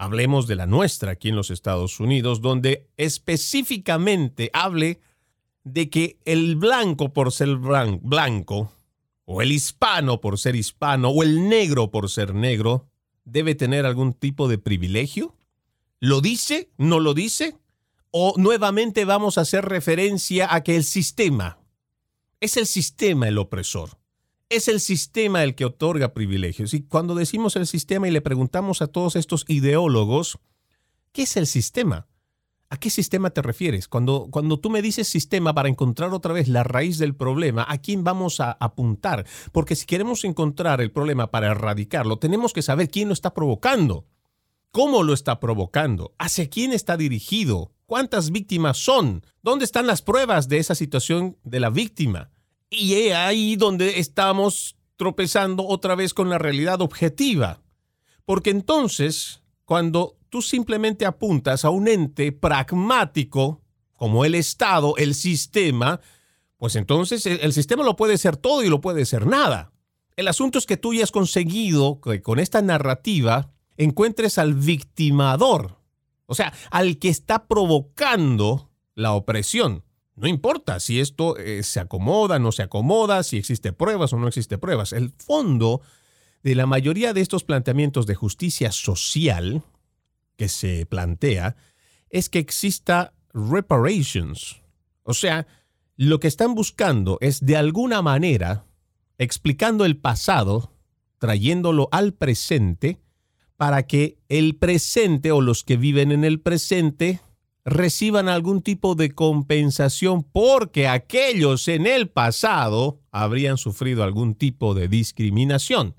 Hablemos 0.00 0.46
de 0.46 0.54
la 0.54 0.66
nuestra 0.66 1.10
aquí 1.10 1.28
en 1.28 1.34
los 1.34 1.50
Estados 1.50 1.98
Unidos, 1.98 2.40
donde 2.40 2.88
específicamente 2.96 4.48
hable 4.52 5.00
de 5.64 5.90
que 5.90 6.20
el 6.24 6.54
blanco 6.54 7.12
por 7.12 7.32
ser 7.32 7.56
blanco, 7.56 8.72
o 9.24 9.42
el 9.42 9.50
hispano 9.50 10.20
por 10.20 10.38
ser 10.38 10.54
hispano, 10.54 11.08
o 11.08 11.24
el 11.24 11.48
negro 11.48 11.90
por 11.90 12.08
ser 12.08 12.32
negro, 12.32 12.86
debe 13.30 13.54
tener 13.54 13.86
algún 13.86 14.12
tipo 14.12 14.48
de 14.48 14.58
privilegio? 14.58 15.36
¿Lo 16.00 16.20
dice? 16.20 16.70
¿No 16.76 17.00
lo 17.00 17.14
dice? 17.14 17.56
o 18.10 18.34
nuevamente 18.36 19.04
vamos 19.04 19.38
a 19.38 19.42
hacer 19.42 19.64
referencia 19.64 20.52
a 20.54 20.62
que 20.62 20.76
el 20.76 20.84
sistema, 20.84 21.58
es 22.40 22.56
el 22.56 22.66
sistema 22.66 23.28
el 23.28 23.38
opresor. 23.38 23.98
Es 24.50 24.66
el 24.68 24.80
sistema 24.80 25.44
el 25.44 25.54
que 25.54 25.66
otorga 25.66 26.14
privilegios. 26.14 26.72
Y 26.72 26.80
cuando 26.80 27.14
decimos 27.14 27.56
el 27.56 27.66
sistema 27.66 28.08
y 28.08 28.10
le 28.10 28.22
preguntamos 28.22 28.80
a 28.80 28.86
todos 28.86 29.14
estos 29.14 29.44
ideólogos, 29.46 30.38
¿qué 31.12 31.22
es 31.22 31.36
el 31.36 31.46
sistema? 31.46 32.06
¿A 32.70 32.76
qué 32.76 32.90
sistema 32.90 33.30
te 33.30 33.40
refieres? 33.40 33.88
Cuando, 33.88 34.28
cuando 34.30 34.60
tú 34.60 34.68
me 34.68 34.82
dices 34.82 35.08
sistema 35.08 35.54
para 35.54 35.70
encontrar 35.70 36.12
otra 36.12 36.34
vez 36.34 36.48
la 36.48 36.64
raíz 36.64 36.98
del 36.98 37.14
problema, 37.14 37.64
¿a 37.66 37.78
quién 37.78 38.04
vamos 38.04 38.40
a 38.40 38.52
apuntar? 38.60 39.24
Porque 39.52 39.74
si 39.74 39.86
queremos 39.86 40.24
encontrar 40.24 40.82
el 40.82 40.92
problema 40.92 41.30
para 41.30 41.48
erradicarlo, 41.48 42.18
tenemos 42.18 42.52
que 42.52 42.60
saber 42.60 42.90
quién 42.90 43.08
lo 43.08 43.14
está 43.14 43.32
provocando, 43.32 44.06
cómo 44.70 45.02
lo 45.02 45.14
está 45.14 45.40
provocando, 45.40 46.12
hacia 46.18 46.50
quién 46.50 46.74
está 46.74 46.98
dirigido, 46.98 47.72
cuántas 47.86 48.32
víctimas 48.32 48.76
son, 48.76 49.24
dónde 49.40 49.64
están 49.64 49.86
las 49.86 50.02
pruebas 50.02 50.48
de 50.48 50.58
esa 50.58 50.74
situación 50.74 51.38
de 51.44 51.60
la 51.60 51.70
víctima. 51.70 52.30
Y 52.68 52.94
es 52.94 53.14
ahí 53.14 53.56
donde 53.56 53.98
estamos 53.98 54.76
tropezando 54.96 55.66
otra 55.66 55.94
vez 55.94 56.12
con 56.12 56.28
la 56.28 56.36
realidad 56.36 56.82
objetiva. 56.82 57.62
Porque 58.26 58.50
entonces, 58.50 59.42
cuando 59.64 60.17
tú 60.28 60.42
simplemente 60.42 61.06
apuntas 61.06 61.64
a 61.64 61.70
un 61.70 61.88
ente 61.88 62.32
pragmático, 62.32 63.62
como 63.94 64.24
el 64.24 64.34
Estado, 64.34 64.94
el 64.96 65.14
sistema, 65.14 66.00
pues 66.56 66.76
entonces 66.76 67.26
el 67.26 67.52
sistema 67.52 67.84
lo 67.84 67.96
puede 67.96 68.18
ser 68.18 68.36
todo 68.36 68.62
y 68.62 68.68
lo 68.68 68.80
puede 68.80 69.04
ser 69.06 69.26
nada. 69.26 69.72
El 70.16 70.28
asunto 70.28 70.58
es 70.58 70.66
que 70.66 70.76
tú 70.76 70.94
ya 70.94 71.04
has 71.04 71.12
conseguido 71.12 72.00
que 72.00 72.22
con 72.22 72.40
esta 72.40 72.60
narrativa 72.62 73.52
encuentres 73.76 74.38
al 74.38 74.54
victimador, 74.54 75.78
o 76.26 76.34
sea, 76.34 76.52
al 76.70 76.98
que 76.98 77.08
está 77.08 77.46
provocando 77.46 78.70
la 78.94 79.12
opresión. 79.12 79.84
No 80.16 80.26
importa 80.26 80.80
si 80.80 80.98
esto 80.98 81.36
eh, 81.36 81.62
se 81.62 81.78
acomoda, 81.78 82.40
no 82.40 82.50
se 82.50 82.64
acomoda, 82.64 83.22
si 83.22 83.36
existe 83.36 83.72
pruebas 83.72 84.12
o 84.12 84.18
no 84.18 84.26
existe 84.26 84.58
pruebas. 84.58 84.92
El 84.92 85.10
fondo 85.10 85.80
de 86.42 86.56
la 86.56 86.66
mayoría 86.66 87.12
de 87.12 87.20
estos 87.20 87.44
planteamientos 87.44 88.06
de 88.06 88.16
justicia 88.16 88.72
social 88.72 89.62
que 90.38 90.48
se 90.48 90.86
plantea 90.86 91.56
es 92.08 92.30
que 92.30 92.38
exista 92.38 93.12
reparations. 93.34 94.62
O 95.02 95.12
sea, 95.12 95.46
lo 95.96 96.20
que 96.20 96.28
están 96.28 96.54
buscando 96.54 97.18
es 97.20 97.44
de 97.44 97.56
alguna 97.56 98.00
manera, 98.00 98.64
explicando 99.18 99.84
el 99.84 99.98
pasado, 99.98 100.72
trayéndolo 101.18 101.88
al 101.90 102.14
presente, 102.14 102.98
para 103.56 103.82
que 103.86 104.18
el 104.28 104.56
presente 104.56 105.32
o 105.32 105.40
los 105.40 105.64
que 105.64 105.76
viven 105.76 106.12
en 106.12 106.24
el 106.24 106.40
presente 106.40 107.20
reciban 107.64 108.28
algún 108.28 108.62
tipo 108.62 108.94
de 108.94 109.10
compensación 109.10 110.22
porque 110.22 110.86
aquellos 110.86 111.66
en 111.66 111.86
el 111.86 112.08
pasado 112.08 113.00
habrían 113.10 113.58
sufrido 113.58 114.04
algún 114.04 114.36
tipo 114.36 114.74
de 114.74 114.86
discriminación. 114.86 115.96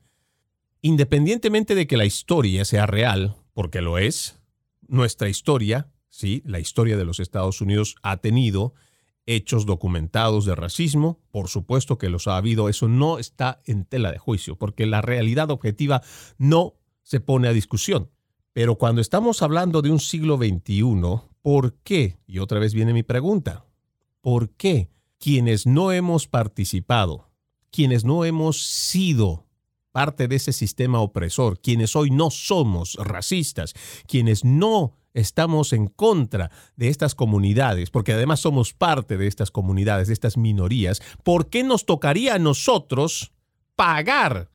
Independientemente 0.82 1.76
de 1.76 1.86
que 1.86 1.98
la 1.98 2.06
historia 2.06 2.64
sea 2.64 2.86
real, 2.86 3.36
porque 3.60 3.82
lo 3.82 3.98
es, 3.98 4.40
nuestra 4.88 5.28
historia, 5.28 5.92
sí, 6.08 6.42
la 6.46 6.62
historia 6.62 6.96
de 6.96 7.04
los 7.04 7.20
Estados 7.20 7.60
Unidos 7.60 7.98
ha 8.04 8.16
tenido 8.16 8.74
hechos 9.26 9.66
documentados 9.66 10.46
de 10.46 10.56
racismo, 10.56 11.20
por 11.30 11.50
supuesto 11.50 11.98
que 11.98 12.08
los 12.08 12.30
ha 12.30 12.38
habido, 12.38 12.70
eso 12.70 12.88
no 12.88 13.20
está 13.20 13.62
en 13.66 13.84
tela 13.84 14.14
de 14.14 14.18
juicio, 14.18 14.56
porque 14.56 14.86
la 14.86 15.02
realidad 15.02 15.52
objetiva 15.52 16.02
no 16.38 16.76
se 17.02 17.20
pone 17.20 17.50
a 17.50 17.52
discusión. 17.52 18.10
Pero 18.54 18.78
cuando 18.78 19.02
estamos 19.02 19.42
hablando 19.42 19.82
de 19.82 19.92
un 19.92 20.00
siglo 20.00 20.38
XXI, 20.38 20.94
¿por 21.42 21.74
qué? 21.84 22.18
Y 22.28 22.40
otra 22.40 22.60
vez 22.60 22.74
viene 22.74 22.94
mi 22.94 23.04
pregunta. 23.04 23.66
¿Por 24.22 24.52
qué 24.52 24.90
quienes 25.18 25.68
no 25.68 25.92
hemos 25.92 26.30
participado, 26.30 27.28
quienes 27.72 28.06
no 28.06 28.24
hemos 28.24 28.64
sido 28.64 29.49
parte 29.92 30.28
de 30.28 30.36
ese 30.36 30.54
sistema 30.54 31.00
opresor, 31.00 31.60
quienes 31.60 31.96
hoy 31.96 32.12
no 32.12 32.30
somos 32.32 32.96
racistas, 32.96 33.74
quienes 34.08 34.46
no 34.46 34.94
estamos 35.14 35.74
en 35.74 35.88
contra 35.88 36.52
de 36.76 36.90
estas 36.90 37.16
comunidades, 37.16 37.90
porque 37.90 38.14
además 38.14 38.40
somos 38.40 38.74
parte 38.74 39.18
de 39.18 39.28
estas 39.28 39.52
comunidades, 39.52 40.08
de 40.08 40.14
estas 40.14 40.38
minorías, 40.38 41.02
¿por 41.24 41.50
qué 41.50 41.64
nos 41.64 41.86
tocaría 41.86 42.36
a 42.36 42.40
nosotros 42.40 43.32
pagar 43.76 44.52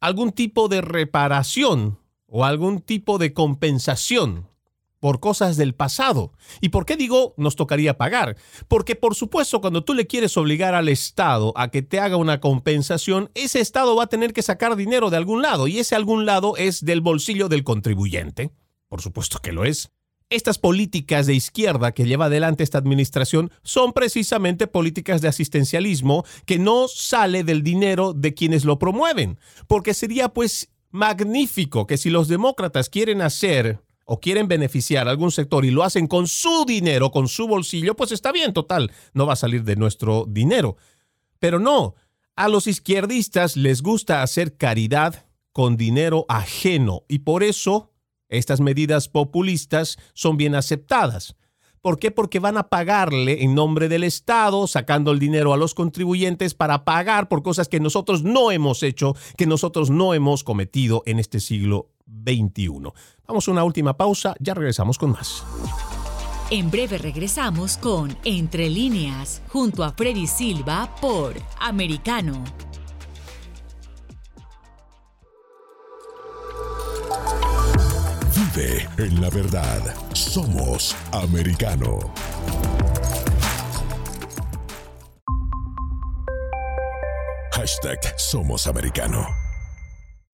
algún 0.00 0.32
tipo 0.32 0.68
de 0.68 0.80
reparación 0.80 1.98
o 2.26 2.44
algún 2.44 2.80
tipo 2.80 3.18
de 3.18 3.32
compensación 3.32 4.48
por 5.06 5.20
cosas 5.20 5.56
del 5.56 5.72
pasado. 5.72 6.32
¿Y 6.60 6.70
por 6.70 6.84
qué 6.84 6.96
digo 6.96 7.32
nos 7.36 7.54
tocaría 7.54 7.96
pagar? 7.96 8.36
Porque 8.66 8.96
por 8.96 9.14
supuesto 9.14 9.60
cuando 9.60 9.84
tú 9.84 9.94
le 9.94 10.08
quieres 10.08 10.36
obligar 10.36 10.74
al 10.74 10.88
Estado 10.88 11.52
a 11.54 11.68
que 11.68 11.80
te 11.80 12.00
haga 12.00 12.16
una 12.16 12.40
compensación, 12.40 13.30
ese 13.34 13.60
Estado 13.60 13.94
va 13.94 14.02
a 14.02 14.08
tener 14.08 14.32
que 14.32 14.42
sacar 14.42 14.74
dinero 14.74 15.08
de 15.08 15.16
algún 15.16 15.42
lado 15.42 15.68
y 15.68 15.78
ese 15.78 15.94
algún 15.94 16.26
lado 16.26 16.56
es 16.56 16.84
del 16.84 17.02
bolsillo 17.02 17.48
del 17.48 17.62
contribuyente. 17.62 18.50
Por 18.88 19.00
supuesto 19.00 19.38
que 19.38 19.52
lo 19.52 19.64
es. 19.64 19.92
Estas 20.28 20.58
políticas 20.58 21.28
de 21.28 21.34
izquierda 21.34 21.92
que 21.92 22.04
lleva 22.04 22.24
adelante 22.24 22.64
esta 22.64 22.78
administración 22.78 23.52
son 23.62 23.92
precisamente 23.92 24.66
políticas 24.66 25.20
de 25.20 25.28
asistencialismo 25.28 26.24
que 26.46 26.58
no 26.58 26.88
sale 26.88 27.44
del 27.44 27.62
dinero 27.62 28.12
de 28.12 28.34
quienes 28.34 28.64
lo 28.64 28.80
promueven, 28.80 29.38
porque 29.68 29.94
sería 29.94 30.30
pues 30.30 30.68
magnífico 30.90 31.86
que 31.86 31.96
si 31.96 32.10
los 32.10 32.26
demócratas 32.26 32.88
quieren 32.88 33.22
hacer 33.22 33.85
o 34.06 34.20
quieren 34.20 34.48
beneficiar 34.48 35.06
a 35.06 35.10
algún 35.10 35.32
sector 35.32 35.64
y 35.64 35.70
lo 35.70 35.82
hacen 35.82 36.06
con 36.06 36.28
su 36.28 36.64
dinero, 36.64 37.10
con 37.10 37.28
su 37.28 37.46
bolsillo, 37.46 37.94
pues 37.94 38.12
está 38.12 38.32
bien, 38.32 38.52
total, 38.52 38.92
no 39.12 39.26
va 39.26 39.34
a 39.34 39.36
salir 39.36 39.64
de 39.64 39.76
nuestro 39.76 40.24
dinero. 40.28 40.76
Pero 41.40 41.58
no, 41.58 41.96
a 42.36 42.48
los 42.48 42.66
izquierdistas 42.66 43.56
les 43.56 43.82
gusta 43.82 44.22
hacer 44.22 44.56
caridad 44.56 45.26
con 45.52 45.76
dinero 45.76 46.24
ajeno 46.28 47.02
y 47.08 47.20
por 47.20 47.42
eso 47.42 47.90
estas 48.28 48.60
medidas 48.60 49.08
populistas 49.08 49.98
son 50.14 50.36
bien 50.36 50.54
aceptadas. 50.54 51.36
¿Por 51.80 51.98
qué? 51.98 52.10
Porque 52.10 52.40
van 52.40 52.56
a 52.56 52.68
pagarle 52.68 53.44
en 53.44 53.54
nombre 53.54 53.88
del 53.88 54.02
Estado, 54.02 54.66
sacando 54.66 55.12
el 55.12 55.18
dinero 55.18 55.52
a 55.52 55.56
los 55.56 55.72
contribuyentes 55.72 56.54
para 56.54 56.84
pagar 56.84 57.28
por 57.28 57.42
cosas 57.42 57.68
que 57.68 57.80
nosotros 57.80 58.22
no 58.24 58.50
hemos 58.50 58.82
hecho, 58.82 59.14
que 59.36 59.46
nosotros 59.46 59.90
no 59.90 60.12
hemos 60.12 60.42
cometido 60.42 61.02
en 61.06 61.18
este 61.20 61.38
siglo 61.38 61.90
XXI. 62.06 62.92
Vamos 63.26 63.48
a 63.48 63.50
una 63.50 63.64
última 63.64 63.96
pausa, 63.96 64.34
ya 64.40 64.54
regresamos 64.54 64.98
con 64.98 65.12
más. 65.12 65.44
En 66.50 66.70
breve 66.70 66.98
regresamos 66.98 67.76
con 67.76 68.16
Entre 68.24 68.70
líneas, 68.70 69.42
junto 69.48 69.82
a 69.82 69.92
Freddy 69.92 70.26
Silva 70.26 70.94
por 71.00 71.34
Americano. 71.58 72.44
en 78.98 79.20
la 79.20 79.28
verdad. 79.28 79.82
Somos 80.14 80.96
americano. 81.12 81.98
Hashtag 87.52 87.98
Somos 88.16 88.66
Americano. 88.66 89.45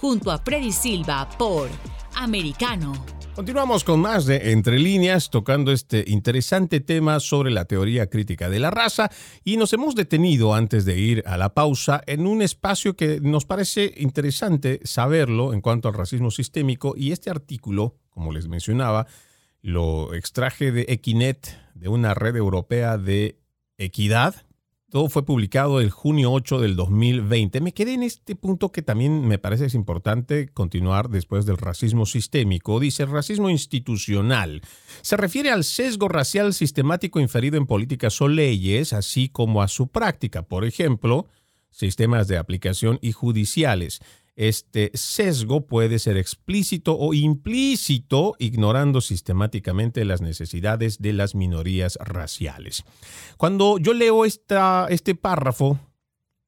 junto 0.00 0.30
a 0.30 0.38
Freddy 0.38 0.72
Silva 0.72 1.28
por 1.38 1.68
Americano. 2.14 2.92
Continuamos 3.36 3.84
con 3.84 4.00
más 4.00 4.24
de 4.24 4.52
Entre 4.52 4.78
líneas, 4.78 5.28
tocando 5.28 5.70
este 5.70 6.04
interesante 6.06 6.80
tema 6.80 7.20
sobre 7.20 7.50
la 7.50 7.66
teoría 7.66 8.06
crítica 8.08 8.48
de 8.48 8.58
la 8.58 8.70
raza 8.70 9.10
y 9.44 9.58
nos 9.58 9.74
hemos 9.74 9.94
detenido 9.94 10.54
antes 10.54 10.86
de 10.86 10.98
ir 10.98 11.22
a 11.26 11.36
la 11.36 11.52
pausa 11.52 12.02
en 12.06 12.26
un 12.26 12.40
espacio 12.40 12.96
que 12.96 13.20
nos 13.20 13.44
parece 13.44 13.92
interesante 13.98 14.80
saberlo 14.84 15.52
en 15.52 15.60
cuanto 15.60 15.88
al 15.88 15.94
racismo 15.94 16.30
sistémico 16.30 16.94
y 16.96 17.12
este 17.12 17.28
artículo, 17.28 17.96
como 18.08 18.32
les 18.32 18.48
mencionaba, 18.48 19.06
lo 19.60 20.14
extraje 20.14 20.72
de 20.72 20.86
Equinet, 20.88 21.58
de 21.74 21.88
una 21.88 22.14
red 22.14 22.36
europea 22.36 22.96
de 22.96 23.38
equidad, 23.76 24.45
todo 24.90 25.08
fue 25.08 25.24
publicado 25.24 25.80
el 25.80 25.90
junio 25.90 26.30
8 26.32 26.60
del 26.60 26.76
2020. 26.76 27.60
Me 27.60 27.74
quedé 27.74 27.94
en 27.94 28.04
este 28.04 28.36
punto 28.36 28.70
que 28.70 28.82
también 28.82 29.26
me 29.26 29.38
parece 29.38 29.66
es 29.66 29.74
importante 29.74 30.48
continuar 30.48 31.08
después 31.08 31.44
del 31.44 31.56
racismo 31.56 32.06
sistémico. 32.06 32.78
Dice 32.78 33.04
racismo 33.04 33.50
institucional. 33.50 34.62
Se 35.02 35.16
refiere 35.16 35.50
al 35.50 35.64
sesgo 35.64 36.08
racial 36.08 36.54
sistemático 36.54 37.18
inferido 37.18 37.56
en 37.56 37.66
políticas 37.66 38.20
o 38.20 38.28
leyes, 38.28 38.92
así 38.92 39.28
como 39.28 39.60
a 39.60 39.68
su 39.68 39.88
práctica. 39.88 40.42
Por 40.42 40.64
ejemplo, 40.64 41.26
sistemas 41.70 42.28
de 42.28 42.38
aplicación 42.38 43.00
y 43.02 43.10
judiciales. 43.10 44.00
Este 44.36 44.90
sesgo 44.92 45.66
puede 45.66 45.98
ser 45.98 46.18
explícito 46.18 46.94
o 46.96 47.14
implícito, 47.14 48.34
ignorando 48.38 49.00
sistemáticamente 49.00 50.04
las 50.04 50.20
necesidades 50.20 50.98
de 50.98 51.14
las 51.14 51.34
minorías 51.34 51.98
raciales. 52.04 52.84
Cuando 53.38 53.78
yo 53.78 53.94
leo 53.94 54.26
este 54.26 55.14
párrafo, 55.14 55.80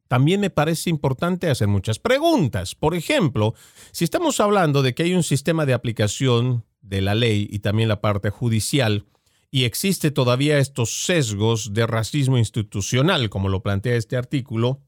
también 0.06 0.40
me 0.40 0.50
parece 0.50 0.90
importante 0.90 1.48
hacer 1.48 1.68
muchas 1.68 1.98
preguntas. 1.98 2.74
Por 2.74 2.94
ejemplo, 2.94 3.54
si 3.90 4.04
estamos 4.04 4.38
hablando 4.40 4.82
de 4.82 4.94
que 4.94 5.04
hay 5.04 5.14
un 5.14 5.22
sistema 5.22 5.64
de 5.64 5.72
aplicación 5.72 6.66
de 6.82 7.00
la 7.00 7.14
ley 7.14 7.48
y 7.50 7.60
también 7.60 7.88
la 7.88 8.02
parte 8.02 8.28
judicial, 8.28 9.06
y 9.50 9.64
existe 9.64 10.10
todavía 10.10 10.58
estos 10.58 11.04
sesgos 11.04 11.72
de 11.72 11.86
racismo 11.86 12.36
institucional, 12.36 13.30
como 13.30 13.48
lo 13.48 13.62
plantea 13.62 13.96
este 13.96 14.18
artículo, 14.18 14.82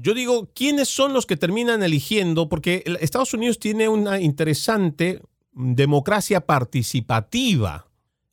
yo 0.00 0.14
digo, 0.14 0.48
¿quiénes 0.54 0.88
son 0.88 1.12
los 1.12 1.26
que 1.26 1.36
terminan 1.36 1.82
eligiendo? 1.82 2.48
Porque 2.48 2.84
Estados 3.00 3.34
Unidos 3.34 3.58
tiene 3.58 3.88
una 3.88 4.20
interesante 4.20 5.20
democracia 5.52 6.46
participativa 6.46 7.88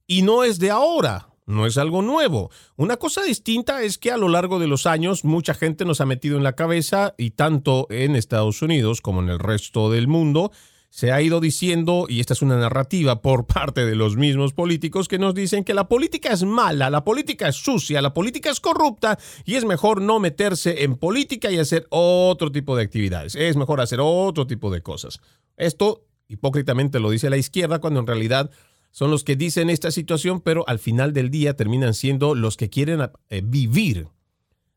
y 0.06 0.22
no 0.22 0.44
es 0.44 0.60
de 0.60 0.70
ahora, 0.70 1.30
no 1.48 1.66
es 1.66 1.80
algo 1.80 2.04
nuevo. 2.04 2.52
Una 2.76 2.98
cosa 2.98 3.24
distinta 3.24 3.82
es 3.82 3.98
que 3.98 4.12
a 4.12 4.18
lo 4.18 4.30
largo 4.30 4.60
de 4.60 4.68
los 4.68 4.86
años 4.86 5.26
mucha 5.26 5.56
gente 5.56 5.86
nos 5.86 6.02
ha 6.02 6.06
metido 6.06 6.38
en 6.38 6.44
la 6.44 6.54
cabeza 6.54 7.16
y 7.18 7.32
tanto 7.32 7.88
en 7.90 8.16
Estados 8.16 8.62
Unidos 8.62 9.02
como 9.02 9.24
en 9.24 9.30
el 9.30 9.40
resto 9.40 9.90
del 9.90 10.08
mundo 10.08 10.52
se 10.96 11.12
ha 11.12 11.22
ido 11.22 11.42
diciendo, 11.42 12.06
y 12.08 12.22
esta 12.22 12.32
es 12.32 12.42
una 12.42 12.56
narrativa 12.56 13.22
por 13.22 13.46
parte 13.54 13.86
de 13.86 13.96
los 13.98 14.16
mismos 14.16 14.54
políticos 14.54 15.10
que 15.10 15.20
nos 15.20 15.36
dicen 15.36 15.66
que 15.66 15.74
la 15.74 15.90
política 15.90 16.32
es 16.32 16.44
mala, 16.44 16.90
la 16.90 17.04
política 17.04 17.50
es 17.50 17.58
sucia, 17.58 18.02
la 18.02 18.14
política 18.14 18.50
es 18.50 18.62
corrupta 18.62 19.20
y 19.44 19.56
es 19.56 19.66
mejor 19.66 20.02
no 20.02 20.22
meterse 20.22 20.86
en 20.86 20.96
política 20.96 21.52
y 21.52 21.58
hacer 21.60 21.86
otro 21.90 22.50
tipo 22.50 22.78
de 22.78 22.84
actividades. 22.84 23.36
Es 23.36 23.58
mejor 23.58 23.82
hacer 23.82 24.00
otro 24.02 24.48
tipo 24.48 24.72
de 24.72 24.82
cosas. 24.84 25.20
Esto 25.58 26.06
hipócritamente 26.30 27.02
lo 27.02 27.10
dice 27.10 27.30
la 27.30 27.36
izquierda 27.36 27.80
cuando 27.80 28.00
en 28.00 28.08
realidad 28.08 28.50
son 28.92 29.12
los 29.12 29.26
que 29.26 29.36
dicen 29.36 29.70
esta 29.70 29.92
situación, 29.92 30.40
pero 30.40 30.64
al 30.66 30.80
final 30.80 31.12
del 31.12 31.30
día 31.30 31.58
terminan 31.58 31.94
siendo 31.94 32.36
los 32.36 32.56
que 32.56 32.70
quieren 32.70 33.02
eh, 33.30 33.42
vivir 33.44 34.08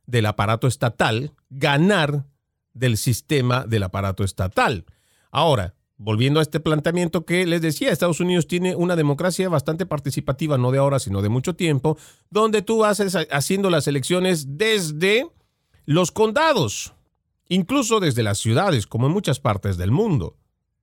del 0.06 0.26
aparato 0.26 0.66
estatal, 0.66 1.30
ganar 1.48 2.24
del 2.74 2.96
sistema 2.96 3.66
del 3.68 3.84
aparato 3.84 4.24
estatal. 4.24 4.84
Ahora, 5.30 5.76
volviendo 5.98 6.38
a 6.38 6.42
este 6.42 6.60
planteamiento 6.60 7.26
que 7.26 7.44
les 7.44 7.60
decía, 7.60 7.90
Estados 7.90 8.20
Unidos 8.20 8.46
tiene 8.46 8.76
una 8.76 8.94
democracia 8.94 9.48
bastante 9.48 9.84
participativa, 9.84 10.56
no 10.56 10.70
de 10.70 10.78
ahora, 10.78 11.00
sino 11.00 11.22
de 11.22 11.28
mucho 11.28 11.54
tiempo, 11.54 11.98
donde 12.30 12.62
tú 12.62 12.78
vas 12.78 13.02
haciendo 13.30 13.68
las 13.68 13.88
elecciones 13.88 14.56
desde 14.56 15.26
los 15.84 16.12
condados, 16.12 16.94
incluso 17.48 17.98
desde 17.98 18.22
las 18.22 18.38
ciudades, 18.38 18.86
como 18.86 19.08
en 19.08 19.12
muchas 19.12 19.40
partes 19.40 19.76
del 19.76 19.90
mundo. 19.90 20.36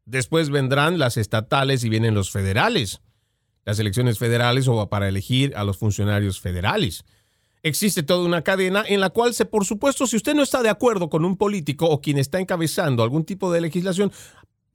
Después 0.04 0.50
vendrán 0.50 1.00
las 1.00 1.18
estatales 1.18 1.84
y 1.84 1.90
vienen 1.90 2.14
los 2.14 2.30
federales, 2.30 3.02
las 3.64 3.80
elecciones 3.80 4.20
federales 4.20 4.68
o 4.68 4.90
para 4.90 5.08
elegir 5.08 5.56
a 5.56 5.64
los 5.64 5.78
funcionarios 5.78 6.42
federales. 6.42 7.06
Existe 7.64 8.04
toda 8.04 8.24
una 8.26 8.44
cadena 8.44 8.84
en 8.88 9.00
la 9.00 9.10
cual, 9.10 9.34
se, 9.34 9.46
por 9.46 9.66
supuesto, 9.66 10.06
si 10.06 10.18
usted 10.18 10.36
no 10.36 10.44
está 10.44 10.62
de 10.62 10.70
acuerdo 10.70 11.10
con 11.10 11.26
un 11.26 11.38
político 11.38 11.88
o 11.88 12.02
quien 12.02 12.20
está 12.20 12.40
encabezando 12.40 13.02
algún 13.02 13.26
tipo 13.26 13.52
de 13.52 13.62
legislación, 13.62 14.12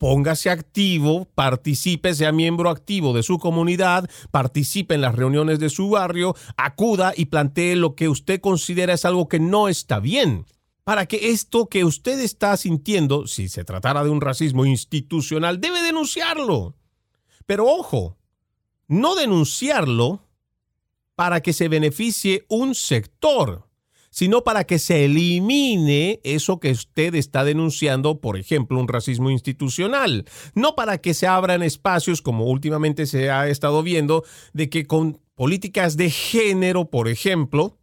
póngase 0.01 0.49
activo, 0.49 1.27
participe, 1.35 2.15
sea 2.15 2.33
miembro 2.33 2.71
activo 2.71 3.13
de 3.13 3.23
su 3.23 3.39
comunidad, 3.39 4.09
participe 4.31 4.95
en 4.95 5.03
las 5.03 5.15
reuniones 5.15 5.59
de 5.59 5.69
su 5.69 5.91
barrio, 5.91 6.35
acuda 6.57 7.13
y 7.15 7.27
plantee 7.27 7.77
lo 7.77 7.95
que 7.95 8.09
usted 8.09 8.41
considera 8.41 8.95
es 8.95 9.05
algo 9.05 9.29
que 9.29 9.39
no 9.39 9.69
está 9.69 10.01
bien. 10.01 10.47
Para 10.85 11.05
que 11.05 11.29
esto 11.33 11.69
que 11.69 11.85
usted 11.85 12.19
está 12.19 12.57
sintiendo, 12.57 13.27
si 13.27 13.51
se 13.51 13.63
tratara 13.63 14.03
de 14.03 14.09
un 14.09 14.23
racismo 14.23 14.65
institucional, 14.65 15.61
debe 15.61 15.83
denunciarlo. 15.83 16.77
Pero 17.45 17.67
ojo, 17.67 18.17
no 18.89 19.15
denunciarlo 19.15 20.27
para 21.15 21.43
que 21.43 21.53
se 21.53 21.69
beneficie 21.69 22.47
un 22.49 22.75
sector 22.75 23.69
sino 24.11 24.43
para 24.43 24.65
que 24.65 24.79
se 24.79 25.05
elimine 25.05 26.21
eso 26.25 26.59
que 26.59 26.73
usted 26.73 27.15
está 27.15 27.45
denunciando, 27.45 28.21
por 28.21 28.37
ejemplo, 28.37 28.79
un 28.79 28.89
racismo 28.89 29.31
institucional, 29.31 30.25
no 30.55 30.75
para 30.75 30.99
que 30.99 31.15
se 31.15 31.27
abran 31.27 31.63
espacios 31.63 32.21
como 32.21 32.47
últimamente 32.47 33.07
se 33.07 33.31
ha 33.31 33.49
estado 33.49 33.83
viendo, 33.83 34.25
de 34.53 34.69
que 34.69 34.87
con 34.87 35.21
políticas 35.35 35.97
de 35.97 36.11
género, 36.11 36.91
por 36.91 37.09
ejemplo, 37.09 37.79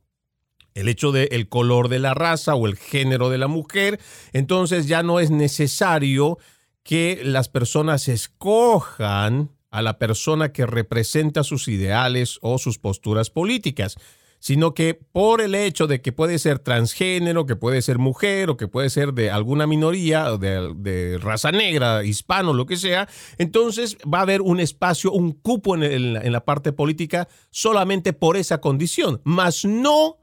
el 0.73 0.89
hecho 0.89 1.11
del 1.11 1.29
el 1.31 1.49
color 1.49 1.89
de 1.89 1.99
la 1.99 2.13
raza 2.13 2.53
o 2.55 2.67
el 2.67 2.75
género 2.75 3.29
de 3.29 3.37
la 3.37 3.47
mujer, 3.47 3.99
entonces 4.33 4.87
ya 4.87 5.01
no 5.01 5.19
es 5.19 5.31
necesario 5.31 6.37
que 6.83 7.21
las 7.23 7.49
personas 7.49 8.07
escojan 8.07 9.49
a 9.71 9.81
la 9.81 9.97
persona 9.97 10.51
que 10.51 10.65
representa 10.65 11.43
sus 11.43 11.67
ideales 11.67 12.37
o 12.41 12.57
sus 12.57 12.79
posturas 12.79 13.29
políticas 13.29 13.97
sino 14.39 14.73
que 14.73 14.93
por 14.93 15.41
el 15.41 15.55
hecho 15.55 15.87
de 15.87 16.01
que 16.01 16.11
puede 16.11 16.39
ser 16.39 16.59
transgénero, 16.59 17.45
que 17.45 17.55
puede 17.55 17.81
ser 17.81 17.97
mujer 17.97 18.49
o 18.49 18.57
que 18.57 18.67
puede 18.67 18.89
ser 18.89 19.13
de 19.13 19.31
alguna 19.31 19.67
minoría, 19.67 20.37
de, 20.37 21.17
raza 21.19 21.51
negra, 21.51 22.03
hispano, 22.03 22.53
lo 22.53 22.65
que 22.65 22.77
sea, 22.77 23.09
entonces 23.37 23.97
va 24.11 24.19
a 24.19 24.23
haber 24.23 24.41
un 24.41 24.59
espacio, 24.59 25.11
un 25.11 25.31
cupo 25.31 25.75
en, 25.75 25.83
en 25.83 26.31
la 26.31 26.45
parte 26.45 26.71
política 26.71 27.27
solamente 27.49 28.13
por 28.13 28.37
esa 28.37 28.61
condición, 28.61 29.21
más 29.23 29.65
no 29.65 30.17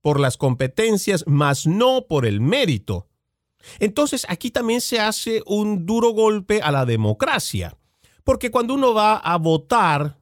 por 0.00 0.20
las 0.20 0.36
competencias, 0.36 1.24
más 1.26 1.66
no 1.66 2.06
por 2.06 2.26
el 2.26 2.40
mérito. 2.40 3.08
Entonces 3.78 4.26
aquí 4.28 4.50
también 4.50 4.80
se 4.80 5.00
hace 5.00 5.42
un 5.46 5.86
duro 5.86 6.10
golpe 6.10 6.60
a 6.60 6.70
la 6.70 6.84
democracia, 6.84 7.76
porque 8.22 8.50
cuando 8.50 8.74
uno 8.74 8.92
va 8.92 9.16
a 9.16 9.38
votar, 9.38 10.18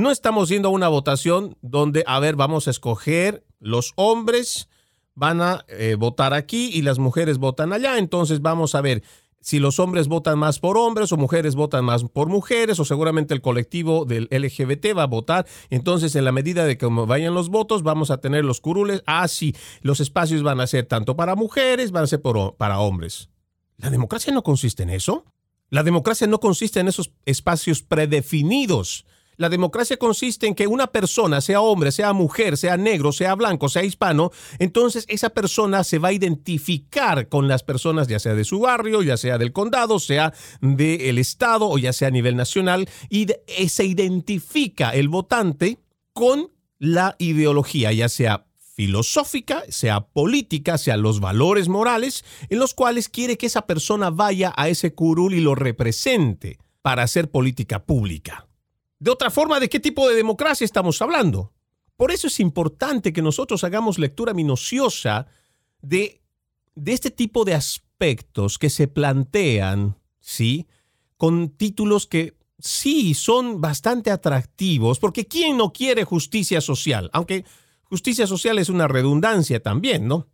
no 0.00 0.10
estamos 0.10 0.48
yendo 0.48 0.68
a 0.68 0.72
una 0.72 0.88
votación 0.88 1.56
donde, 1.62 2.04
a 2.06 2.18
ver, 2.18 2.36
vamos 2.36 2.66
a 2.66 2.70
escoger 2.70 3.44
los 3.60 3.92
hombres 3.96 4.68
van 5.14 5.42
a 5.42 5.64
eh, 5.68 5.96
votar 5.98 6.32
aquí 6.32 6.70
y 6.72 6.82
las 6.82 6.98
mujeres 6.98 7.38
votan 7.38 7.72
allá. 7.72 7.98
Entonces 7.98 8.40
vamos 8.40 8.74
a 8.74 8.80
ver 8.80 9.02
si 9.40 9.58
los 9.58 9.78
hombres 9.78 10.08
votan 10.08 10.38
más 10.38 10.58
por 10.58 10.76
hombres 10.76 11.12
o 11.12 11.16
mujeres 11.16 11.54
votan 11.54 11.84
más 11.84 12.04
por 12.04 12.28
mujeres 12.28 12.78
o 12.78 12.84
seguramente 12.84 13.34
el 13.34 13.40
colectivo 13.40 14.04
del 14.04 14.28
LGBT 14.30 14.96
va 14.96 15.04
a 15.04 15.06
votar. 15.06 15.46
Entonces 15.68 16.14
en 16.14 16.24
la 16.24 16.32
medida 16.32 16.64
de 16.64 16.78
que 16.78 16.86
vayan 16.86 17.34
los 17.34 17.50
votos 17.50 17.82
vamos 17.82 18.10
a 18.10 18.18
tener 18.18 18.44
los 18.44 18.60
curules. 18.60 19.02
Ah, 19.06 19.28
sí, 19.28 19.54
los 19.82 20.00
espacios 20.00 20.42
van 20.42 20.60
a 20.60 20.66
ser 20.66 20.86
tanto 20.86 21.16
para 21.16 21.36
mujeres, 21.36 21.90
van 21.90 22.04
a 22.04 22.06
ser 22.06 22.22
para 22.22 22.80
hombres. 22.80 23.30
¿La 23.76 23.90
democracia 23.90 24.32
no 24.32 24.42
consiste 24.42 24.82
en 24.82 24.90
eso? 24.90 25.24
La 25.68 25.82
democracia 25.82 26.26
no 26.26 26.40
consiste 26.40 26.80
en 26.80 26.88
esos 26.88 27.12
espacios 27.26 27.82
predefinidos 27.82 29.06
La 29.40 29.48
democracia 29.48 29.96
consiste 29.96 30.46
en 30.46 30.54
que 30.54 30.66
una 30.66 30.88
persona, 30.88 31.40
sea 31.40 31.62
hombre, 31.62 31.92
sea 31.92 32.12
mujer, 32.12 32.58
sea 32.58 32.76
negro, 32.76 33.10
sea 33.10 33.34
blanco, 33.34 33.70
sea 33.70 33.82
hispano, 33.82 34.32
entonces 34.58 35.06
esa 35.08 35.30
persona 35.30 35.82
se 35.82 35.98
va 35.98 36.08
a 36.08 36.12
identificar 36.12 37.26
con 37.30 37.48
las 37.48 37.62
personas, 37.62 38.06
ya 38.06 38.18
sea 38.18 38.34
de 38.34 38.44
su 38.44 38.60
barrio, 38.60 39.02
ya 39.02 39.16
sea 39.16 39.38
del 39.38 39.54
condado, 39.54 39.98
sea 39.98 40.34
del 40.60 41.16
estado 41.16 41.70
o 41.70 41.78
ya 41.78 41.94
sea 41.94 42.08
a 42.08 42.10
nivel 42.10 42.36
nacional, 42.36 42.86
y 43.08 43.28
eh, 43.46 43.70
se 43.70 43.86
identifica 43.86 44.90
el 44.90 45.08
votante 45.08 45.78
con 46.12 46.50
la 46.78 47.16
ideología, 47.18 47.92
ya 47.92 48.10
sea 48.10 48.44
filosófica, 48.74 49.62
sea 49.70 50.02
política, 50.02 50.76
sea 50.76 50.98
los 50.98 51.18
valores 51.18 51.68
morales, 51.68 52.26
en 52.50 52.58
los 52.58 52.74
cuales 52.74 53.08
quiere 53.08 53.38
que 53.38 53.46
esa 53.46 53.66
persona 53.66 54.10
vaya 54.10 54.52
a 54.54 54.68
ese 54.68 54.92
curul 54.92 55.32
y 55.32 55.40
lo 55.40 55.54
represente 55.54 56.58
para 56.82 57.04
hacer 57.04 57.30
política 57.30 57.86
pública. 57.86 58.49
De 59.00 59.10
otra 59.10 59.30
forma, 59.30 59.58
¿de 59.58 59.68
qué 59.68 59.80
tipo 59.80 60.08
de 60.08 60.14
democracia 60.14 60.64
estamos 60.64 61.00
hablando? 61.02 61.52
Por 61.96 62.12
eso 62.12 62.28
es 62.28 62.38
importante 62.38 63.12
que 63.12 63.22
nosotros 63.22 63.64
hagamos 63.64 63.98
lectura 63.98 64.34
minuciosa 64.34 65.26
de, 65.80 66.22
de 66.74 66.92
este 66.92 67.10
tipo 67.10 67.44
de 67.44 67.54
aspectos 67.54 68.58
que 68.58 68.70
se 68.70 68.88
plantean, 68.88 69.98
¿sí? 70.20 70.68
Con 71.16 71.48
títulos 71.48 72.06
que 72.06 72.36
sí 72.58 73.14
son 73.14 73.60
bastante 73.60 74.10
atractivos, 74.10 74.98
porque 74.98 75.26
¿quién 75.26 75.56
no 75.56 75.72
quiere 75.72 76.04
justicia 76.04 76.60
social? 76.60 77.08
Aunque 77.14 77.44
justicia 77.84 78.26
social 78.26 78.58
es 78.58 78.68
una 78.68 78.86
redundancia 78.86 79.62
también, 79.62 80.06
¿no? 80.06 80.28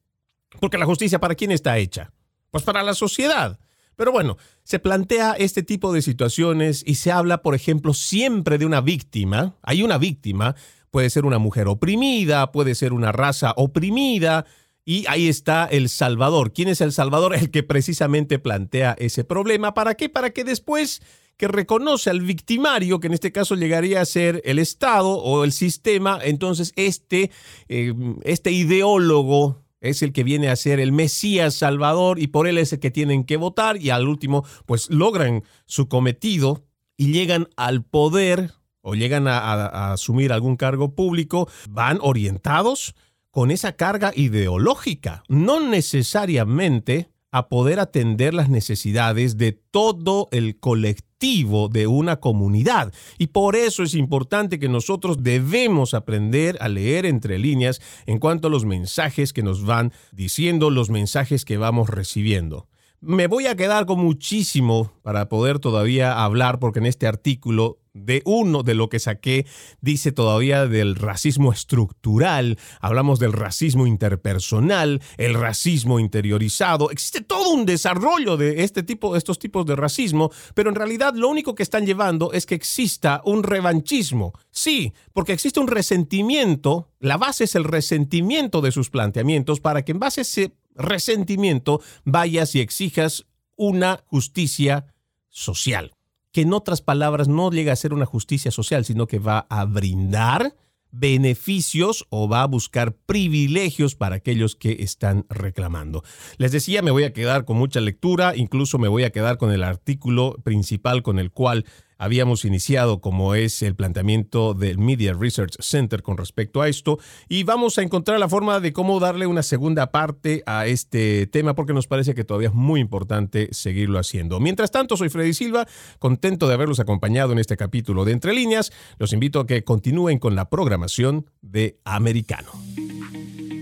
Porque 0.61 0.79
la 0.79 0.87
justicia 0.87 1.21
para 1.21 1.37
quién 1.37 1.53
está 1.53 1.79
hecha? 1.79 2.12
Pues 2.51 2.64
para 2.64 2.83
la 2.83 2.95
sociedad. 2.95 3.61
Pero 3.97 4.12
bueno, 4.12 4.36
se 4.62 4.78
plantea 4.78 5.32
este 5.32 5.62
tipo 5.62 5.92
de 5.92 6.03
situaciones 6.03 6.84
y 6.86 6.97
se 6.97 7.11
habla, 7.11 7.42
por 7.42 7.55
ejemplo, 7.55 7.94
siempre 7.94 8.59
de 8.59 8.66
una 8.66 8.80
víctima. 8.80 9.57
Hay 9.62 9.82
una 9.82 9.99
víctima, 9.99 10.55
puede 10.90 11.11
ser 11.11 11.24
una 11.24 11.38
mujer 11.38 11.66
oprimida, 11.66 12.53
puede 12.53 12.74
ser 12.74 12.92
una 12.92 13.12
raza 13.12 13.53
oprimida, 13.57 14.44
y 14.88 15.05
ahí 15.09 15.26
está 15.28 15.64
el 15.64 15.88
Salvador. 15.88 16.53
¿Quién 16.53 16.68
es 16.68 16.80
el 16.80 16.92
Salvador? 16.92 17.34
El 17.34 17.51
que 17.51 17.64
precisamente 17.64 18.38
plantea 18.38 18.94
ese 18.99 19.24
problema. 19.24 19.74
¿Para 19.74 19.97
qué? 19.97 20.09
Para 20.09 20.30
que 20.30 20.44
después 20.44 21.03
que 21.36 21.49
reconoce 21.49 22.09
al 22.09 22.20
victimario, 22.20 23.01
que 23.01 23.09
en 23.09 23.12
este 23.12 23.32
caso 23.32 23.57
llegaría 23.57 24.01
a 24.01 24.07
ser 24.07 24.40
el 24.44 24.59
Estado 24.59 25.09
o 25.09 25.44
el 25.44 25.53
sistema, 25.53 26.18
entonces 26.22 26.72
este, 26.76 27.30
eh, 27.68 27.92
este 28.22 28.53
ideólogo 28.53 29.66
es 29.89 30.03
el 30.03 30.12
que 30.12 30.24
viene 30.24 30.49
a 30.49 30.57
ser 30.57 30.80
el 30.80 30.93
Mesías 30.93 31.55
Salvador 31.55 32.18
y 32.18 32.26
por 32.28 32.47
él 32.47 32.59
es 32.59 32.72
el 32.72 32.80
que 32.80 32.91
tienen 32.91 33.24
que 33.24 33.37
votar 33.37 33.80
y 33.80 33.91
al 33.91 34.09
último 34.09 34.45
pues 34.66 34.91
logran 34.91 35.45
su 35.66 35.89
cometido 35.89 36.64
y 36.97 37.12
llegan 37.12 37.49
al 37.57 37.84
poder 37.84 38.53
o 38.80 38.95
llegan 38.95 39.26
a 39.26 39.93
asumir 39.93 40.32
algún 40.32 40.57
cargo 40.57 40.95
público, 40.95 41.49
van 41.68 41.99
orientados 42.01 42.95
con 43.32 43.51
esa 43.51 43.72
carga 43.72 44.12
ideológica, 44.14 45.24
no 45.28 45.61
necesariamente 45.61 47.11
a 47.32 47.49
poder 47.49 47.80
atender 47.80 48.32
las 48.32 48.49
necesidades 48.49 49.37
de 49.37 49.53
todo 49.53 50.28
el 50.30 50.59
colectivo 50.59 51.05
de 51.19 51.87
una 51.87 52.17
comunidad. 52.17 52.93
Y 53.17 53.29
por 53.29 53.57
eso 53.57 53.83
es 53.83 53.95
importante 53.95 54.59
que 54.59 54.69
nosotros 54.69 55.23
debemos 55.23 55.95
aprender 55.95 56.59
a 56.61 56.69
leer 56.69 57.07
entre 57.07 57.39
líneas 57.39 57.81
en 58.05 58.19
cuanto 58.19 58.49
a 58.49 58.51
los 58.51 58.67
mensajes 58.67 59.33
que 59.33 59.43
nos 59.43 59.64
van 59.64 59.93
diciendo, 60.12 60.69
los 60.69 60.91
mensajes 60.91 61.47
que 61.47 61.57
vamos 61.57 61.89
recibiendo. 61.89 62.69
Me 63.01 63.29
voy 63.29 63.47
a 63.47 63.57
quedar 63.57 63.87
con 63.87 63.99
muchísimo 63.99 64.93
para 65.03 65.29
poder 65.29 65.59
todavía 65.59 66.23
hablar 66.23 66.59
porque 66.59 66.81
en 66.81 66.87
este 66.87 67.07
artículo 67.07 67.79
de 67.97 68.22
uno 68.24 68.62
de 68.62 68.74
lo 68.74 68.88
que 68.88 68.99
saqué 68.99 69.47
dice 69.80 70.12
todavía 70.12 70.66
del 70.66 70.97
racismo 70.97 71.53
estructural, 71.53 72.59
hablamos 72.80 73.18
del 73.18 73.32
racismo 73.32 73.86
interpersonal, 73.86 75.01
el 75.16 75.34
racismo 75.34 75.99
interiorizado, 75.99 76.90
existe 76.90 77.22
todo 77.22 77.51
un 77.51 77.64
desarrollo 77.64 78.36
de 78.36 78.62
este 78.64 78.82
tipo, 78.82 79.16
estos 79.16 79.38
tipos 79.38 79.64
de 79.66 79.76
racismo, 79.76 80.30
pero 80.55 80.68
en 80.68 80.76
realidad 80.76 81.14
lo 81.14 81.28
único 81.28 81.55
que 81.55 81.62
están 81.62 81.86
llevando 81.86 82.32
es 82.32 82.47
que 82.47 82.55
exista 82.55 83.22
un 83.24 83.42
revanchismo. 83.42 84.32
Sí, 84.51 84.92
porque 85.12 85.32
existe 85.32 85.61
un 85.61 85.68
resentimiento, 85.68 86.90
la 87.01 87.16
base 87.16 87.44
es 87.44 87.55
el 87.55 87.64
resentimiento 87.64 88.61
de 88.61 88.72
sus 88.72 88.90
planteamientos 88.90 89.61
para 89.61 89.84
que 89.84 89.92
en 89.92 89.99
base 89.99 90.20
a 90.20 90.22
ese 90.22 90.57
resentimiento 90.74 91.80
vayas 92.05 92.55
y 92.55 92.61
exijas 92.61 93.24
una 93.57 94.05
justicia 94.07 94.94
social 95.30 95.95
que 96.37 96.43
en 96.43 96.53
otras 96.53 96.82
palabras 96.82 97.28
no 97.28 97.51
llega 97.51 97.72
a 97.72 97.76
ser 97.76 97.95
una 97.95 98.05
justicia 98.05 98.51
social, 98.51 98.84
sino 98.84 99.07
que 99.07 99.18
va 99.18 99.47
a 99.49 99.64
brindar 99.64 100.55
beneficios 100.91 102.05
o 102.11 102.28
va 102.28 102.43
a 102.43 102.47
buscar 102.47 102.93
privilegios 102.95 103.95
para 103.95 104.16
aquellos 104.16 104.55
que 104.55 104.76
están 104.80 105.24
reclamando. 105.30 106.05
Les 106.37 106.53
decía, 106.53 106.82
me 106.82 106.91
voy 106.91 107.05
a 107.05 107.14
quedar 107.14 107.47
con 107.47 107.57
mucha 107.57 107.80
lectura, 107.80 108.37
incluso 108.37 108.76
me 108.76 108.89
voy 108.89 109.05
a 109.05 109.12
quedar 109.12 109.39
con 109.39 109.51
el 109.51 109.62
artículo 109.62 110.37
principal 110.45 111.03
con 111.03 111.18
el 111.18 111.30
cual 111.30 111.64
habíamos 111.99 112.44
iniciado, 112.44 113.01
como 113.01 113.34
es 113.34 113.62
el 113.62 113.74
planteamiento 113.74 114.55
del 114.55 114.78
Media 114.78 115.12
Research 115.12 115.57
Center 115.61 116.03
con 116.03 116.16
respecto 116.16 116.62
a 116.62 116.68
esto, 116.68 116.99
y 117.28 117.44
vamos 117.44 117.78
a 117.78 117.82
encontrar 117.82 118.18
la 118.18 118.28
forma 118.28 118.61
de 118.61 118.72
cómo 118.72 119.01
darle 119.01 119.26
una 119.26 119.42
segunda 119.42 119.90
parte 119.90 120.42
a 120.47 120.66
este 120.66 121.26
tema, 121.26 121.55
porque 121.55 121.72
nos 121.72 121.86
parece 121.86 122.14
que 122.14 122.24
todavía 122.24 122.49
es 122.49 122.55
muy 122.55 122.80
importante 122.80 123.49
seguirlo 123.53 123.99
haciendo. 123.99 124.40
Mientras 124.40 124.70
tanto, 124.70 124.97
soy 124.97 125.09
Freddy 125.09 125.34
Silva, 125.34 125.66
contento 125.99 126.49
de 126.49 126.55
haberlos 126.55 126.80
acompañado 126.80 127.32
en 127.32 127.38
este 127.38 127.57
capítulo 127.57 128.05
de 128.05 128.12
Entre 128.12 128.32
Líneas. 128.32 128.72
Los 128.99 129.12
invito 129.12 129.40
a 129.40 129.47
que 129.47 129.64
continúen 129.64 130.18
con 130.18 130.34
la 130.34 130.49
programación 130.49 131.30
de 131.42 131.78
Americano. 131.84 132.51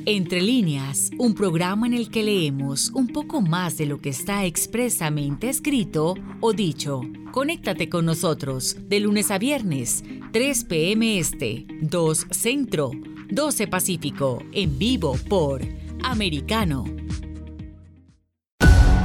Entre 0.07 0.43
líneas, 0.43 1.11
un 1.17 1.35
programa 1.35 1.87
en 1.87 1.95
el 1.95 2.11
que 2.11 2.23
leemos 2.23 2.91
un 2.91 3.07
poco 3.07 3.41
más 3.41 3.79
de 3.79 3.87
lo 3.87 4.03
que 4.03 4.11
está 4.11 4.45
expresamente 4.45 5.49
escrito 5.49 6.15
o 6.43 6.53
dicho. 6.53 7.01
Conéctate 7.33 7.89
con 7.89 8.05
nosotros 8.05 8.77
de 8.87 9.01
lunes 9.01 9.31
a 9.31 9.39
viernes, 9.39 10.05
3 10.31 10.65
p.m. 10.65 11.19
Este, 11.19 11.67
2 11.81 12.27
Centro, 12.33 12.91
12 13.31 13.67
Pacífico, 13.67 14.43
en 14.53 14.79
vivo 14.79 15.17
por 15.27 15.63
Americano. 16.03 16.85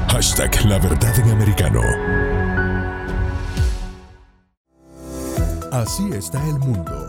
Hashtag 0.10 0.66
La 0.66 0.80
Verdad 0.80 1.18
en 1.18 1.32
Americano. 1.32 1.82
Así 5.72 6.10
está 6.12 6.46
el 6.50 6.60
mundo. 6.60 7.09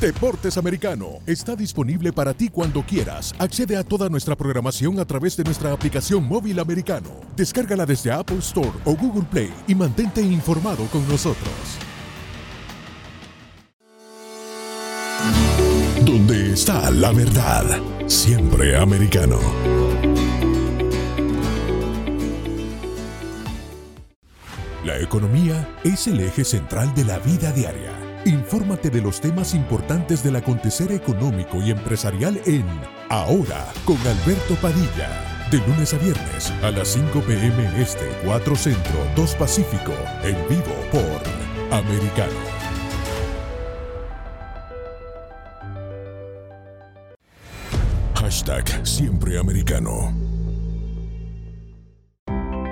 Deportes 0.00 0.56
Americano 0.56 1.18
está 1.26 1.56
disponible 1.56 2.12
para 2.12 2.32
ti 2.32 2.50
cuando 2.50 2.84
quieras. 2.84 3.34
Accede 3.36 3.76
a 3.76 3.82
toda 3.82 4.08
nuestra 4.08 4.36
programación 4.36 5.00
a 5.00 5.04
través 5.04 5.36
de 5.36 5.42
nuestra 5.42 5.72
aplicación 5.72 6.22
móvil 6.22 6.60
americano. 6.60 7.10
Descárgala 7.36 7.84
desde 7.84 8.12
Apple 8.12 8.38
Store 8.38 8.70
o 8.84 8.94
Google 8.94 9.26
Play 9.28 9.52
y 9.66 9.74
mantente 9.74 10.22
informado 10.22 10.84
con 10.92 11.06
nosotros. 11.08 11.50
Donde 16.06 16.52
está 16.52 16.92
la 16.92 17.10
verdad, 17.10 17.64
siempre 18.06 18.76
americano. 18.76 19.40
La 24.84 24.96
economía 25.00 25.76
es 25.82 26.06
el 26.06 26.20
eje 26.20 26.44
central 26.44 26.94
de 26.94 27.04
la 27.04 27.18
vida 27.18 27.50
diaria 27.50 27.97
Infórmate 28.28 28.90
de 28.90 29.00
los 29.00 29.22
temas 29.22 29.54
importantes 29.54 30.22
del 30.22 30.36
acontecer 30.36 30.92
económico 30.92 31.62
y 31.62 31.70
empresarial 31.70 32.38
en 32.44 32.66
Ahora 33.08 33.72
con 33.86 33.96
Alberto 34.06 34.54
Padilla. 34.60 35.46
De 35.50 35.56
lunes 35.66 35.94
a 35.94 35.96
viernes 35.96 36.52
a 36.62 36.70
las 36.70 36.88
5 36.88 37.22
pm 37.22 37.80
este, 37.80 38.06
4 38.26 38.54
centro, 38.54 38.98
2 39.16 39.34
pacífico, 39.34 39.94
en 40.22 40.36
vivo 40.46 40.74
por 40.92 41.74
Americano. 41.74 42.32
Hashtag 48.14 48.86
Siempre 48.86 49.38
Americano. 49.38 50.27